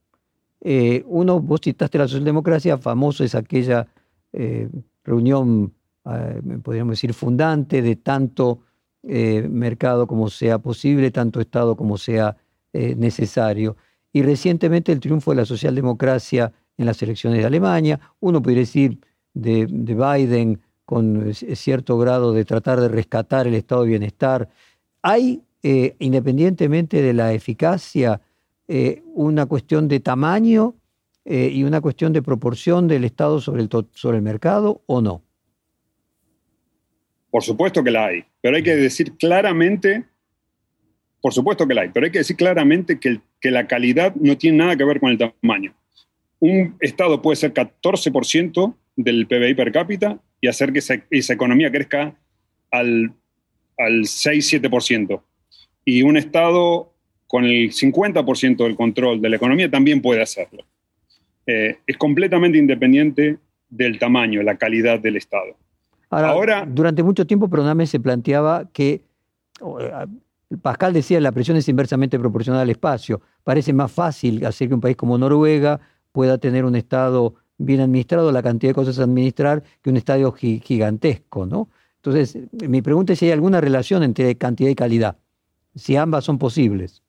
Eh, 0.61 1.03
uno, 1.07 1.39
vos 1.39 1.61
citaste 1.63 1.97
la 1.97 2.07
socialdemocracia, 2.07 2.77
famoso 2.77 3.23
es 3.23 3.33
aquella 3.33 3.87
eh, 4.33 4.69
reunión, 5.03 5.73
eh, 6.05 6.41
podríamos 6.61 6.93
decir, 6.93 7.13
fundante 7.13 7.81
de 7.81 7.95
tanto 7.95 8.61
mercado 9.01 10.07
como 10.07 10.29
sea 10.29 10.59
posible, 10.59 11.09
tanto 11.09 11.39
Estado 11.39 11.77
como 11.77 11.97
sea 11.97 12.35
necesario. 12.73 13.77
Y 14.11 14.23
recientemente 14.23 14.91
el 14.91 14.99
triunfo 14.99 15.31
de 15.31 15.37
la 15.37 15.45
socialdemocracia 15.45 16.51
en 16.77 16.85
las 16.85 17.01
elecciones 17.01 17.39
de 17.39 17.45
Alemania, 17.45 17.97
uno 18.19 18.41
podría 18.41 18.59
decir 18.59 18.99
de, 19.33 19.67
de 19.69 19.95
Biden 19.95 20.59
con 20.89 21.35
cierto 21.35 21.99
grado 21.99 22.33
de 22.33 22.45
tratar 22.45 22.79
de 22.81 22.87
rescatar 22.87 23.45
el 23.45 23.53
estado 23.53 23.83
de 23.83 23.89
bienestar. 23.89 24.49
Hay, 25.03 25.43
independientemente 25.61 27.03
de 27.03 27.13
la 27.13 27.31
eficacia 27.31 28.19
eh, 28.67 29.03
una 29.13 29.45
cuestión 29.45 29.87
de 29.87 29.99
tamaño 29.99 30.73
eh, 31.25 31.51
y 31.53 31.63
una 31.63 31.79
cuestión 31.79 32.11
de 32.11 32.23
proporción 32.23 32.87
del 32.87 33.03
Estado 33.03 33.39
sobre 33.39 33.61
el, 33.61 33.69
sobre 33.93 34.17
el 34.17 34.23
mercado 34.23 34.81
o 34.87 34.99
no? 34.99 35.21
Por 37.29 37.43
supuesto 37.43 37.83
que 37.83 37.91
la 37.91 38.05
hay, 38.05 38.25
pero 38.41 38.57
hay 38.57 38.63
que 38.63 38.75
decir 38.75 39.15
claramente, 39.15 40.05
por 41.21 41.33
supuesto 41.35 41.67
que 41.67 41.75
la 41.75 41.81
hay, 41.81 41.89
pero 41.89 42.07
hay 42.07 42.11
que 42.11 42.17
decir 42.19 42.35
claramente 42.35 42.99
que, 42.99 43.21
que 43.39 43.51
la 43.51 43.67
calidad 43.67 44.15
no 44.15 44.35
tiene 44.39 44.57
nada 44.57 44.75
que 44.75 44.85
ver 44.85 44.99
con 44.99 45.11
el 45.11 45.19
tamaño. 45.19 45.75
Un 46.39 46.77
Estado 46.79 47.21
puede 47.21 47.35
ser 47.35 47.53
14% 47.53 48.73
del 48.95 49.27
PBI 49.27 49.53
per 49.53 49.71
cápita 49.71 50.19
y 50.41 50.47
hacer 50.47 50.71
que 50.71 50.79
esa, 50.79 51.33
economía 51.33 51.71
crezca 51.71 52.15
al, 52.71 53.13
al 53.77 54.01
6-7%. 54.03 55.21
Y 55.85 56.03
un 56.03 56.17
Estado 56.17 56.93
con 57.27 57.45
el 57.45 57.71
50% 57.71 58.57
del 58.57 58.75
control 58.75 59.21
de 59.21 59.29
la 59.29 59.35
economía 59.35 59.69
también 59.69 60.01
puede 60.01 60.21
hacerlo. 60.21 60.65
Eh, 61.45 61.77
es 61.85 61.97
completamente 61.97 62.57
independiente 62.57 63.37
del 63.69 63.99
tamaño, 63.99 64.41
la 64.43 64.57
calidad 64.57 64.99
del 64.99 65.17
Estado. 65.17 65.55
Ahora, 66.09 66.65
durante 66.67 67.03
mucho 67.03 67.27
tiempo, 67.27 67.49
perdóname, 67.49 67.85
se 67.85 67.99
planteaba 67.99 68.69
que 68.73 69.01
eh, 69.61 69.91
Pascal 70.61 70.93
decía 70.93 71.19
la 71.19 71.31
presión 71.31 71.57
es 71.57 71.69
inversamente 71.69 72.17
proporcional 72.17 72.61
al 72.61 72.69
espacio. 72.69 73.21
Parece 73.43 73.73
más 73.73 73.91
fácil 73.91 74.43
hacer 74.45 74.67
que 74.67 74.73
un 74.73 74.81
país 74.81 74.95
como 74.95 75.17
Noruega 75.17 75.79
pueda 76.11 76.39
tener 76.39 76.65
un 76.65 76.75
Estado 76.75 77.35
bien 77.59 77.81
administrado, 77.81 78.31
la 78.31 78.41
cantidad 78.41 78.71
de 78.71 78.75
cosas 78.75 78.97
a 78.97 79.03
administrar, 79.03 79.63
que 79.83 79.91
un 79.91 79.97
estadio 79.97 80.31
gigantesco, 80.31 81.45
¿no? 81.45 81.69
Entonces, 81.97 82.37
mi 82.67 82.81
pregunta 82.81 83.13
es 83.13 83.19
si 83.19 83.25
hay 83.25 83.33
alguna 83.33 83.61
relación 83.61 84.01
entre 84.01 84.35
cantidad 84.35 84.69
y 84.69 84.75
calidad, 84.75 85.17
si 85.75 85.95
ambas 85.95 86.23
son 86.23 86.39
posibles. 86.39 87.03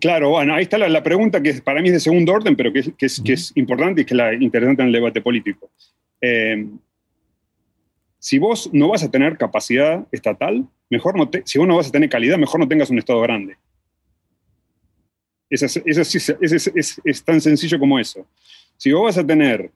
Claro, 0.00 0.30
bueno, 0.30 0.54
ahí 0.54 0.62
está 0.62 0.78
la, 0.78 1.02
pregunta 1.02 1.42
que 1.42 1.52
para 1.54 1.82
mí 1.82 1.88
es 1.88 1.94
de 1.94 2.00
segundo 2.00 2.32
orden, 2.32 2.56
pero 2.56 2.72
que 2.72 2.78
es, 2.98 3.52
importante 3.54 4.00
y 4.00 4.04
que 4.06 4.14
es 4.14 4.16
la 4.16 4.32
interesante 4.32 4.80
en 4.80 4.88
el 4.88 4.94
debate 4.94 5.20
político. 5.20 5.70
Eh, 6.22 6.66
si 8.18 8.38
vos 8.38 8.70
no 8.72 8.88
vas 8.88 9.02
a 9.02 9.10
tener 9.10 9.36
capacidad 9.36 10.06
estatal, 10.12 10.64
mejor 10.88 11.16
no 11.16 11.28
si 11.44 11.58
vos 11.58 11.66
no 11.66 11.76
vas 11.76 11.88
a 11.88 11.90
tener 11.90 12.08
calidad, 12.08 12.38
mejor 12.38 12.60
no 12.60 12.68
tengas 12.68 12.88
un 12.88 12.98
Estado 12.98 13.20
grande. 13.20 13.56
Es, 15.50 15.62
es, 17.04 17.24
tan 17.24 17.40
sencillo 17.40 17.78
como 17.78 17.98
eso. 17.98 18.24
Si 18.82 18.90
vos 18.90 19.04
vas 19.04 19.16
a 19.16 19.24
tener 19.24 19.70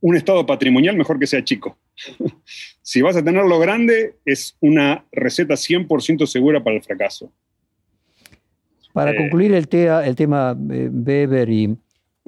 un 0.00 0.16
Estado 0.16 0.46
patrimonial, 0.46 0.96
mejor 0.96 1.18
que 1.18 1.26
sea 1.26 1.44
chico. 1.44 1.76
si 2.80 3.02
vas 3.02 3.14
a 3.14 3.22
tenerlo 3.22 3.58
grande, 3.58 4.14
es 4.24 4.56
una 4.62 5.04
receta 5.12 5.56
100% 5.56 6.24
segura 6.24 6.64
para 6.64 6.76
el 6.76 6.82
fracaso. 6.82 7.30
Para 8.94 9.10
eh, 9.10 9.16
concluir 9.18 9.52
el, 9.52 9.68
el 9.70 10.16
tema 10.16 10.56
eh, 10.70 10.88
Weber 10.90 11.50
y 11.50 11.76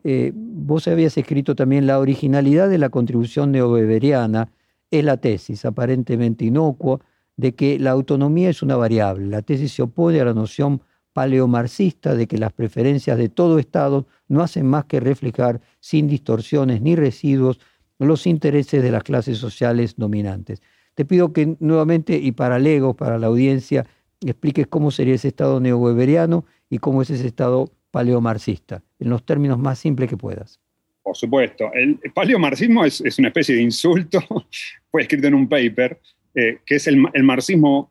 eh, 0.05 0.33
vos 0.35 0.87
habías 0.87 1.17
escrito 1.17 1.55
también 1.55 1.87
la 1.87 1.99
originalidad 1.99 2.69
de 2.69 2.77
la 2.77 2.91
contribución 2.91 3.51
neobeberiana 3.51 4.53
es 4.91 5.05
la 5.05 5.17
tesis 5.17 5.65
aparentemente 5.65 6.45
inocua 6.45 7.01
de 7.39 7.55
que 7.55 7.79
la 7.79 7.93
autonomía 7.93 8.51
es 8.51 8.63
una 8.63 8.77
variable. 8.77 9.29
La 9.29 9.41
tesis 9.41 9.73
se 9.73 9.81
opone 9.81 10.21
a 10.21 10.27
la 10.27 10.35
noción 10.35 10.83
paleomarxista 11.13 12.15
de 12.15 12.27
que 12.27 12.39
las 12.39 12.53
preferencias 12.53 13.19
de 13.19 13.29
todo 13.29 13.59
Estado 13.59 14.07
no 14.29 14.43
hacen 14.43 14.67
más 14.67 14.85
que 14.85 15.01
reflejar 15.01 15.61
sin 15.81 16.07
distorsiones 16.07 16.81
ni 16.81 16.97
residuos 16.97 17.61
los 17.99 18.27
intereses 18.27 18.83
de 18.83 18.91
las 18.91 19.03
clases 19.03 19.39
sociales 19.39 19.97
dominantes. 19.97 20.63
Te 20.95 21.05
pido 21.05 21.33
que 21.33 21.57
nuevamente 21.61 22.17
y 22.17 22.33
para 22.33 22.59
Legos, 22.59 22.97
para 22.97 23.19
la 23.19 23.29
audiencia, 23.29 23.87
expliques 24.21 24.67
cómo 24.67 24.91
sería 24.91 25.15
ese 25.15 25.29
Estado 25.29 25.61
neoweberiano 25.61 26.45
y 26.71 26.79
cómo 26.79 27.03
es 27.03 27.11
ese 27.11 27.27
Estado 27.27 27.71
paleomarxista, 27.91 28.83
en 28.99 29.11
los 29.11 29.25
términos 29.25 29.59
más 29.59 29.79
simples 29.79 30.11
que 30.11 30.17
puedas. 30.17 30.61
Por 31.03 31.17
supuesto. 31.17 31.71
El 31.73 31.99
paleomarxismo 32.13 32.85
es, 32.85 33.01
es 33.01 33.19
una 33.19 33.29
especie 33.29 33.55
de 33.55 33.63
insulto, 33.63 34.21
fue 34.91 35.03
escrito 35.03 35.27
en 35.27 35.35
un 35.35 35.49
paper, 35.49 35.99
eh, 36.35 36.59
que 36.65 36.77
es 36.77 36.87
el, 36.87 36.99
marxismo 37.25 37.91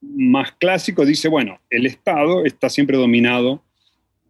más 0.00 0.52
clásico, 0.52 1.04
dice, 1.04 1.28
bueno, 1.28 1.60
el 1.70 1.86
Estado 1.86 2.44
está 2.44 2.68
siempre 2.68 2.96
dominado 2.96 3.62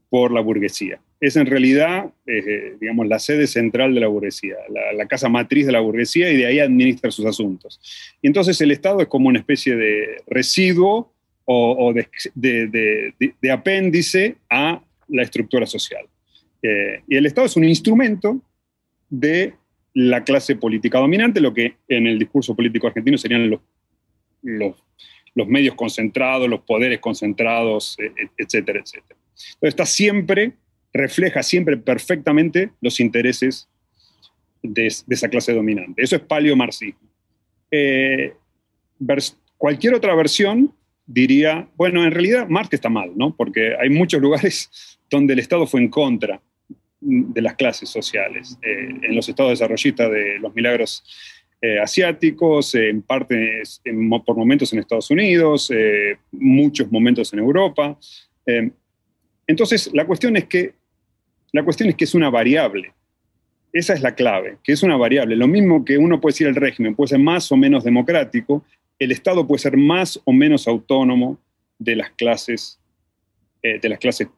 por 0.09 0.33
la 0.33 0.41
burguesía. 0.41 1.01
Es 1.21 1.37
en 1.37 1.47
realidad, 1.47 2.13
eh, 2.27 2.77
digamos, 2.81 3.07
la 3.07 3.19
sede 3.19 3.47
central 3.47 3.95
de 3.95 4.01
la 4.01 4.09
burguesía, 4.09 4.57
la, 4.95 5.07
casa 5.07 5.29
matriz 5.29 5.67
de 5.67 5.73
la 5.73 5.81
burguesía 5.81 6.31
y 6.31 6.37
de 6.37 6.47
ahí 6.47 6.59
administra 6.61 7.11
sus 7.11 7.27
asuntos. 7.27 7.81
Y 8.23 8.27
entonces 8.27 8.61
el 8.61 8.71
Estado 8.71 9.01
es 9.01 9.09
como 9.09 9.29
una 9.29 9.39
especie 9.39 9.75
de 9.77 10.23
residuo 10.27 11.13
o, 11.47 11.93
de, 11.93 13.51
apéndice 13.51 14.37
a 14.49 14.83
la 15.09 15.23
estructura 15.23 15.67
social. 15.67 16.07
Eh, 16.63 17.03
y 17.09 17.17
el 17.17 17.27
Estado 17.27 17.47
es 17.47 17.57
un 17.57 17.65
instrumento 17.65 18.41
de 19.11 19.55
la 19.95 20.25
clase 20.25 20.57
política 20.57 20.99
dominante, 20.99 21.41
lo 21.41 21.55
que 21.55 21.77
en 21.89 22.07
el 22.07 22.19
discurso 22.19 22.55
político 22.55 22.87
argentino 22.87 23.17
serían 23.17 23.59
los, 24.43 24.75
medios 25.49 25.75
concentrados, 25.75 26.49
los 26.49 26.61
poderes 26.61 27.01
concentrados, 27.01 27.97
e, 27.99 28.07
e, 28.07 28.29
etcétera, 28.39 28.81
etcétera. 28.81 29.19
Entonces 29.55 29.69
está 29.69 29.87
siempre, 29.87 30.53
refleja 30.93 31.43
siempre 31.43 31.77
perfectamente 31.77 32.71
los 32.81 33.01
intereses 33.01 33.69
de, 34.63 34.87
esa 34.87 35.29
clase 35.29 35.53
dominante. 35.53 36.03
Eso 36.03 36.17
es 36.17 36.23
paleomarxismo. 36.23 37.09
Eh, 37.71 38.33
cualquier 39.59 39.95
otra 39.95 40.15
versión 40.15 40.73
diría, 41.07 41.69
bueno, 41.77 42.05
en 42.05 42.13
realidad 42.13 42.49
Marx 42.49 42.73
está 42.73 42.89
mal, 42.89 43.13
¿no? 43.17 43.35
Porque 43.37 43.75
hay 43.81 43.91
muchos 43.91 44.21
lugares 44.21 44.99
donde 45.11 45.35
el 45.35 45.41
Estado 45.41 45.67
fue 45.67 45.81
en 45.81 45.89
contra 45.89 46.41
de 47.01 47.43
las 47.43 47.55
clases 47.55 47.91
sociales. 47.91 48.59
Eh, 48.63 48.89
en 49.03 49.15
los 49.15 49.29
estados 49.29 49.53
desarrollistas 49.53 50.11
de 50.11 50.39
los 50.39 50.55
milagros 50.55 51.05
eh, 51.65 51.81
asiáticos, 51.81 52.75
en 52.75 53.01
parte 53.01 53.63
por 54.27 54.37
momentos 54.37 54.71
en 54.73 54.81
Estados 54.81 55.11
Unidos, 55.11 55.71
eh, 55.75 56.19
muchos 56.33 56.93
momentos 56.93 57.33
en 57.33 57.39
Europa. 57.39 57.99
entonces, 59.47 59.91
la 59.95 60.07
cuestión, 60.07 60.37
es 60.37 60.45
que, 60.45 60.75
la 61.53 61.65
cuestión 61.65 61.89
es 61.89 61.95
que 61.95 62.05
es 62.05 62.15
una 62.15 62.29
variable. 62.29 62.93
Esa 63.73 63.95
es 63.95 64.03
la 64.03 64.15
clave, 64.15 64.59
que 64.63 64.73
es 64.73 64.83
una 64.83 64.99
variable. 64.99 65.37
Lo 65.37 65.49
mismo 65.49 65.87
que 65.87 65.97
uno 65.97 66.21
puede 66.21 66.35
decir 66.35 66.49
el 66.49 66.57
régimen 66.57 66.95
puede 66.95 67.09
ser 67.09 67.21
más 67.21 67.51
o 67.51 67.57
menos 67.57 67.83
democrático, 67.83 68.63
el 68.99 69.11
Estado 69.11 69.47
puede 69.47 69.61
ser 69.61 69.77
más 69.79 70.21
o 70.25 70.33
menos 70.35 70.69
autónomo 70.69 71.39
de 71.79 71.97
las 71.97 72.11
clases, 72.11 72.79
de 73.63 73.89
las 73.89 73.99
clases 73.99 74.29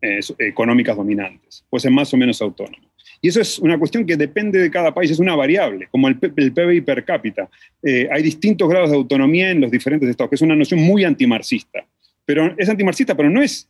eh, 0.00 0.20
económicas 0.38 0.96
dominantes, 0.96 1.64
pues 1.68 1.84
es 1.84 1.90
más 1.90 2.14
o 2.14 2.16
menos 2.16 2.40
autónomo. 2.40 2.87
Y 3.20 3.28
eso 3.28 3.40
es 3.40 3.58
una 3.58 3.78
cuestión 3.78 4.06
que 4.06 4.16
depende 4.16 4.58
de 4.58 4.70
cada 4.70 4.94
país, 4.94 5.10
es 5.10 5.18
una 5.18 5.34
variable, 5.34 5.88
como 5.90 6.08
el, 6.08 6.18
el 6.36 6.52
PBI 6.52 6.82
per 6.82 7.04
cápita. 7.04 7.48
Eh, 7.82 8.08
hay 8.10 8.22
distintos 8.22 8.68
grados 8.68 8.90
de 8.90 8.96
autonomía 8.96 9.50
en 9.50 9.60
los 9.60 9.70
diferentes 9.70 10.08
estados, 10.08 10.30
que 10.30 10.36
es 10.36 10.42
una 10.42 10.54
noción 10.54 10.80
muy 10.80 11.04
antimarxista. 11.04 11.84
Pero 12.24 12.54
es 12.56 12.68
antimarxista, 12.68 13.16
pero 13.16 13.30
no 13.30 13.42
es, 13.42 13.68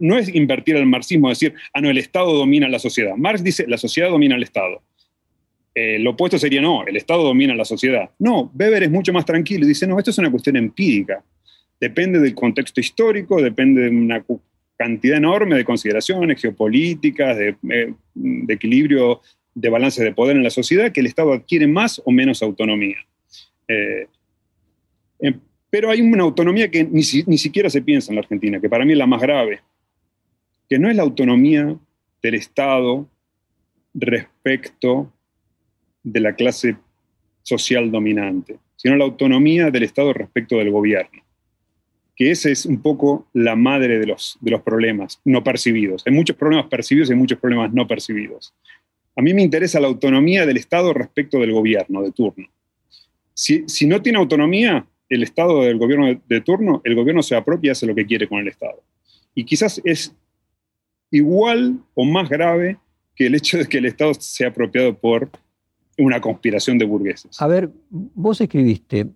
no 0.00 0.18
es 0.18 0.34
invertir 0.34 0.76
el 0.76 0.86
marxismo, 0.86 1.28
decir, 1.28 1.54
ah, 1.72 1.80
no, 1.80 1.88
el 1.88 1.98
Estado 1.98 2.34
domina 2.34 2.68
la 2.68 2.78
sociedad. 2.78 3.14
Marx 3.16 3.42
dice, 3.42 3.64
la 3.66 3.78
sociedad 3.78 4.10
domina 4.10 4.34
al 4.34 4.42
Estado. 4.42 4.82
Eh, 5.74 5.98
lo 5.98 6.10
opuesto 6.10 6.38
sería, 6.38 6.60
no, 6.60 6.86
el 6.86 6.96
Estado 6.96 7.22
domina 7.22 7.54
la 7.54 7.64
sociedad. 7.64 8.10
No, 8.18 8.50
Weber 8.54 8.82
es 8.82 8.90
mucho 8.90 9.12
más 9.12 9.24
tranquilo 9.24 9.64
y 9.64 9.68
dice, 9.68 9.86
no, 9.86 9.98
esto 9.98 10.10
es 10.10 10.18
una 10.18 10.30
cuestión 10.30 10.56
empírica. 10.56 11.22
Depende 11.80 12.18
del 12.18 12.34
contexto 12.34 12.80
histórico, 12.80 13.40
depende 13.40 13.82
de 13.82 13.88
una 13.88 14.22
cantidad 14.76 15.16
enorme 15.16 15.56
de 15.56 15.64
consideraciones 15.64 16.40
geopolíticas, 16.40 17.36
de, 17.36 17.56
eh, 17.70 17.94
equilibrio, 18.48 19.20
de 19.54 19.68
balance 19.68 20.02
de 20.02 20.12
poder 20.12 20.36
en 20.36 20.42
la 20.42 20.50
sociedad, 20.50 20.92
que 20.92 21.00
el 21.00 21.06
Estado 21.06 21.32
adquiere 21.32 21.66
más 21.66 22.00
o 22.04 22.10
menos 22.10 22.42
autonomía. 22.42 22.96
Eh, 23.68 24.06
eh, 25.20 25.34
pero 25.70 25.90
hay 25.90 26.00
una 26.00 26.24
autonomía 26.24 26.70
que 26.70 26.84
ni, 26.84 27.02
ni, 27.26 27.38
siquiera 27.38 27.70
se 27.70 27.82
piensa 27.82 28.10
en 28.10 28.16
la 28.16 28.22
Argentina, 28.22 28.60
que 28.60 28.68
para 28.68 28.84
mí 28.84 28.92
es 28.92 28.98
la 28.98 29.06
más 29.06 29.20
grave, 29.20 29.60
que 30.68 30.78
no 30.78 30.90
es 30.90 30.96
la 30.96 31.02
autonomía 31.02 31.76
del 32.22 32.34
Estado 32.34 33.08
respecto 33.94 35.12
de 36.02 36.20
la 36.20 36.34
clase 36.34 36.76
social 37.42 37.90
dominante, 37.90 38.58
sino 38.76 38.96
la 38.96 39.04
autonomía 39.04 39.70
del 39.70 39.84
Estado 39.84 40.12
respecto 40.12 40.56
del 40.56 40.70
gobierno 40.70 41.21
que 42.16 42.30
esa 42.30 42.50
es 42.50 42.66
un 42.66 42.82
poco 42.82 43.26
la 43.32 43.56
madre 43.56 43.98
de 43.98 44.06
los, 44.06 44.38
de 44.40 44.50
los 44.50 44.62
problemas 44.62 45.20
no 45.24 45.42
percibidos. 45.42 46.02
Hay 46.06 46.12
muchos 46.12 46.36
problemas 46.36 46.66
percibidos 46.66 47.10
y 47.10 47.14
muchos 47.14 47.38
problemas 47.38 47.72
no 47.72 47.86
percibidos. 47.86 48.54
A 49.16 49.22
mí 49.22 49.34
me 49.34 49.42
interesa 49.42 49.80
la 49.80 49.88
autonomía 49.88 50.46
del 50.46 50.56
Estado 50.56 50.92
respecto 50.92 51.38
del 51.38 51.52
gobierno 51.52 52.02
de 52.02 52.12
turno. 52.12 52.48
Si, 53.34 53.64
si 53.66 53.86
no 53.86 54.02
tiene 54.02 54.18
autonomía 54.18 54.86
el 55.08 55.22
Estado 55.22 55.62
del 55.62 55.78
gobierno 55.78 56.20
de, 56.26 56.40
turno, 56.40 56.80
el 56.84 56.94
gobierno 56.94 57.22
se 57.22 57.36
apropia 57.36 57.68
y 57.68 57.72
hace 57.72 57.86
lo 57.86 57.94
que 57.94 58.06
quiere 58.06 58.28
con 58.28 58.38
el 58.38 58.48
Estado. 58.48 58.82
Y 59.34 59.44
quizás 59.44 59.80
es 59.84 60.14
igual 61.10 61.78
o 61.94 62.04
más 62.04 62.28
grave 62.28 62.78
que 63.14 63.26
el 63.26 63.34
hecho 63.34 63.58
de 63.58 63.66
que 63.66 63.78
el 63.78 63.86
Estado 63.86 64.14
sea 64.14 64.48
apropiado 64.48 64.96
por 64.96 65.30
una 65.98 66.20
conspiración 66.20 66.78
de 66.78 66.86
burgueses. 66.86 67.40
A 67.40 67.46
ver, 67.46 67.70
vos 67.90 68.40
escribiste, 68.40 69.08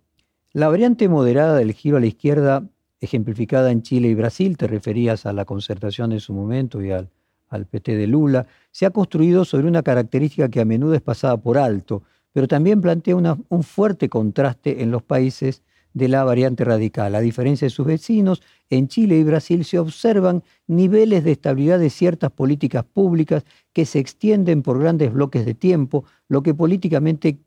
la 0.53 0.69
variante 0.69 1.09
moderada 1.09 1.57
del 1.57 1.73
giro 1.73 1.97
a 1.97 2.01
la 2.01 2.07
izquierda 2.07 2.69
ejemplificada 3.07 3.73
en 3.73 3.83
Chile 3.83 4.09
y 4.09 4.15
Brasil, 4.15 4.57
te 4.57 4.67
referías 4.67 5.27
a 5.27 5.33
la 5.33 5.45
concertación 5.45 6.13
en 6.13 6.21
su 6.21 6.33
momento 6.35 6.83
y 6.83 6.91
al, 6.91 7.09
al 7.49 7.67
PT 7.67 7.97
de 7.97 8.07
Lula, 8.07 8.47
se 8.71 8.87
ha 8.87 8.91
construido 8.91 9.45
sobre 9.45 9.67
una 9.67 9.83
característica 9.83 10.49
que 10.49 10.61
a 10.61 10.65
menudo 10.65 10.95
es 10.95 11.01
pasada 11.01 11.37
por 11.37 11.59
alto, 11.59 12.03
pero 12.33 12.47
también 12.47 12.81
plantea 12.81 13.17
un 13.17 13.63
fuerte 13.63 14.09
contraste 14.09 14.83
en 14.83 14.91
los 14.91 15.03
países 15.03 15.63
de 15.97 16.09
la 16.09 16.25
variante 16.25 16.63
radical. 16.63 17.15
A 17.15 17.21
diferencia 17.23 17.65
de 17.65 17.71
sus 17.71 17.87
vecinos, 17.87 18.43
en 18.69 18.87
Chile 18.87 19.17
y 19.17 19.25
Brasil 19.25 19.65
se 19.65 19.79
observan 19.79 20.45
niveles 20.67 21.25
de 21.25 21.33
estabilidad 21.33 21.79
de 21.79 21.89
ciertas 21.89 22.31
políticas 22.31 22.85
públicas 22.85 23.47
que 23.73 23.87
se 23.87 23.99
extienden 23.99 24.61
por 24.61 24.79
grandes 24.79 25.11
bloques 25.11 25.47
de 25.47 25.55
tiempo, 25.55 26.05
lo 26.29 26.43
que 26.43 26.53
políticamente 26.53 27.39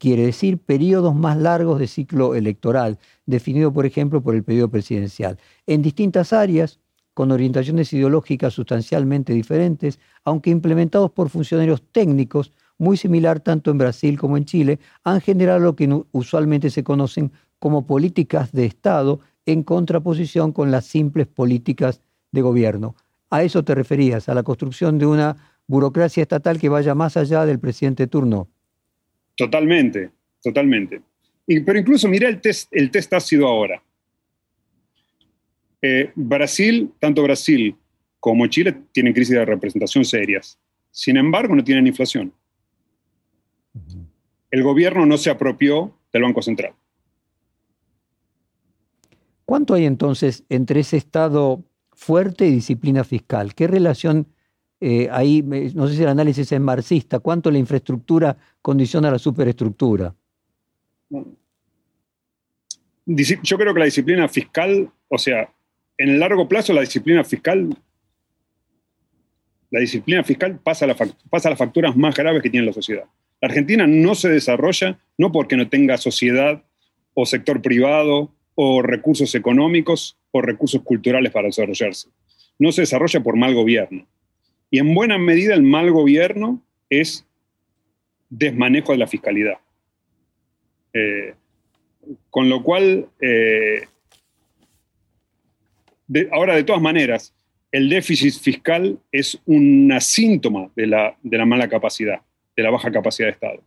quiere 0.00 0.24
decir 0.24 0.56
periodos 0.56 1.14
más 1.14 1.36
largos 1.36 1.78
de 1.78 1.86
ciclo 1.86 2.34
electoral, 2.34 2.98
definido 3.26 3.70
por 3.70 3.84
ejemplo 3.84 4.22
por 4.22 4.34
el 4.34 4.42
periodo 4.42 4.70
presidencial, 4.70 5.38
en 5.66 5.82
distintas 5.82 6.32
áreas, 6.32 6.80
con 7.12 7.30
orientaciones 7.30 7.92
ideológicas 7.92 8.54
sustancialmente 8.54 9.34
diferentes, 9.34 10.00
aunque 10.24 10.48
implementados 10.48 11.10
por 11.10 11.28
funcionarios 11.28 11.82
técnicos, 11.92 12.50
muy 12.78 12.96
similar 12.96 13.40
tanto 13.40 13.70
en 13.70 13.76
Brasil 13.76 14.18
como 14.18 14.38
en 14.38 14.46
Chile, 14.46 14.78
han 15.04 15.20
generado 15.20 15.58
lo 15.58 15.76
que 15.76 16.02
usualmente 16.12 16.70
se 16.70 16.82
conocen 16.82 17.30
como 17.58 17.86
políticas 17.86 18.52
de 18.52 18.64
Estado 18.64 19.20
en 19.44 19.62
contraposición 19.64 20.52
con 20.52 20.70
las 20.70 20.86
simples 20.86 21.26
políticas 21.26 22.00
de 22.32 22.40
gobierno. 22.40 22.94
A 23.28 23.42
eso 23.42 23.62
te 23.64 23.74
referías, 23.74 24.30
a 24.30 24.34
la 24.34 24.44
construcción 24.44 24.96
de 24.96 25.04
una 25.04 25.36
burocracia 25.66 26.22
estatal 26.22 26.58
que 26.58 26.70
vaya 26.70 26.94
más 26.94 27.18
allá 27.18 27.44
del 27.44 27.58
presidente 27.60 28.06
turno. 28.06 28.48
Totalmente, 29.40 30.10
totalmente. 30.42 31.00
pero 31.46 31.78
incluso 31.78 32.06
mira 32.08 32.28
el 32.28 32.42
test, 32.42 32.68
el 32.72 32.90
test 32.90 33.10
ácido 33.14 33.48
ahora. 33.48 33.82
Eh, 35.80 36.12
Brasil, 36.14 36.92
tanto 36.98 37.22
Brasil 37.22 37.74
como 38.18 38.46
Chile 38.48 38.76
tienen 38.92 39.14
crisis 39.14 39.34
de 39.34 39.46
representación 39.46 40.04
serias. 40.04 40.58
Sin 40.90 41.16
embargo, 41.16 41.56
no 41.56 41.64
tienen 41.64 41.86
inflación. 41.86 42.34
El 44.50 44.62
gobierno 44.62 45.06
no 45.06 45.16
se 45.16 45.30
apropió 45.30 45.96
del 46.12 46.24
Banco 46.24 46.42
Central. 46.42 46.74
¿Cuánto 49.46 49.72
hay 49.72 49.86
entonces 49.86 50.44
entre 50.50 50.80
ese 50.80 50.98
Estado 50.98 51.64
fuerte 51.92 52.46
y 52.46 52.50
disciplina 52.50 53.04
fiscal? 53.04 53.54
¿Qué 53.54 53.66
relación 53.66 54.26
eh, 54.80 55.08
ahí, 55.10 55.42
no 55.42 55.86
sé 55.86 55.96
si 55.96 56.02
el 56.02 56.08
análisis 56.08 56.50
es 56.50 56.60
marxista, 56.60 57.18
cuánto 57.18 57.50
la 57.50 57.58
infraestructura 57.58 58.36
condiciona 58.62 59.10
la 59.10 59.18
superestructura. 59.18 60.14
Yo 63.06 63.58
creo 63.58 63.74
que 63.74 63.80
la 63.80 63.84
disciplina 63.84 64.28
fiscal, 64.28 64.90
o 65.08 65.18
sea, 65.18 65.52
en 65.98 66.08
el 66.08 66.20
largo 66.20 66.48
plazo 66.48 66.72
la 66.72 66.80
disciplina 66.80 67.22
fiscal, 67.24 67.76
la 69.70 69.80
disciplina 69.80 70.24
fiscal 70.24 70.58
pasa, 70.58 70.86
a 70.86 70.88
las 71.50 71.58
facturas 71.58 71.94
más 71.94 72.14
graves 72.14 72.42
que 72.42 72.50
tiene 72.50 72.66
la 72.66 72.72
sociedad. 72.72 73.04
La 73.40 73.48
Argentina 73.48 73.86
no 73.86 74.14
se 74.14 74.30
desarrolla 74.30 74.98
no 75.18 75.30
porque 75.30 75.56
no 75.56 75.68
tenga 75.68 75.98
sociedad 75.98 76.62
o 77.14 77.26
sector 77.26 77.60
privado 77.60 78.34
o 78.54 78.82
recursos 78.82 79.34
económicos 79.34 80.18
o 80.30 80.40
recursos 80.40 80.82
culturales 80.82 81.32
para 81.32 81.48
desarrollarse. 81.48 82.08
No 82.58 82.72
se 82.72 82.82
desarrolla 82.82 83.22
por 83.22 83.36
mal 83.36 83.54
gobierno. 83.54 84.06
Y 84.70 84.78
en 84.78 84.94
buena 84.94 85.18
medida 85.18 85.54
el 85.54 85.62
mal 85.62 85.90
gobierno 85.90 86.62
es 86.88 87.26
desmanejo 88.28 88.92
de 88.92 88.98
la 88.98 89.08
fiscalidad. 89.08 89.58
Eh, 90.92 91.34
con 92.30 92.48
lo 92.48 92.62
cual, 92.62 93.08
eh, 93.20 93.82
ahora 96.32 96.54
de 96.54 96.64
todas 96.64 96.80
maneras, 96.80 97.34
el 97.72 97.88
déficit 97.88 98.34
fiscal 98.34 98.98
es 99.12 99.40
un 99.44 99.92
síntoma 100.00 100.70
de 100.74 100.86
la, 100.86 101.16
mala 101.46 101.68
capacidad, 101.68 102.20
de 102.56 102.62
la 102.62 102.70
baja 102.70 102.90
capacidad 102.90 103.28
de 103.28 103.32
Estado. 103.32 103.62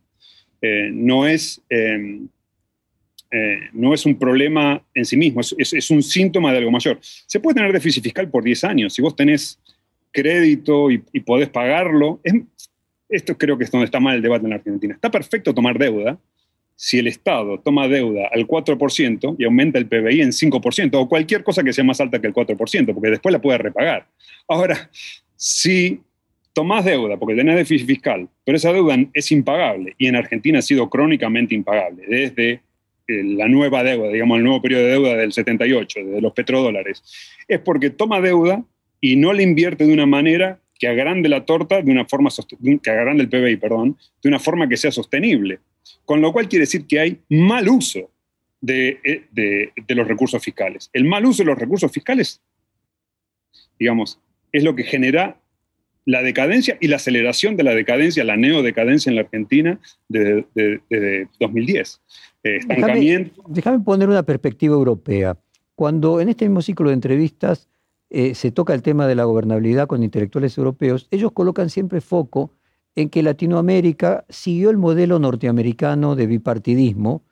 Eh, 0.60 0.90
no, 0.92 1.26
es, 1.26 1.62
no 3.72 3.94
es 3.94 4.06
un 4.06 4.18
problema 4.18 4.82
en 4.94 5.04
sí 5.04 5.16
mismo, 5.16 5.40
es, 5.40 5.54
es, 5.58 5.90
un 5.90 6.02
síntoma 6.02 6.52
de 6.52 6.58
algo 6.58 6.70
mayor. 6.70 6.98
Se 7.00 7.40
puede 7.40 7.54
tener 7.54 7.72
déficit 7.72 8.02
fiscal 8.02 8.28
por 8.28 8.42
10 8.44 8.64
años. 8.64 8.94
Si 8.94 9.00
vos 9.00 9.16
tenés 9.16 9.58
crédito 10.14 10.90
y, 10.90 10.98
podés 11.20 11.50
pagarlo. 11.50 12.20
esto 13.08 13.36
creo 13.36 13.58
que 13.58 13.64
es 13.64 13.70
donde 13.70 13.84
está 13.84 14.00
mal 14.00 14.16
el 14.16 14.22
debate 14.22 14.46
en 14.46 14.54
Argentina. 14.54 14.94
Está 14.94 15.10
perfecto 15.10 15.52
tomar 15.52 15.78
deuda 15.78 16.18
si 16.76 16.98
el 16.98 17.06
Estado 17.06 17.60
toma 17.60 17.86
deuda 17.86 18.28
al 18.32 18.46
4% 18.46 19.36
y 19.38 19.44
aumenta 19.44 19.78
el 19.78 19.86
PBI 19.86 20.22
en 20.22 20.30
5%, 20.30 20.90
o 20.94 21.08
cualquier 21.08 21.44
cosa 21.44 21.62
que 21.62 21.72
sea 21.72 21.84
más 21.84 22.00
alta 22.00 22.20
que 22.20 22.26
el 22.26 22.34
4%, 22.34 22.94
porque 22.94 23.10
después 23.10 23.32
la 23.32 23.40
puede 23.40 23.58
repagar. 23.58 24.06
Ahora, 24.48 24.90
si 25.36 26.00
tomás 26.52 26.84
deuda 26.84 27.16
porque 27.16 27.34
tenés 27.34 27.56
déficit 27.56 27.86
fiscal, 27.86 28.28
pero 28.44 28.56
esa 28.56 28.72
deuda 28.72 28.96
es 29.12 29.30
impagable, 29.30 29.94
y 29.98 30.06
en 30.06 30.16
Argentina 30.16 30.58
ha 30.58 30.62
sido 30.62 30.90
crónicamente 30.90 31.54
impagable, 31.54 32.06
desde 32.08 32.60
eh, 33.06 33.22
la 33.22 33.48
nueva 33.48 33.84
deuda, 33.84 34.08
digamos, 34.08 34.38
el 34.38 34.44
nuevo 34.44 34.60
periodo 34.60 34.82
de 34.82 34.90
deuda 34.90 35.16
del 35.16 35.32
78, 35.32 36.00
de 36.04 36.20
los 36.20 36.32
petrodólares, 36.32 37.04
es 37.46 37.60
porque 37.60 37.90
toma 37.90 38.20
deuda 38.20 38.64
y 39.04 39.16
no 39.16 39.34
le 39.34 39.42
invierte 39.42 39.84
de 39.84 39.92
una 39.92 40.06
manera 40.06 40.58
que 40.78 40.88
agrande 40.88 41.28
la 41.28 41.44
torta 41.44 41.82
de 41.82 41.90
una 41.90 42.06
forma, 42.06 42.30
que 42.82 42.90
agrande 42.90 43.24
el 43.24 43.28
PBI, 43.28 43.58
perdón, 43.58 43.98
de 44.22 44.30
una 44.30 44.38
forma 44.38 44.66
que 44.66 44.78
sea 44.78 44.90
sostenible. 44.90 45.58
Con 46.06 46.22
lo 46.22 46.32
cual 46.32 46.48
quiere 46.48 46.62
decir 46.62 46.86
que 46.86 47.00
hay 47.00 47.20
mal 47.28 47.68
uso 47.68 48.10
de, 48.62 48.98
eh, 49.04 49.26
de, 49.30 49.72
de 49.86 49.94
los 49.94 50.08
recursos 50.08 50.42
fiscales. 50.42 50.88
El 50.94 51.04
mal 51.04 51.26
uso 51.26 51.42
de 51.42 51.50
los 51.50 51.58
recursos 51.58 51.92
fiscales, 51.92 52.40
digamos, 53.78 54.18
es 54.52 54.64
lo 54.64 54.74
que 54.74 54.84
genera 54.84 55.38
la 56.06 56.22
decadencia 56.22 56.78
y 56.80 56.88
la 56.88 56.96
aceleración 56.96 57.58
de 57.58 57.64
la 57.64 57.74
decadencia, 57.74 58.24
la 58.24 58.38
neodecadencia 58.38 59.10
en 59.10 59.16
la 59.16 59.22
Argentina 59.22 59.78
desde, 60.08 61.28
2010. 61.40 62.00
Eh, 62.42 62.60
déjame, 63.48 63.80
poner 63.80 64.08
una 64.08 64.22
perspectiva 64.22 64.72
europea. 64.72 65.36
Cuando 65.74 66.22
en 66.22 66.30
este 66.30 66.46
mismo 66.46 66.62
ciclo 66.62 66.88
de 66.88 66.94
entrevistas 66.94 67.68
eh, 68.16 68.36
se 68.36 68.52
toca 68.52 68.74
el 68.74 68.82
tema 68.82 69.08
de 69.08 69.16
la 69.16 69.24
gobernabilidad 69.24 69.88
con 69.88 70.04
intelectuales 70.04 70.56
europeos, 70.56 71.08
ellos 71.10 71.32
colocan 71.32 71.68
siempre 71.68 72.00
foco 72.00 72.52
en 72.94 73.10
que 73.10 73.24
Latinoamérica 73.24 74.24
siguió 74.28 74.70
el 74.70 74.76
modelo 74.76 75.18
norteamericano 75.18 76.14
de 76.14 76.28
bipartidismo 76.28 77.22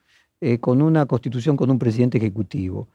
eh, 0.40 0.58
con 0.58 0.82
una 0.82 1.06
constitución 1.06 1.56
con 1.56 1.70
un 1.70 1.78
presidente 1.78 2.18
ejecutivo, 2.18 2.88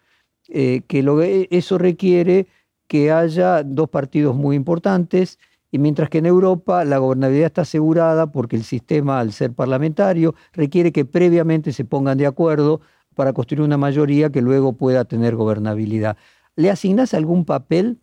que 0.49 1.03
lo, 1.03 1.21
eso 1.21 1.77
requiere 1.77 2.47
que 2.87 3.11
haya 3.11 3.63
dos 3.63 3.89
partidos 3.89 4.35
muy 4.35 4.57
importantes 4.57 5.39
y 5.71 5.77
mientras 5.79 6.09
que 6.09 6.17
en 6.17 6.25
Europa 6.25 6.83
la 6.83 6.97
gobernabilidad 6.97 7.47
está 7.47 7.61
asegurada 7.61 8.31
porque 8.31 8.57
el 8.57 8.63
sistema, 8.63 9.19
al 9.19 9.31
ser 9.31 9.53
parlamentario, 9.53 10.35
requiere 10.51 10.91
que 10.91 11.05
previamente 11.05 11.71
se 11.71 11.85
pongan 11.85 12.17
de 12.17 12.25
acuerdo 12.25 12.81
para 13.15 13.33
construir 13.33 13.61
una 13.61 13.77
mayoría 13.77 14.29
que 14.29 14.41
luego 14.41 14.73
pueda 14.73 15.05
tener 15.05 15.35
gobernabilidad. 15.35 16.17
¿Le 16.57 16.69
asignás 16.69 17.13
algún 17.13 17.45
papel 17.45 17.99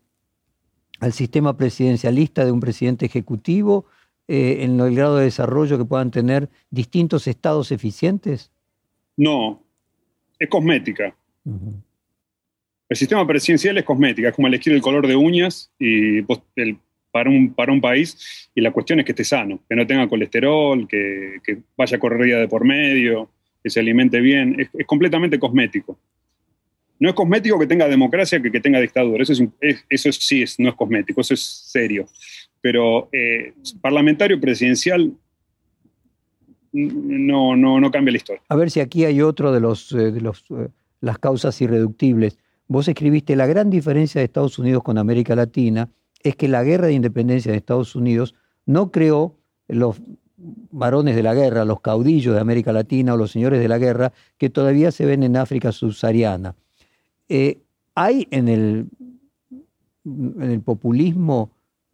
al 1.01 1.13
sistema 1.13 1.57
presidencialista 1.57 2.47
de 2.47 2.53
un 2.53 2.61
presidente 2.61 3.05
ejecutivo 3.05 3.85
eh, 4.29 4.59
en 4.61 4.81
el 4.81 4.95
grado 4.95 5.17
de 5.17 5.25
desarrollo 5.25 5.77
que 5.77 5.85
puedan 5.85 6.11
tener 6.11 6.49
distintos 6.71 7.27
estados 7.27 7.73
eficientes? 7.73 8.51
No, 9.17 9.63
es 10.39 10.49
cosmética. 10.49 11.15
El 12.89 12.97
sistema 12.97 13.27
presidencial 13.27 13.77
es 13.77 13.85
cosmética, 13.85 14.29
es 14.29 14.35
como 14.35 14.49
elegir 14.49 14.73
el 14.73 14.81
color 14.81 15.07
de 15.07 15.17
uñas 15.17 15.71
y 15.79 16.19
el 16.57 16.79
para 17.11 17.31
un, 17.31 17.55
para 17.55 17.73
un 17.73 17.81
país 17.81 18.51
y 18.57 18.61
la 18.61 18.73
cuestión 18.73 18.99
es 18.99 19.05
que 19.07 19.13
esté 19.13 19.25
sano, 19.25 19.61
que 19.69 19.77
no 19.77 19.87
tenga 19.87 20.09
colesterol, 20.09 20.89
que, 20.89 21.39
que 21.45 21.59
vaya 21.77 21.99
corrida 21.99 22.39
de 22.39 22.49
por 22.49 22.65
medio, 22.65 23.31
que 23.63 23.71
se 23.71 23.79
alimente 23.79 24.21
bien. 24.21 24.57
Es, 24.59 24.87
completamente 24.87 25.39
cosmético. 25.39 25.97
No 26.99 27.09
es 27.09 27.15
cosmético 27.15 27.59
que 27.59 27.67
tenga 27.67 27.89
democracia 27.89 28.41
que 28.41 28.51
que 28.51 28.61
tenga 28.61 28.81
dictadura. 28.81 29.23
Eso, 29.23 29.33
es, 29.61 29.85
eso 29.89 30.13
sí 30.13 30.43
es, 30.43 30.59
no 30.59 30.69
es 30.69 30.75
cosmético, 30.75 31.21
eso 31.21 31.35
es 31.35 31.41
serio. 31.41 32.07
Pero 32.61 33.09
eh, 33.13 33.53
parlamentario 33.81 34.41
presidencial 34.41 35.13
no, 36.73 37.57
no, 37.57 37.81
no 37.81 37.91
cambia 37.91 38.13
la 38.13 38.19
historia. 38.19 38.43
A 38.49 38.57
ver 38.57 38.71
si 38.71 38.81
aquí 38.81 39.05
hay 39.05 39.23
otro 39.23 39.53
de, 39.53 39.61
los, 39.61 39.93
eh, 39.93 40.11
de 40.11 40.21
los, 40.21 40.45
eh, 40.51 40.69
las 41.01 41.19
causas 41.19 41.61
irreductibles. 41.61 42.39
Vos 42.67 42.89
escribiste 42.89 43.37
la 43.37 43.47
gran 43.47 43.71
diferencia 43.71 44.21
de 44.21 44.25
Estados 44.25 44.59
Unidos 44.59 44.83
con 44.83 44.99
América 44.99 45.37
Latina 45.37 45.91
es 46.23 46.37
que 46.37 46.49
la 46.49 46.65
guerra 46.65 46.87
de 46.87 46.95
independencia 46.95 47.53
de 47.53 47.59
Estados 47.59 47.95
Unidos 47.95 48.35
no 48.67 48.91
creó 48.91 49.37
los 49.69 50.01
varones 50.37 51.15
de 51.15 51.23
la 51.23 51.35
guerra, 51.35 51.65
los 51.65 51.81
caudillos 51.81 52.35
de 52.35 52.41
América 52.41 52.73
Latina 52.73 53.15
o 53.15 53.17
los 53.17 53.31
señores 53.31 53.61
de 53.61 53.69
la 53.69 53.79
guerra 53.79 54.13
que 54.39 54.51
todavía 54.51 54.91
se 54.91 55.07
ven 55.07 55.23
en 55.23 55.37
África 55.37 55.71
subsahariana. 55.71 56.57
Eh, 57.29 57.59
hay 57.95 58.27
en 58.31 58.49
el, 58.49 58.87
en 60.05 60.51
el 60.51 60.61
populismo 60.61 61.51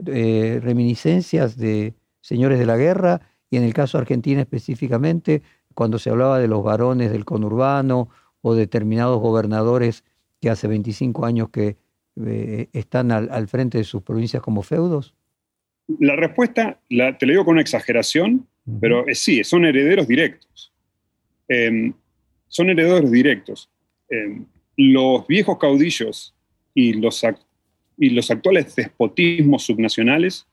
eh, 0.07 0.61
reminiscencias 0.63 1.57
de 1.57 1.95
señores 2.21 2.59
de 2.59 2.67
la 2.67 2.77
guerra 2.77 3.21
y 3.51 3.57
en 3.57 3.65
el 3.65 3.75
caso 3.75 3.99
Argentina 3.99 4.41
específicamente, 4.41 5.43
cuando 5.75 5.99
se 5.99 6.11
hablaba 6.11 6.39
de 6.39 6.49
los 6.49 6.63
varones 6.63 7.11
del 7.11 7.25
conurbano 7.25 8.09
o 8.43 8.55
determinados 8.55 9.21
gobernadores 9.21 10.05
que 10.41 10.51
hace 10.51 10.69
25 10.69 11.27
años 11.27 11.51
que 11.51 11.77
eh, 12.27 12.69
están 12.73 13.13
al, 13.13 13.49
frente 13.49 13.79
de 13.79 13.85
sus 13.85 14.03
provincias 14.03 14.43
como 14.43 14.63
feudos? 14.63 15.15
La 15.99 16.17
respuesta, 16.17 16.81
te 16.89 17.27
lo 17.27 17.33
digo 17.33 17.45
con 17.45 17.53
una 17.53 17.63
exageración, 17.63 18.47
pero 18.81 19.05
sí, 19.13 19.43
son 19.43 19.65
herederos 19.65 20.07
directos. 20.07 20.73
Em, 21.49 21.93
son 22.47 22.71
herederos 22.71 23.11
directos. 23.11 23.69
Em, 24.81 24.93
los 24.93 25.27
viejos 25.27 25.59
caudillos 25.59 26.35
y 26.75 26.95
los, 26.95 27.23
y 27.99 28.11
los 28.11 28.31
actuales 28.31 28.75
despotismos 28.75 29.65
subnacionales 29.65 30.47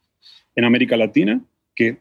en 0.55 0.65
América 0.65 0.97
Latina, 0.97 1.41
que 1.75 1.97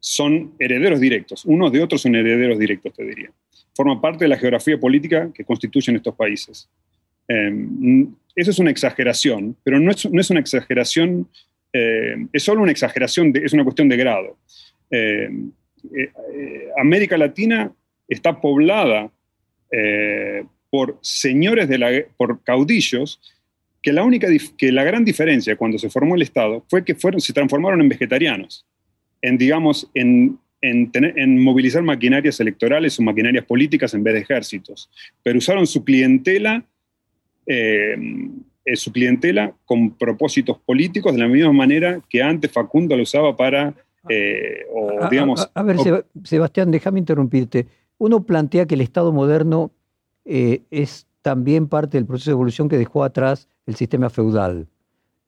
son 0.00 0.54
herederos 0.58 1.00
directos, 1.00 1.44
unos 1.44 1.72
de 1.72 1.82
otros 1.82 2.02
son 2.02 2.14
herederos 2.14 2.58
directos, 2.58 2.92
te 2.94 3.04
diría. 3.04 3.30
Forman 3.74 4.00
parte 4.00 4.24
de 4.24 4.28
la 4.28 4.38
geografía 4.38 4.78
política 4.78 5.30
que 5.34 5.44
constituyen 5.44 5.96
estos 5.96 6.14
países. 6.14 6.68
Em, 7.26 8.14
eso 8.34 8.50
es 8.50 8.58
una 8.58 8.70
exageración, 8.70 9.56
pero 9.64 9.80
no 9.80 9.90
es, 9.90 10.10
no 10.10 10.20
es 10.20 10.30
una 10.30 10.40
exageración, 10.40 11.28
eh, 11.72 12.26
es 12.32 12.42
solo 12.42 12.62
una 12.62 12.72
exageración, 12.72 13.32
es 13.34 13.52
una 13.52 13.64
cuestión 13.64 13.88
de 13.88 13.96
grado. 13.96 14.36
Eh, 14.90 15.28
eh, 15.94 16.68
América 16.78 17.18
Latina 17.18 17.72
está 18.08 18.40
poblada 18.40 19.10
por 20.70 20.98
señores 21.00 21.68
de 21.68 21.78
la, 21.78 21.90
por 22.16 22.42
caudillos, 22.42 23.20
que 23.82 23.92
la, 23.92 24.04
única, 24.04 24.28
que 24.56 24.72
la 24.72 24.84
gran 24.84 25.04
diferencia 25.04 25.56
cuando 25.56 25.78
se 25.78 25.90
formó 25.90 26.14
el 26.14 26.22
Estado 26.22 26.64
fue 26.68 26.84
que 26.84 26.94
fueron, 26.94 27.20
se 27.20 27.32
transformaron 27.32 27.80
en 27.80 27.88
vegetarianos, 27.88 28.66
en, 29.22 29.38
digamos, 29.38 29.90
en, 29.94 30.38
en, 30.60 30.90
en, 30.94 31.42
movilizar 31.42 31.82
maquinarias 31.82 32.40
electorales 32.40 32.98
o 32.98 33.02
maquinarias 33.02 33.44
políticas 33.44 33.94
en 33.94 34.02
vez 34.02 34.14
de 34.14 34.20
ejércitos, 34.20 34.90
pero 35.22 35.38
usaron 35.38 35.66
su 35.66 35.84
clientela 35.84 36.64
eh, 37.46 37.96
su 38.76 38.92
clientela 38.92 39.54
con 39.64 39.92
propósitos 39.92 40.58
políticos 40.58 41.14
de 41.14 41.20
la 41.20 41.28
misma 41.28 41.52
manera 41.52 42.00
que 42.08 42.22
antes 42.22 42.50
Facundo 42.50 42.96
lo 42.96 43.02
usaba 43.02 43.36
para, 43.36 43.74
eh, 44.08 44.66
o, 44.72 45.08
digamos... 45.08 45.50
A, 45.54 45.62
ver, 45.62 45.76
Sebastián, 46.24 46.70
déjame 46.70 46.98
interrumpirte. 46.98 47.66
Uno 47.98 48.24
plantea 48.24 48.66
que 48.66 48.74
el 48.74 48.82
Estado 48.82 49.12
moderno 49.12 49.72
eh, 50.28 50.62
es 50.70 51.06
también 51.22 51.66
parte 51.66 51.98
del 51.98 52.06
proceso 52.06 52.30
de 52.30 52.34
evolución 52.34 52.68
que 52.68 52.78
dejó 52.78 53.02
atrás 53.02 53.48
el 53.66 53.74
sistema 53.74 54.10
feudal. 54.10 54.68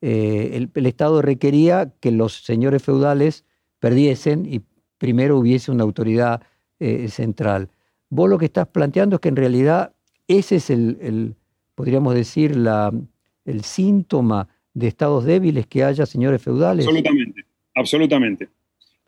el, 0.01 0.71
Estado 0.75 1.21
requería 1.23 1.93
que 2.01 2.11
los 2.13 2.45
señores 2.45 2.83
feudales 2.83 3.45
perdiesen 3.81 4.47
y 4.47 4.63
primero 4.99 5.37
hubiese 5.37 5.71
una 5.71 5.83
autoridad 5.83 6.43
central. 7.09 7.69
Vos 8.09 8.31
lo 8.31 8.39
que 8.39 8.47
estás 8.47 8.67
planteando 8.69 9.17
es 9.17 9.21
que 9.21 9.29
en 9.29 9.37
realidad 9.37 9.93
ese 10.27 10.57
es 10.57 10.71
el 10.71 11.37
podríamos 11.81 12.15
decir, 12.15 12.57
la, 12.57 12.93
el 13.47 13.65
síntoma 13.65 14.47
de 14.75 14.87
estados 14.87 15.25
débiles 15.25 15.67
que 15.67 15.83
haya 15.83 16.05
señores 16.05 16.43
feudales? 16.43 16.85
Absolutamente, 16.87 17.45
absolutamente. 17.75 18.49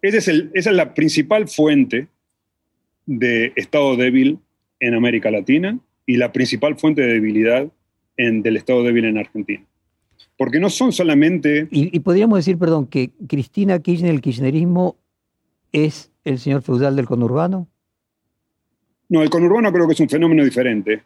es 0.01 0.27
el, 0.27 0.51
esa 0.55 0.71
es 0.71 0.77
la 0.77 0.95
principal 0.95 1.49
fuente 1.49 2.09
de 3.05 3.53
estado 3.57 3.97
débil 3.97 4.39
en 4.83 4.95
América 4.95 5.31
Latina 5.31 5.79
y 6.05 6.17
la 6.17 6.33
principal 6.33 6.77
fuente 6.77 7.01
de 7.03 7.15
debilidad 7.15 7.71
en, 8.17 8.43
del 8.43 8.57
estado 8.57 8.83
débil 8.83 9.07
en 9.07 9.19
Argentina. 9.19 9.65
Porque 10.37 10.61
no 10.61 10.69
son 10.69 10.93
solamente... 10.93 11.69
Y, 11.71 11.97
y, 11.97 12.01
podríamos 12.01 12.39
decir, 12.39 12.59
perdón, 12.59 12.87
que 12.87 13.11
Cristina 13.29 13.79
Kirchner, 13.79 14.11
el 14.11 14.21
kirchnerismo, 14.21 14.97
es 15.73 16.11
el 16.25 16.39
señor 16.39 16.63
feudal 16.63 16.97
del 16.97 17.07
conurbano. 17.07 17.69
No, 19.09 19.23
el 19.23 19.31
conurbano 19.31 19.73
creo 19.73 19.87
que 19.87 19.95
es 19.95 20.01
un 20.01 20.09
fenómeno 20.09 20.45
diferente 20.45 21.03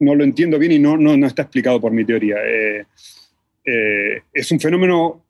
no 0.00 0.14
lo 0.14 0.24
entiendo 0.24 0.58
bien 0.58 0.72
y 0.72 0.78
no, 0.78 0.96
no, 0.96 1.26
está 1.26 1.42
explicado 1.42 1.80
por 1.80 1.92
mi 1.92 2.04
teoría. 2.04 2.36
Eh, 2.44 2.86
eh, 3.64 4.22
es 4.32 4.50
un 4.52 4.60
fenómeno, 4.60 5.24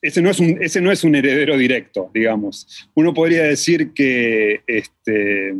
ese 0.00 0.20
no 0.20 0.30
es 0.30 0.40
un, 0.40 0.62
ese 0.62 0.80
no 0.80 0.90
es 0.90 1.04
un 1.04 1.14
heredero 1.14 1.56
directo, 1.56 2.10
digamos. 2.12 2.88
Uno 2.94 3.14
podría 3.14 3.44
decir 3.44 3.92
que, 3.92 4.62
este, 4.66 5.54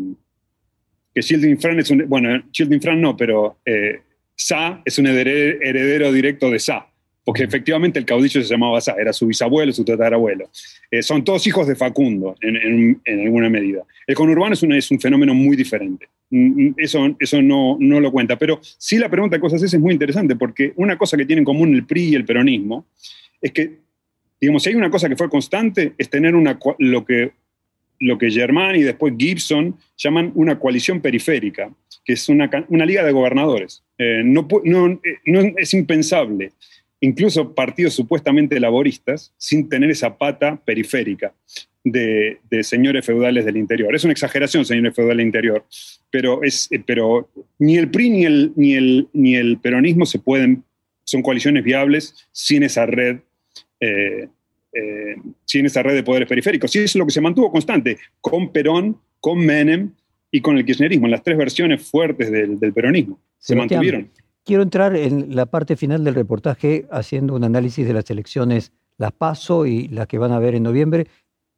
que 1.14 1.20
Shielding 1.20 1.58
Fran 1.58 1.78
es 1.78 1.90
un, 1.90 2.08
bueno, 2.08 2.42
Shielding 2.52 2.80
Fran 2.80 3.00
no, 3.00 3.16
pero 3.16 3.58
eh, 3.64 4.00
Sa 4.34 4.82
es 4.84 4.98
un 4.98 5.06
heredero 5.06 6.12
directo 6.12 6.50
de 6.50 6.58
Sa. 6.58 6.86
porque 7.24 7.44
efectivamente 7.44 7.98
el 7.98 8.04
caudillo 8.04 8.42
se 8.42 8.48
llamaba 8.48 8.80
Sá, 8.80 8.96
era 8.98 9.12
su 9.12 9.26
bisabuelo, 9.26 9.72
su 9.72 9.84
tatarabuelo. 9.84 10.50
Eh, 10.90 11.02
son 11.02 11.22
todos 11.22 11.46
hijos 11.46 11.68
de 11.68 11.76
Facundo, 11.76 12.34
en, 12.40 13.00
alguna 13.06 13.48
medida. 13.48 13.84
El 14.06 14.14
conurbano 14.14 14.54
es 14.54 14.62
un, 14.62 14.72
es 14.72 14.90
un 14.90 14.98
fenómeno 14.98 15.34
muy 15.34 15.56
diferente. 15.56 16.08
Mm, 16.30 16.66
mm, 16.68 16.74
eso, 16.78 17.16
eso 17.20 17.40
no, 17.40 17.76
no, 17.78 18.00
lo 18.00 18.10
cuenta. 18.10 18.36
Pero 18.36 18.58
sí 18.62 18.98
la 18.98 19.08
pregunta 19.08 19.36
de 19.36 19.40
cosas 19.40 19.62
es 19.62 19.78
muy 19.78 19.92
interesante, 19.92 20.34
porque 20.34 20.72
una 20.76 20.98
cosa 20.98 21.16
que 21.16 21.26
tienen 21.26 21.42
en 21.42 21.44
común 21.44 21.74
el 21.74 21.86
PRI 21.86 22.08
y 22.08 22.14
el 22.14 22.24
peronismo 22.24 22.86
es 23.40 23.52
que, 23.52 23.78
digamos, 24.40 24.62
si 24.62 24.70
hay 24.70 24.74
una 24.74 24.90
cosa 24.90 25.08
que 25.08 25.16
fue 25.16 25.28
constante, 25.28 25.92
es 25.98 26.10
tener 26.10 26.34
una, 26.34 26.58
lo 26.78 27.04
que 27.04 27.32
lo 28.02 28.18
que 28.18 28.30
Germán 28.30 28.76
y 28.76 28.82
después 28.82 29.14
Gibson 29.16 29.76
llaman 29.96 30.32
una 30.34 30.58
coalición 30.58 31.00
periférica, 31.00 31.72
que 32.04 32.14
es 32.14 32.28
una, 32.28 32.50
una 32.68 32.84
liga 32.84 33.04
de 33.04 33.12
gobernadores. 33.12 33.84
Eh, 33.96 34.22
no, 34.24 34.48
no, 34.64 35.00
es 35.56 35.72
impensable 35.72 36.52
incluso 37.00 37.52
partidos 37.52 37.94
supuestamente 37.94 38.60
laboristas, 38.60 39.34
sin 39.36 39.68
tener 39.68 39.90
esa 39.90 40.16
pata 40.16 40.56
periférica 40.64 41.34
de, 41.82 42.38
señores 42.62 43.04
feudales 43.04 43.44
del 43.44 43.56
interior. 43.56 43.92
Es 43.94 44.04
una 44.04 44.12
exageración, 44.12 44.64
señores 44.64 44.94
feudales 44.94 45.18
del 45.18 45.26
interior, 45.26 45.66
pero, 46.10 46.44
es, 46.44 46.68
eh, 46.70 46.80
pero 46.86 47.28
ni 47.58 47.76
el 47.76 47.90
PRI 47.90 48.10
ni 48.10 48.24
el, 48.24 48.52
ni, 48.54 48.74
el, 48.74 49.08
ni 49.12 49.34
el 49.34 49.58
peronismo 49.58 50.06
se 50.06 50.20
pueden, 50.20 50.62
son 51.02 51.22
coaliciones 51.22 51.64
viables 51.64 52.28
sin 52.30 52.62
esa 52.62 52.86
red. 52.86 53.18
Eh, 53.80 54.28
eh, 54.72 55.16
sin 55.44 55.66
esa 55.66 55.82
red 55.82 55.94
de 55.94 56.02
poderes 56.02 56.28
periféricos. 56.28 56.74
Y 56.74 56.78
es 56.78 56.96
lo 56.96 57.04
que 57.04 57.12
se 57.12 57.20
mantuvo 57.20 57.52
constante 57.52 57.98
con 58.20 58.50
Perón, 58.52 58.98
con 59.20 59.38
Menem 59.38 59.92
y 60.30 60.40
con 60.40 60.56
el 60.56 60.64
kirchnerismo, 60.64 61.06
en 61.06 61.10
las 61.10 61.22
tres 61.22 61.36
versiones 61.36 61.82
fuertes 61.82 62.30
del, 62.30 62.72
peronismo. 62.72 63.20
Se 63.38 63.54
mantuvieron. 63.54 64.10
Quiero 64.44 64.62
entrar 64.62 64.96
en 64.96 65.36
la 65.36 65.46
parte 65.46 65.76
final 65.76 66.02
del 66.04 66.14
reportaje 66.14 66.86
haciendo 66.90 67.34
un 67.34 67.44
análisis 67.44 67.86
de 67.86 67.92
las 67.92 68.10
elecciones, 68.10 68.72
las 68.96 69.12
PASO 69.12 69.66
y 69.66 69.88
las 69.88 70.06
que 70.08 70.18
van 70.18 70.32
a 70.32 70.36
haber 70.36 70.54
en 70.54 70.62
noviembre. 70.62 71.06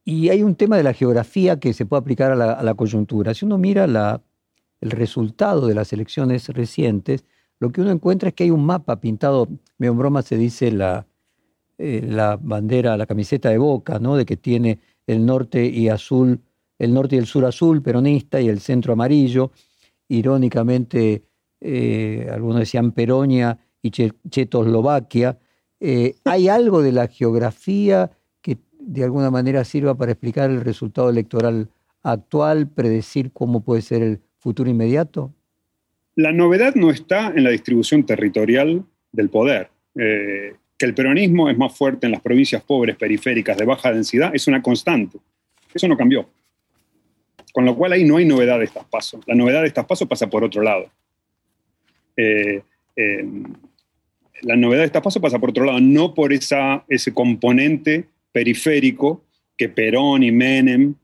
Y 0.04 0.28
hay 0.28 0.42
un 0.42 0.56
tema 0.56 0.76
de 0.76 0.82
la 0.82 0.92
geografía 0.92 1.58
que 1.60 1.72
se 1.72 1.86
puede 1.86 2.00
aplicar 2.00 2.32
a 2.32 2.62
la, 2.62 2.74
coyuntura. 2.74 3.32
Si 3.32 3.44
uno 3.46 3.56
mira 3.58 3.86
la, 3.86 4.22
el 4.80 4.90
resultado 4.90 5.66
de 5.66 5.74
las 5.74 5.92
elecciones 5.92 6.48
recientes, 6.48 7.24
lo 7.58 7.70
que 7.70 7.80
uno 7.80 7.90
encuentra 7.90 8.28
es 8.30 8.34
que 8.34 8.44
hay 8.44 8.50
un 8.50 8.66
mapa 8.66 9.00
pintado, 9.00 9.48
me 9.78 9.86
en 9.86 9.96
broma 9.96 10.20
se 10.22 10.36
dice 10.36 10.70
la, 10.72 11.06
eh, 11.78 12.02
la 12.06 12.38
bandera, 12.40 12.96
la 12.96 13.06
camiseta 13.06 13.50
de 13.50 13.58
Boca, 13.58 13.98
¿no? 13.98 14.16
de 14.16 14.24
que 14.24 14.36
tiene 14.36 14.78
el 15.06 15.26
norte 15.26 15.66
y 15.66 15.88
azul, 15.88 16.40
el 16.78 16.94
norte 16.94 17.16
y 17.16 17.18
el 17.18 17.26
sur 17.26 17.44
azul 17.44 17.82
peronista 17.82 18.40
y 18.40 18.48
el 18.48 18.60
centro 18.60 18.92
amarillo. 18.92 19.50
Irónicamente, 20.08 21.24
eh, 21.60 22.28
algunos 22.30 22.60
decían 22.60 22.92
Peronia 22.92 23.58
y 23.82 23.90
Checoslovaquia. 23.90 25.38
Eh, 25.80 26.14
¿Hay 26.24 26.48
algo 26.60 26.82
de 26.82 26.92
la 26.92 27.08
geografía 27.08 28.10
que 28.40 28.58
de 28.78 29.04
alguna 29.04 29.30
manera 29.30 29.64
sirva 29.64 29.94
para 29.96 30.12
explicar 30.12 30.50
el 30.50 30.60
resultado 30.60 31.10
electoral 31.10 31.68
actual, 32.02 32.68
predecir 32.68 33.32
cómo 33.32 33.64
puede 33.64 33.82
ser 33.82 34.02
el 34.02 34.20
futuro 34.38 34.70
inmediato? 34.70 35.32
La 36.16 36.32
novedad 36.32 36.74
no 36.76 36.90
está 36.90 37.28
en 37.28 37.42
la 37.42 37.50
distribución 37.50 38.06
territorial 38.06 38.84
del 39.10 39.30
poder. 39.30 39.70
Eh, 39.96 40.54
el 40.84 40.94
peronismo 40.94 41.48
es 41.48 41.56
más 41.56 41.76
fuerte 41.76 42.06
en 42.06 42.12
las 42.12 42.20
provincias 42.20 42.62
pobres, 42.62 42.96
periféricas, 42.96 43.56
de 43.56 43.64
baja 43.64 43.92
densidad, 43.92 44.34
es 44.34 44.46
una 44.46 44.62
constante. 44.62 45.18
Eso 45.72 45.88
no 45.88 45.96
cambió. 45.96 46.28
Con 47.52 47.64
lo 47.64 47.76
cual 47.76 47.92
ahí 47.92 48.04
no 48.04 48.16
hay 48.16 48.24
novedad 48.24 48.58
de 48.58 48.64
estas 48.64 48.84
pasos. 48.84 49.20
La 49.26 49.34
novedad 49.34 49.62
de 49.62 49.68
estas 49.68 49.86
pasos 49.86 50.08
pasa 50.08 50.28
por 50.28 50.44
otro 50.44 50.62
lado. 50.62 50.90
Eh, 52.16 52.62
eh, 52.96 53.24
la 54.42 54.56
novedad 54.56 54.82
de 54.82 54.86
esta 54.86 55.02
paso 55.02 55.20
pasa 55.20 55.38
por 55.38 55.50
otro 55.50 55.64
lado, 55.64 55.80
no 55.80 56.14
por 56.14 56.32
ese 56.32 57.14
componente 57.14 58.06
periférico 58.32 59.22
que 59.56 59.68
Perón 59.68 60.22
y 60.22 60.32
Menem 60.32 60.94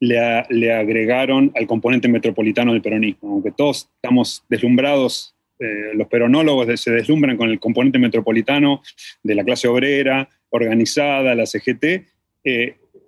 le, 0.00 0.72
agregaron 0.72 1.52
al 1.54 1.66
componente 1.66 2.08
metropolitano 2.08 2.72
del 2.72 2.82
peronismo. 2.82 3.30
Aunque 3.30 3.52
todos 3.52 3.88
estamos 3.94 4.44
deslumbrados, 4.48 5.34
eh, 5.62 5.92
los 5.94 6.08
peronólogos 6.08 6.80
se 6.80 6.90
deslumbran 6.90 7.36
con 7.36 7.50
el 7.50 7.60
componente 7.60 7.98
metropolitano 7.98 8.82
de 9.22 9.34
la 9.34 9.44
clase 9.44 9.68
obrera, 9.68 10.28
organizada, 10.50 11.34
la 11.34 11.46
CGT, 11.46 11.84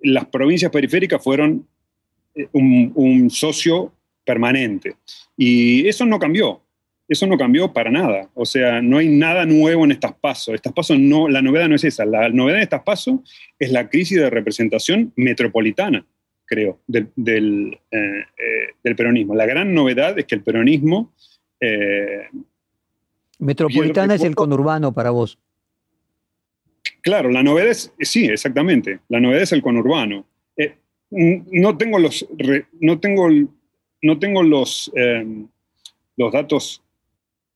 las 0.01 0.25
provincias 0.27 0.71
periféricas 0.71 1.23
fueron 1.23 1.67
un, 2.53 2.91
un 2.95 3.29
socio 3.29 3.93
permanente. 4.25 4.95
Y 5.37 5.87
eso 5.87 6.05
no 6.05 6.19
cambió. 6.19 6.61
Eso 7.07 7.27
no 7.27 7.37
cambió 7.37 7.71
para 7.71 7.91
nada. 7.91 8.29
O 8.33 8.45
sea, 8.45 8.81
no 8.81 8.97
hay 8.97 9.07
nada 9.07 9.45
nuevo 9.45 9.85
en 9.85 9.91
estas 9.91 10.13
pasos. 10.13 10.55
Estas 10.55 10.73
pasos 10.73 10.97
no, 10.97 11.29
la 11.29 11.41
novedad 11.41 11.69
no 11.69 11.75
es 11.75 11.83
esa. 11.83 12.03
La 12.03 12.29
novedad 12.29 12.57
de 12.57 12.63
estas 12.63 12.81
pasos 12.81 13.19
es 13.59 13.71
la 13.71 13.89
crisis 13.89 14.17
de 14.17 14.29
representación 14.29 15.13
metropolitana, 15.15 16.05
creo, 16.45 16.79
del, 16.87 17.09
del, 17.15 17.77
eh, 17.91 18.23
eh, 18.83 18.95
peronismo. 18.95 19.35
La 19.35 19.45
gran 19.45 19.73
novedad 19.73 20.17
es 20.17 20.25
que 20.25 20.35
el 20.35 20.41
peronismo... 20.41 21.13
Eh, 21.59 22.29
metropolitana 23.39 24.15
es 24.15 24.23
el 24.23 24.35
conurbano 24.35 24.93
para 24.93 25.09
vos. 25.09 25.37
Claro, 27.01 27.29
la 27.29 27.43
novedad 27.43 27.69
es, 27.69 27.93
sí, 27.99 28.25
exactamente. 28.25 28.99
La 29.09 29.19
novedad 29.19 29.43
es 29.43 29.51
el 29.51 29.61
conurbano. 29.61 30.25
no 31.11 31.77
tengo 31.77 31.99
los, 31.99 32.27
no 32.79 32.99
tengo, 32.99 33.29
no 34.01 34.19
tengo 34.19 34.43
los, 34.43 34.91
los 36.17 36.31
datos 36.31 36.83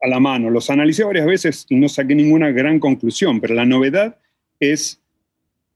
a 0.01 0.07
la 0.07 0.19
mano. 0.19 0.49
Los 0.49 0.69
analicé 0.69 1.03
varias 1.03 1.25
veces 1.25 1.65
y 1.69 1.75
no 1.75 1.89
saqué 1.89 2.15
ninguna 2.15 2.51
gran 2.51 2.79
conclusión, 2.79 3.41
pero 3.41 3.55
la 3.55 3.65
novedad 3.65 4.17
es 4.59 5.01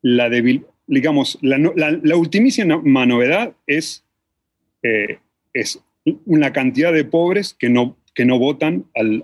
la 0.02 0.30
debil, 0.30 0.66
digamos, 0.88 1.38
la, 1.42 1.58
la, 1.58 2.16
ultimísima 2.16 3.06
novedad 3.06 3.54
es, 3.68 4.04
eh, 4.84 5.20
es 5.54 5.82
una 6.26 6.52
cantidad 6.52 6.92
de 6.92 7.06
pobres 7.06 7.54
que 7.54 7.70
no, 7.70 7.98
que 8.14 8.26
no 8.26 8.40
votan 8.40 8.86
al, 8.96 9.22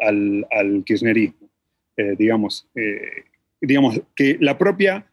al, 0.51 0.83
kirchnerismo. 0.85 1.49
Eh, 1.97 2.15
digamos, 2.17 2.67
eh, 2.75 3.23
digamos, 3.61 4.01
que 4.15 4.37
la 4.39 4.57
propia 4.57 5.05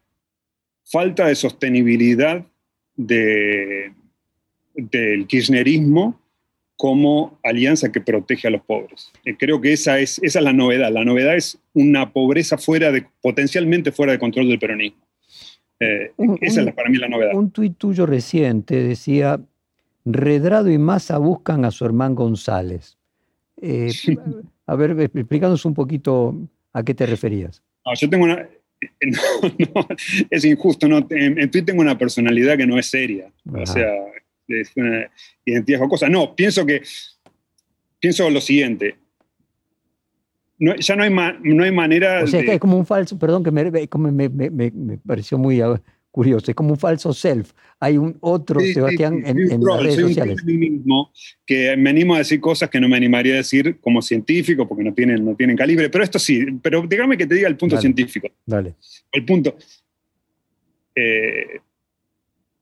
falta 0.83 1.27
de 1.27 1.35
sostenibilidad 1.35 2.45
de, 2.95 3.93
del 4.73 5.27
kirchnerismo 5.27 6.19
como 6.75 7.39
alianza 7.43 7.91
que 7.91 8.01
protege 8.01 8.47
a 8.47 8.51
los 8.51 8.61
pobres. 8.61 9.11
Eh, 9.25 9.35
creo 9.37 9.59
que 9.59 9.73
esa 9.73 9.99
es, 9.99 10.19
esa 10.23 10.39
es 10.39 10.45
la 10.45 10.53
novedad. 10.53 10.91
La 10.91 11.03
novedad 11.03 11.35
es 11.35 11.59
una 11.73 12.11
pobreza 12.11 12.57
fuera 12.57 12.91
de, 12.91 13.05
potencialmente 13.21 13.91
fuera 13.91 14.11
de 14.11 14.19
control 14.19 14.47
del 14.47 14.59
peronismo. 14.59 15.05
Esa 15.79 16.63
es 16.63 16.73
para 16.73 16.89
mí 16.89 16.97
la 16.97 17.07
novedad. 17.07 17.35
Un 17.35 17.51
tuit 17.51 17.77
tuyo 17.77 18.07
reciente 18.07 18.81
decía, 18.81 19.39
Redrado 20.05 20.71
y 20.71 20.77
Massa 20.77 21.17
buscan 21.17 21.65
a 21.65 21.71
su 21.71 21.85
hermano 21.85 22.15
González. 22.15 22.96
Eh, 23.61 23.91
a 24.65 24.75
ver, 24.75 25.09
explícanos 25.13 25.65
un 25.65 25.73
poquito 25.73 26.35
a 26.73 26.83
qué 26.83 26.93
te 26.93 27.05
referías. 27.05 27.63
No, 27.85 27.93
yo 27.95 28.09
tengo 28.09 28.25
una... 28.25 28.47
No, 29.41 29.87
es 30.29 30.45
injusto. 30.45 30.87
No, 30.87 31.05
en, 31.09 31.39
en 31.39 31.49
tengo 31.49 31.81
una 31.81 31.97
personalidad 31.97 32.57
que 32.57 32.67
no 32.67 32.77
es 32.77 32.85
seria. 32.85 33.31
O 33.51 33.65
sea, 33.65 33.91
es 34.47 34.71
una 34.75 35.09
identidad 35.45 35.79
jocosa. 35.79 36.07
No, 36.09 36.35
pienso 36.35 36.65
que, 36.65 36.83
pienso 37.99 38.29
lo 38.29 38.41
siguiente. 38.41 38.95
ya 40.59 40.95
no 40.95 41.03
hay, 41.03 41.09
no 41.41 41.63
hay 41.63 41.71
manera. 41.71 42.23
O 42.23 42.27
sea, 42.27 42.41
es 42.41 42.59
como 42.59 42.77
un 42.77 42.85
falso, 42.85 43.17
perdón, 43.17 43.43
que 43.43 43.51
me, 43.51 43.71
me, 43.71 44.97
pareció 44.99 45.37
muy 45.37 45.61
curioso, 46.17 46.49
es 46.49 46.55
como 46.55 46.71
un 46.71 46.77
falso 46.77 47.13
self. 47.13 47.51
Hay 47.79 47.95
un 47.95 48.17
otro 48.21 48.59
Sebastián 48.59 49.21
en, 49.23 49.37
en 49.51 49.63
las 49.63 49.83
redes 49.83 50.01
sociales. 50.01 50.41
Un 50.43 50.59
mismo 50.59 51.11
que 51.45 51.77
me 51.77 51.91
animo 51.91 52.15
a 52.15 52.17
decir 52.17 52.41
cosas 52.41 52.71
que 52.71 52.79
no 52.79 52.89
me 52.89 52.97
animaría 52.97 53.35
a 53.35 53.37
decir 53.37 53.77
como 53.79 54.01
científico 54.01 54.67
porque 54.67 54.83
no 54.83 54.95
tienen, 54.95 55.23
no 55.23 55.35
tienen 55.35 55.55
calibre, 55.55 55.91
pero 55.91 56.03
esto 56.03 56.17
sí, 56.17 56.43
pero 56.63 56.81
dígame 56.81 57.17
que 57.17 57.27
te 57.27 57.35
diga 57.35 57.47
el 57.47 57.55
punto 57.55 57.79
científico. 57.79 58.29
Dale. 58.47 58.73
El 59.11 59.25
punto. 59.25 59.55
Eh, 60.95 61.59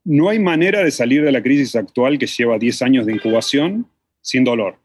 no 0.04 0.28
hay 0.28 0.40
manera 0.40 0.84
de 0.84 0.92
salir 0.92 1.24
de 1.24 1.32
la 1.32 1.42
crisis 1.42 1.78
actual 1.78 2.20
que 2.20 2.28
lleva 2.28 2.60
10 2.60 2.82
años 2.82 3.06
de 3.06 3.14
incubación 3.14 3.88
sin 4.20 4.44
dolor. 4.44 4.76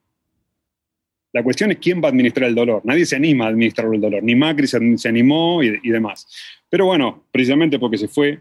La 1.33 1.43
cuestión 1.43 1.73
es 1.73 1.79
quién 1.79 2.01
va 2.01 2.07
a 2.07 2.11
administrar 2.11 2.49
el 2.49 2.55
dolor. 2.55 2.83
Nadie 2.85 3.05
se 3.05 3.17
anima 3.17 3.47
a 3.47 3.49
administrar 3.49 3.93
el 3.93 4.01
dolor, 4.01 4.23
ni 4.23 4.37
Macri 4.37 4.69
se, 4.69 5.09
animó 5.09 5.61
y, 5.63 5.91
demás. 5.91 6.27
Pero 6.69 6.87
bueno, 6.87 7.25
precisamente 7.33 7.79
porque 7.81 7.99
se 7.99 8.07
fue 8.07 8.41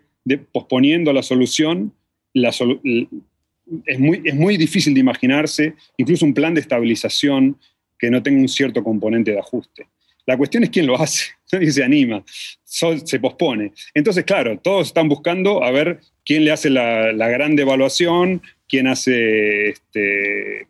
posponiendo 0.51 1.13
la 1.13 1.23
solución, 1.23 1.93
es, 2.33 3.99
muy, 3.99 4.21
es 4.23 4.35
muy 4.35 4.57
difícil 4.57 4.93
de 4.93 4.99
imaginarse 4.99 5.73
incluso 5.97 6.25
un 6.25 6.33
plan 6.33 6.53
de 6.53 6.61
estabilización 6.61 7.57
que 7.97 8.09
no 8.09 8.23
tenga 8.23 8.39
un 8.39 8.47
cierto 8.47 8.83
componente 8.83 9.31
de 9.31 9.39
ajuste. 9.39 9.87
La 10.25 10.37
cuestión 10.37 10.63
es 10.63 10.69
quién 10.69 10.85
lo 10.87 10.99
hace, 10.99 11.31
nadie 11.51 11.71
se 11.71 11.83
anima, 11.83 12.23
se 12.63 13.19
pospone. 13.19 13.73
Entonces, 13.93 14.23
claro, 14.23 14.59
todos 14.59 14.87
están 14.87 15.09
buscando 15.09 15.63
a 15.63 15.71
ver 15.71 15.99
quién 16.23 16.45
le 16.45 16.51
hace 16.51 16.69
la, 16.69 17.11
gran 17.11 17.55
devaluación, 17.55 18.41
quién 18.67 18.87
hace 18.87 19.69
este, 19.69 20.67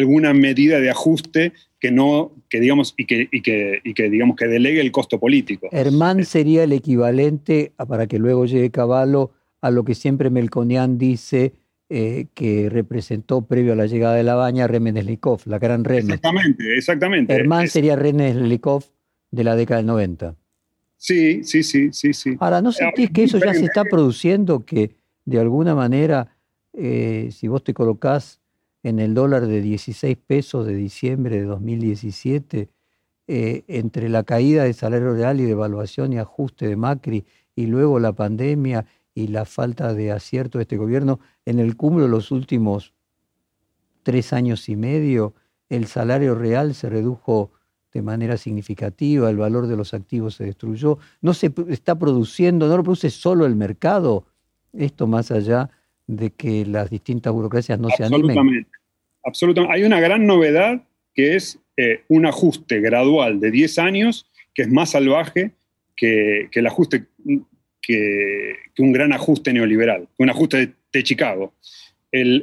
alguna 0.00 0.34
medida 0.34 0.80
de 0.80 0.90
ajuste 0.90 1.52
que 1.78 1.90
no, 1.90 2.32
que 2.48 2.60
digamos, 2.60 2.94
y 2.96 3.06
que, 3.06 3.28
y 3.30 3.40
que, 3.42 3.80
y 3.84 3.94
que 3.94 4.10
digamos 4.10 4.36
que 4.36 4.46
delegue 4.46 4.80
el 4.80 4.92
costo 4.92 5.18
político. 5.18 5.68
Hermán 5.72 6.24
sería 6.24 6.64
el 6.64 6.72
equivalente, 6.72 7.72
para 7.76 8.06
que 8.06 8.18
luego 8.18 8.44
llegue 8.44 8.70
Caballo, 8.70 9.30
a 9.62 9.70
lo 9.70 9.84
que 9.84 9.94
siempre 9.94 10.30
Melconian 10.30 10.98
dice 10.98 11.54
eh, 11.88 12.26
que 12.34 12.68
representó 12.70 13.42
previo 13.42 13.72
a 13.72 13.76
la 13.76 13.86
llegada 13.86 14.14
de 14.14 14.22
la 14.22 14.34
baña 14.34 14.66
Remen 14.66 14.96
Slikov, 15.00 15.40
la 15.46 15.58
gran 15.58 15.84
Remen. 15.84 16.10
Exactamente, 16.10 16.76
exactamente. 16.76 17.34
Hermán 17.34 17.68
sería 17.68 17.96
Remen 17.96 18.34
Slikov 18.34 18.84
de 19.30 19.44
la 19.44 19.56
década 19.56 19.78
del 19.78 19.86
90. 19.86 20.36
Sí, 20.96 21.42
sí, 21.44 21.62
sí, 21.62 21.88
sí, 21.92 22.12
sí. 22.12 22.36
Ahora, 22.38 22.60
¿no 22.60 22.72
sentís 22.72 23.10
que 23.10 23.24
eso 23.24 23.38
ya 23.38 23.54
se 23.54 23.64
está 23.64 23.84
produciendo, 23.84 24.66
que 24.66 24.96
de 25.24 25.38
alguna 25.38 25.74
manera, 25.74 26.36
eh, 26.74 27.30
si 27.32 27.48
vos 27.48 27.64
te 27.64 27.72
colocás 27.72 28.39
en 28.82 28.98
el 28.98 29.14
dólar 29.14 29.46
de 29.46 29.60
16 29.60 30.16
pesos 30.26 30.66
de 30.66 30.74
diciembre 30.74 31.36
de 31.36 31.44
2017, 31.44 32.70
eh, 33.26 33.64
entre 33.68 34.08
la 34.08 34.24
caída 34.24 34.64
del 34.64 34.74
salario 34.74 35.14
real 35.14 35.40
y 35.40 35.44
devaluación 35.44 36.12
y 36.12 36.18
ajuste 36.18 36.66
de 36.66 36.76
Macri 36.76 37.24
y 37.54 37.66
luego 37.66 38.00
la 38.00 38.12
pandemia 38.12 38.86
y 39.14 39.28
la 39.28 39.44
falta 39.44 39.92
de 39.92 40.12
acierto 40.12 40.58
de 40.58 40.62
este 40.62 40.76
gobierno, 40.76 41.20
en 41.44 41.58
el 41.58 41.76
cúmulo 41.76 42.04
de 42.04 42.10
los 42.10 42.30
últimos 42.30 42.94
tres 44.02 44.32
años 44.32 44.68
y 44.68 44.76
medio, 44.76 45.34
el 45.68 45.86
salario 45.86 46.34
real 46.34 46.74
se 46.74 46.88
redujo 46.88 47.52
de 47.92 48.02
manera 48.02 48.36
significativa, 48.36 49.28
el 49.28 49.36
valor 49.36 49.66
de 49.66 49.76
los 49.76 49.94
activos 49.94 50.36
se 50.36 50.44
destruyó, 50.44 50.98
no 51.20 51.34
se 51.34 51.52
está 51.68 51.98
produciendo, 51.98 52.68
no 52.68 52.76
lo 52.76 52.82
produce 52.82 53.10
solo 53.10 53.46
el 53.46 53.56
mercado, 53.56 54.24
esto 54.72 55.06
más 55.06 55.30
allá 55.30 55.70
de 56.16 56.30
que 56.30 56.66
las 56.66 56.90
distintas 56.90 57.32
burocracias 57.32 57.78
no 57.78 57.88
se 57.90 58.04
animen. 58.04 58.66
Absolutamente. 59.22 59.74
Hay 59.74 59.84
una 59.84 60.00
gran 60.00 60.26
novedad 60.26 60.82
que 61.14 61.36
es 61.36 61.58
eh, 61.76 62.02
un 62.08 62.26
ajuste 62.26 62.80
gradual 62.80 63.40
de 63.40 63.50
10 63.50 63.78
años 63.78 64.26
que 64.54 64.62
es 64.62 64.68
más 64.68 64.90
salvaje 64.90 65.52
que, 65.96 66.48
el 66.52 66.66
ajuste, 66.66 67.04
que, 67.80 68.54
un 68.78 68.92
gran 68.92 69.12
ajuste 69.12 69.52
neoliberal, 69.52 70.08
un 70.16 70.30
ajuste 70.30 70.72
de, 70.92 71.02
Chicago. 71.04 71.52
El, 72.10 72.42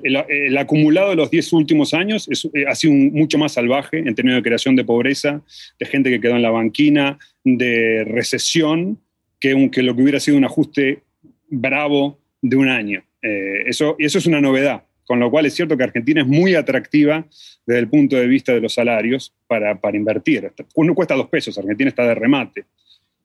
acumulado 0.58 1.10
de 1.10 1.16
los 1.16 1.32
10 1.32 1.54
últimos 1.54 1.94
años 1.94 2.30
eh, 2.54 2.66
ha 2.68 2.76
sido 2.76 2.94
mucho 2.94 3.38
más 3.38 3.54
salvaje 3.54 3.98
en 3.98 4.16
términos 4.16 4.38
de 4.38 4.44
creación 4.44 4.76
de 4.76 4.86
pobreza, 4.86 5.42
de 5.80 5.86
gente 5.86 6.10
que 6.10 6.22
quedó 6.22 6.36
en 6.36 6.44
la 6.44 6.52
banquina, 6.52 7.18
de 7.44 8.06
recesión, 8.08 9.00
que, 9.40 9.70
que 9.72 9.84
lo 9.84 9.96
que 9.96 10.04
hubiera 10.04 10.20
sido 10.20 10.38
un 10.38 10.46
ajuste 10.46 11.02
bravo 11.50 12.20
de 12.42 12.56
un 12.56 12.70
año. 12.70 13.04
Eh, 13.28 13.64
eso, 13.66 13.96
y 14.00 14.06
eso 14.06 14.20
es 14.20 14.26
una 14.26 14.40
novedad, 14.40 14.84
con 15.06 15.20
lo 15.20 15.30
cual 15.30 15.46
es 15.46 15.54
cierto 15.54 15.76
que 15.76 15.84
Argentina 15.84 16.22
es 16.22 16.28
muy 16.28 16.56
atractiva 16.56 17.26
desde 17.66 17.80
el 17.80 17.90
punto 17.90 18.16
de 18.16 18.26
vista 18.26 18.54
de 18.54 18.62
los 18.62 18.74
salarios 18.74 19.34
para, 19.48 19.80
para 19.82 19.98
invertir. 19.98 20.50
Uno 20.76 20.96
cuesta 20.96 21.16
dos 21.16 21.28
pesos, 21.28 21.58
Argentina 21.58 21.90
está 21.90 22.04
de 22.08 22.16
remate. 22.16 22.66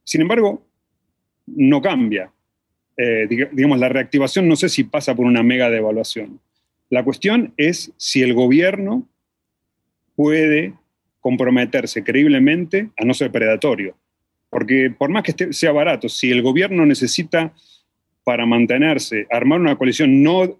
Sin 0.03 0.21
embargo, 0.21 0.67
no 1.47 1.81
cambia. 1.81 2.33
Eh, 2.97 3.29
digamos, 3.53 3.79
la 3.79 3.89
reactivación 3.89 4.49
no 4.49 4.57
sé 4.57 4.69
si 4.69 4.85
pasa 4.85 5.15
por 5.15 5.25
una 5.25 5.45
mega 5.45 5.71
devaluación. 5.71 6.41
La 6.91 7.05
cuestión 7.05 7.55
es 7.57 7.93
si 7.97 8.23
el 8.23 8.35
gobierno 8.35 9.09
puede 10.17 10.75
comprometerse 11.21 12.03
creíblemente 12.03 12.91
a 12.99 13.05
no 13.05 13.15
ser 13.15 13.31
predatorio. 13.31 13.97
Porque 14.51 14.91
por 14.91 15.11
más 15.11 15.23
que 15.23 15.53
sea 15.53 15.73
barato, 15.73 16.09
si 16.09 16.31
el 16.31 16.43
gobierno 16.43 16.85
necesita 16.85 17.55
para 18.25 18.47
mantenerse, 18.47 19.27
armar 19.31 19.61
una 19.61 19.77
coalición 19.77 20.23
no 20.23 20.59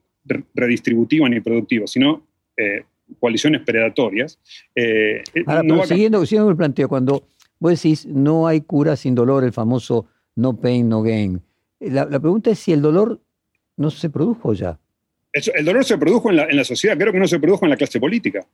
redistributiva 0.55 1.29
ni 1.29 1.41
productiva, 1.41 1.87
sino 1.87 2.23
eh, 2.57 2.85
coaliciones 3.19 3.63
predatorias. 3.63 4.39
Eh, 4.75 5.23
Ahora, 5.47 5.87
siguiendo, 5.87 6.25
siguiendo 6.27 6.51
el 6.51 6.57
planteo, 6.57 6.89
cuando 6.89 7.25
vos 7.59 7.73
decís 7.73 8.07
no 8.07 8.47
hay 8.47 8.63
cura 8.63 8.97
sin 8.97 9.15
dolor, 9.15 9.45
el 9.45 9.53
famoso 9.53 10.07
no 10.37 10.57
pain, 10.57 10.89
no 10.89 11.03
gain, 11.03 11.41
la, 11.81 12.07
pregunta 12.07 12.51
es 12.51 12.59
si 12.59 12.73
el 12.73 12.81
dolor 12.81 13.21
no 13.77 13.91
se 13.91 14.09
produjo 14.09 14.55
ya. 14.55 14.79
el 15.33 15.65
dolor 15.65 15.85
se 15.85 15.99
produjo 15.99 16.31
en 16.31 16.37
la, 16.37 16.65
sociedad, 16.65 16.97
creo 16.97 17.13
que 17.13 17.19
no 17.19 17.27
se 17.27 17.41
produjo 17.41 17.65
en 17.65 17.71
la 17.71 17.77
clase 17.77 17.99
política. 17.99 18.47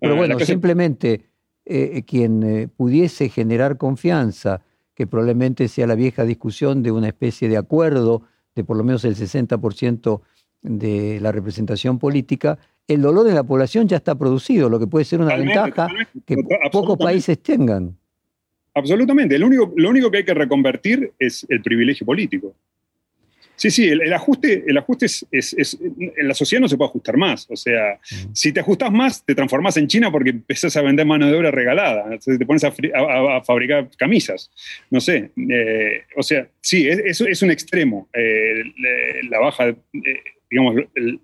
Pero 0.00 0.16
bueno, 0.16 0.38
simplemente 0.40 1.22
eh, 1.64 2.02
quien 2.06 2.70
pudiese 2.76 3.28
generar 3.28 3.76
confianza 3.76 4.62
que 4.98 5.06
probablemente 5.06 5.68
sea 5.68 5.86
la 5.86 5.94
vieja 5.94 6.24
discusión 6.24 6.82
de 6.82 6.90
una 6.90 7.06
especie 7.06 7.48
de 7.48 7.56
acuerdo 7.56 8.22
de 8.56 8.64
por 8.64 8.76
lo 8.76 8.82
menos 8.82 9.04
el 9.04 9.14
60% 9.14 10.22
de 10.60 11.20
la 11.20 11.30
representación 11.30 12.00
política, 12.00 12.58
el 12.88 13.00
dolor 13.00 13.24
de 13.24 13.32
la 13.32 13.44
población 13.44 13.86
ya 13.86 13.98
está 13.98 14.16
producido, 14.16 14.68
lo 14.68 14.80
que 14.80 14.88
puede 14.88 15.04
ser 15.04 15.20
una 15.20 15.36
ventaja 15.36 15.86
que 16.26 16.36
pocos 16.72 16.98
países 16.98 17.40
tengan. 17.40 17.96
Absolutamente. 18.74 19.38
Lo 19.38 19.46
único, 19.46 19.72
lo 19.76 19.88
único 19.88 20.10
que 20.10 20.16
hay 20.16 20.24
que 20.24 20.34
reconvertir 20.34 21.12
es 21.16 21.46
el 21.48 21.62
privilegio 21.62 22.04
político. 22.04 22.56
Sí, 23.58 23.72
sí, 23.72 23.88
el, 23.88 24.12
ajuste, 24.12 24.62
el 24.68 24.78
ajuste 24.78 25.06
es, 25.06 25.76
En 25.80 26.28
la 26.28 26.34
sociedad 26.34 26.60
no 26.60 26.68
se 26.68 26.76
puede 26.76 26.90
ajustar 26.90 27.16
más. 27.16 27.44
O 27.50 27.56
sea, 27.56 27.94
mm. 27.94 28.32
si 28.32 28.52
te 28.52 28.60
ajustas 28.60 28.92
más, 28.92 29.24
te 29.24 29.34
transformas 29.34 29.76
en 29.76 29.88
China 29.88 30.12
porque 30.12 30.30
empezás 30.30 30.76
a 30.76 30.82
vender 30.82 31.04
mano 31.04 31.26
de 31.26 31.36
obra 31.36 31.50
regalada. 31.50 32.16
te 32.18 32.46
pones 32.46 32.62
a, 32.62 32.72
fabricar 33.42 33.90
camisas. 33.96 34.52
No 34.90 35.00
sé. 35.00 35.32
Eh, 35.36 36.04
o 36.16 36.22
sea, 36.22 36.48
sí, 36.60 36.88
es, 36.88 37.20
es 37.20 37.42
un 37.42 37.50
extremo. 37.50 38.08
Eh, 38.12 38.62
la 39.28 39.40
baja, 39.40 39.70
eh, 39.70 39.76
digamos, 40.48 40.76
el, 40.94 41.20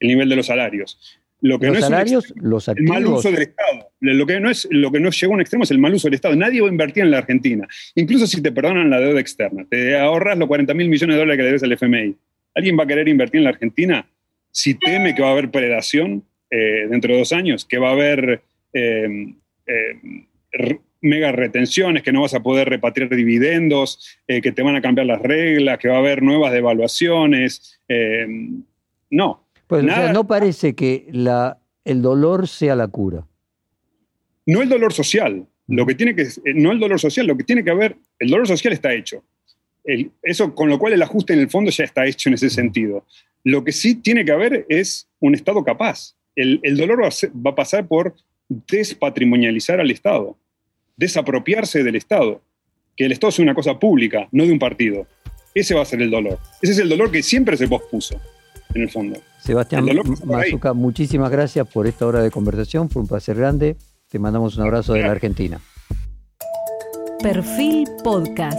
nivel 0.00 0.28
de 0.28 0.34
los 0.34 0.46
salarios. 0.46 1.21
Lo 1.42 1.58
que 1.58 1.66
los 1.66 1.74
no 1.74 1.80
salarios, 1.80 2.24
es 2.26 2.32
los 2.36 2.68
activos. 2.68 2.96
El 2.96 3.02
mal 3.02 3.12
uso 3.12 3.30
del 3.32 3.42
Estado. 3.42 3.90
Lo 3.98 4.26
que, 4.26 4.38
no 4.38 4.48
es, 4.48 4.68
lo 4.70 4.92
que 4.92 5.00
no 5.00 5.10
llega 5.10 5.32
a 5.32 5.34
un 5.34 5.40
extremo 5.40 5.64
es 5.64 5.72
el 5.72 5.78
mal 5.78 5.92
uso 5.92 6.06
del 6.06 6.14
Estado. 6.14 6.36
Nadie 6.36 6.60
va 6.60 6.68
a 6.68 6.70
invertir 6.70 7.02
en 7.02 7.10
la 7.10 7.18
Argentina. 7.18 7.66
Incluso 7.96 8.28
si 8.28 8.40
te 8.40 8.52
perdonan 8.52 8.88
la 8.88 9.00
deuda 9.00 9.18
externa. 9.18 9.66
Te 9.68 9.98
ahorras 9.98 10.38
los 10.38 10.46
40 10.46 10.72
mil 10.74 10.88
millones 10.88 11.16
de 11.16 11.18
dólares 11.18 11.38
que 11.38 11.44
debes 11.44 11.62
al 11.64 11.72
FMI. 11.72 12.14
¿Alguien 12.54 12.78
va 12.78 12.84
a 12.84 12.86
querer 12.86 13.08
invertir 13.08 13.38
en 13.38 13.44
la 13.44 13.50
Argentina 13.50 14.06
si 14.52 14.74
teme 14.74 15.16
que 15.16 15.22
va 15.22 15.30
a 15.30 15.32
haber 15.32 15.50
predación 15.50 16.22
eh, 16.48 16.86
dentro 16.88 17.12
de 17.12 17.18
dos 17.18 17.32
años? 17.32 17.64
Que 17.64 17.78
va 17.78 17.88
a 17.88 17.92
haber 17.92 18.40
eh, 18.72 19.34
eh, 19.66 20.78
mega 21.00 21.32
retenciones, 21.32 22.04
que 22.04 22.12
no 22.12 22.20
vas 22.20 22.34
a 22.34 22.42
poder 22.44 22.68
repatriar 22.68 23.08
dividendos, 23.08 24.16
que 24.28 24.52
te 24.52 24.62
van 24.62 24.76
a 24.76 24.80
cambiar 24.80 25.08
las 25.08 25.20
reglas, 25.20 25.78
que 25.78 25.88
va 25.88 25.96
a 25.96 25.98
haber 25.98 26.22
nuevas 26.22 26.52
devaluaciones. 26.52 27.80
no, 29.10 29.42
pues 29.66 29.84
no 29.84 30.26
parece 30.26 30.74
que 30.74 31.06
la, 31.12 31.58
el 31.84 32.02
dolor 32.02 32.48
sea 32.48 32.76
la 32.76 32.88
cura. 32.88 33.26
No 34.46 34.62
el 34.62 34.68
dolor 34.68 34.92
social. 34.92 35.46
Lo 35.68 35.86
que 35.86 35.94
tiene 35.94 36.14
que, 36.14 36.22
eh, 36.22 36.54
no 36.54 36.72
el 36.72 36.80
dolor 36.80 36.98
social, 36.98 37.26
lo 37.26 37.36
que 37.36 37.44
tiene 37.44 37.64
que 37.64 37.70
haber, 37.70 37.96
el 38.18 38.30
dolor 38.30 38.46
social 38.46 38.72
está 38.72 38.92
hecho. 38.92 39.22
eso 40.22 40.54
con 40.54 40.68
lo 40.68 40.78
cual 40.78 40.92
el 40.92 41.02
ajuste 41.02 41.32
en 41.32 41.40
el 41.40 41.50
fondo 41.50 41.70
ya 41.70 41.84
está 41.84 42.06
hecho 42.06 42.28
en 42.28 42.34
ese 42.34 42.50
sentido. 42.50 43.06
Lo 43.44 43.64
que 43.64 43.72
sí 43.72 43.96
tiene 43.96 44.24
que 44.24 44.32
haber 44.32 44.66
es 44.68 45.08
un 45.20 45.34
Estado 45.34 45.64
capaz. 45.64 46.14
El, 46.34 46.60
dolor 46.76 47.02
va 47.02 47.08
a, 47.08 47.26
va 47.34 47.50
a 47.50 47.54
pasar 47.54 47.86
por 47.86 48.14
despatrimonializar 48.48 49.80
al 49.80 49.90
Estado, 49.90 50.36
desapropiarse 50.96 51.82
del 51.82 51.96
Estado, 51.96 52.42
que 52.96 53.04
el 53.04 53.12
Estado 53.12 53.30
es 53.30 53.38
una 53.38 53.54
cosa 53.54 53.78
pública, 53.78 54.28
no 54.30 54.44
de 54.44 54.52
un 54.52 54.58
partido. 54.58 55.06
Ese 55.54 55.74
va 55.74 55.82
a 55.82 55.86
ser 55.86 56.00
el 56.00 56.10
dolor. 56.10 56.38
Ese 56.60 56.72
es 56.72 56.78
el 56.78 56.88
dolor 56.88 57.10
que 57.10 57.22
siempre 57.22 57.56
se 57.56 57.68
pospuso, 57.68 58.20
en 58.74 58.82
el 58.82 58.90
fondo. 58.90 59.20
Sebastián 59.38 59.86
Mazuca, 60.24 60.72
muchísimas 60.72 61.30
gracias 61.30 61.66
por 61.66 61.86
esta 61.86 62.06
hora 62.06 62.22
de 62.22 62.30
conversación. 62.30 62.88
Fue 62.90 63.02
un 63.02 63.08
placer 63.08 63.36
grande. 63.36 63.76
Te 64.08 64.18
mandamos 64.18 64.56
un 64.56 64.64
abrazo 64.64 64.92
de 64.92 65.02
la 65.02 65.10
Argentina. 65.10 65.60
Perfil 67.22 67.88
Podcast. 68.02 68.58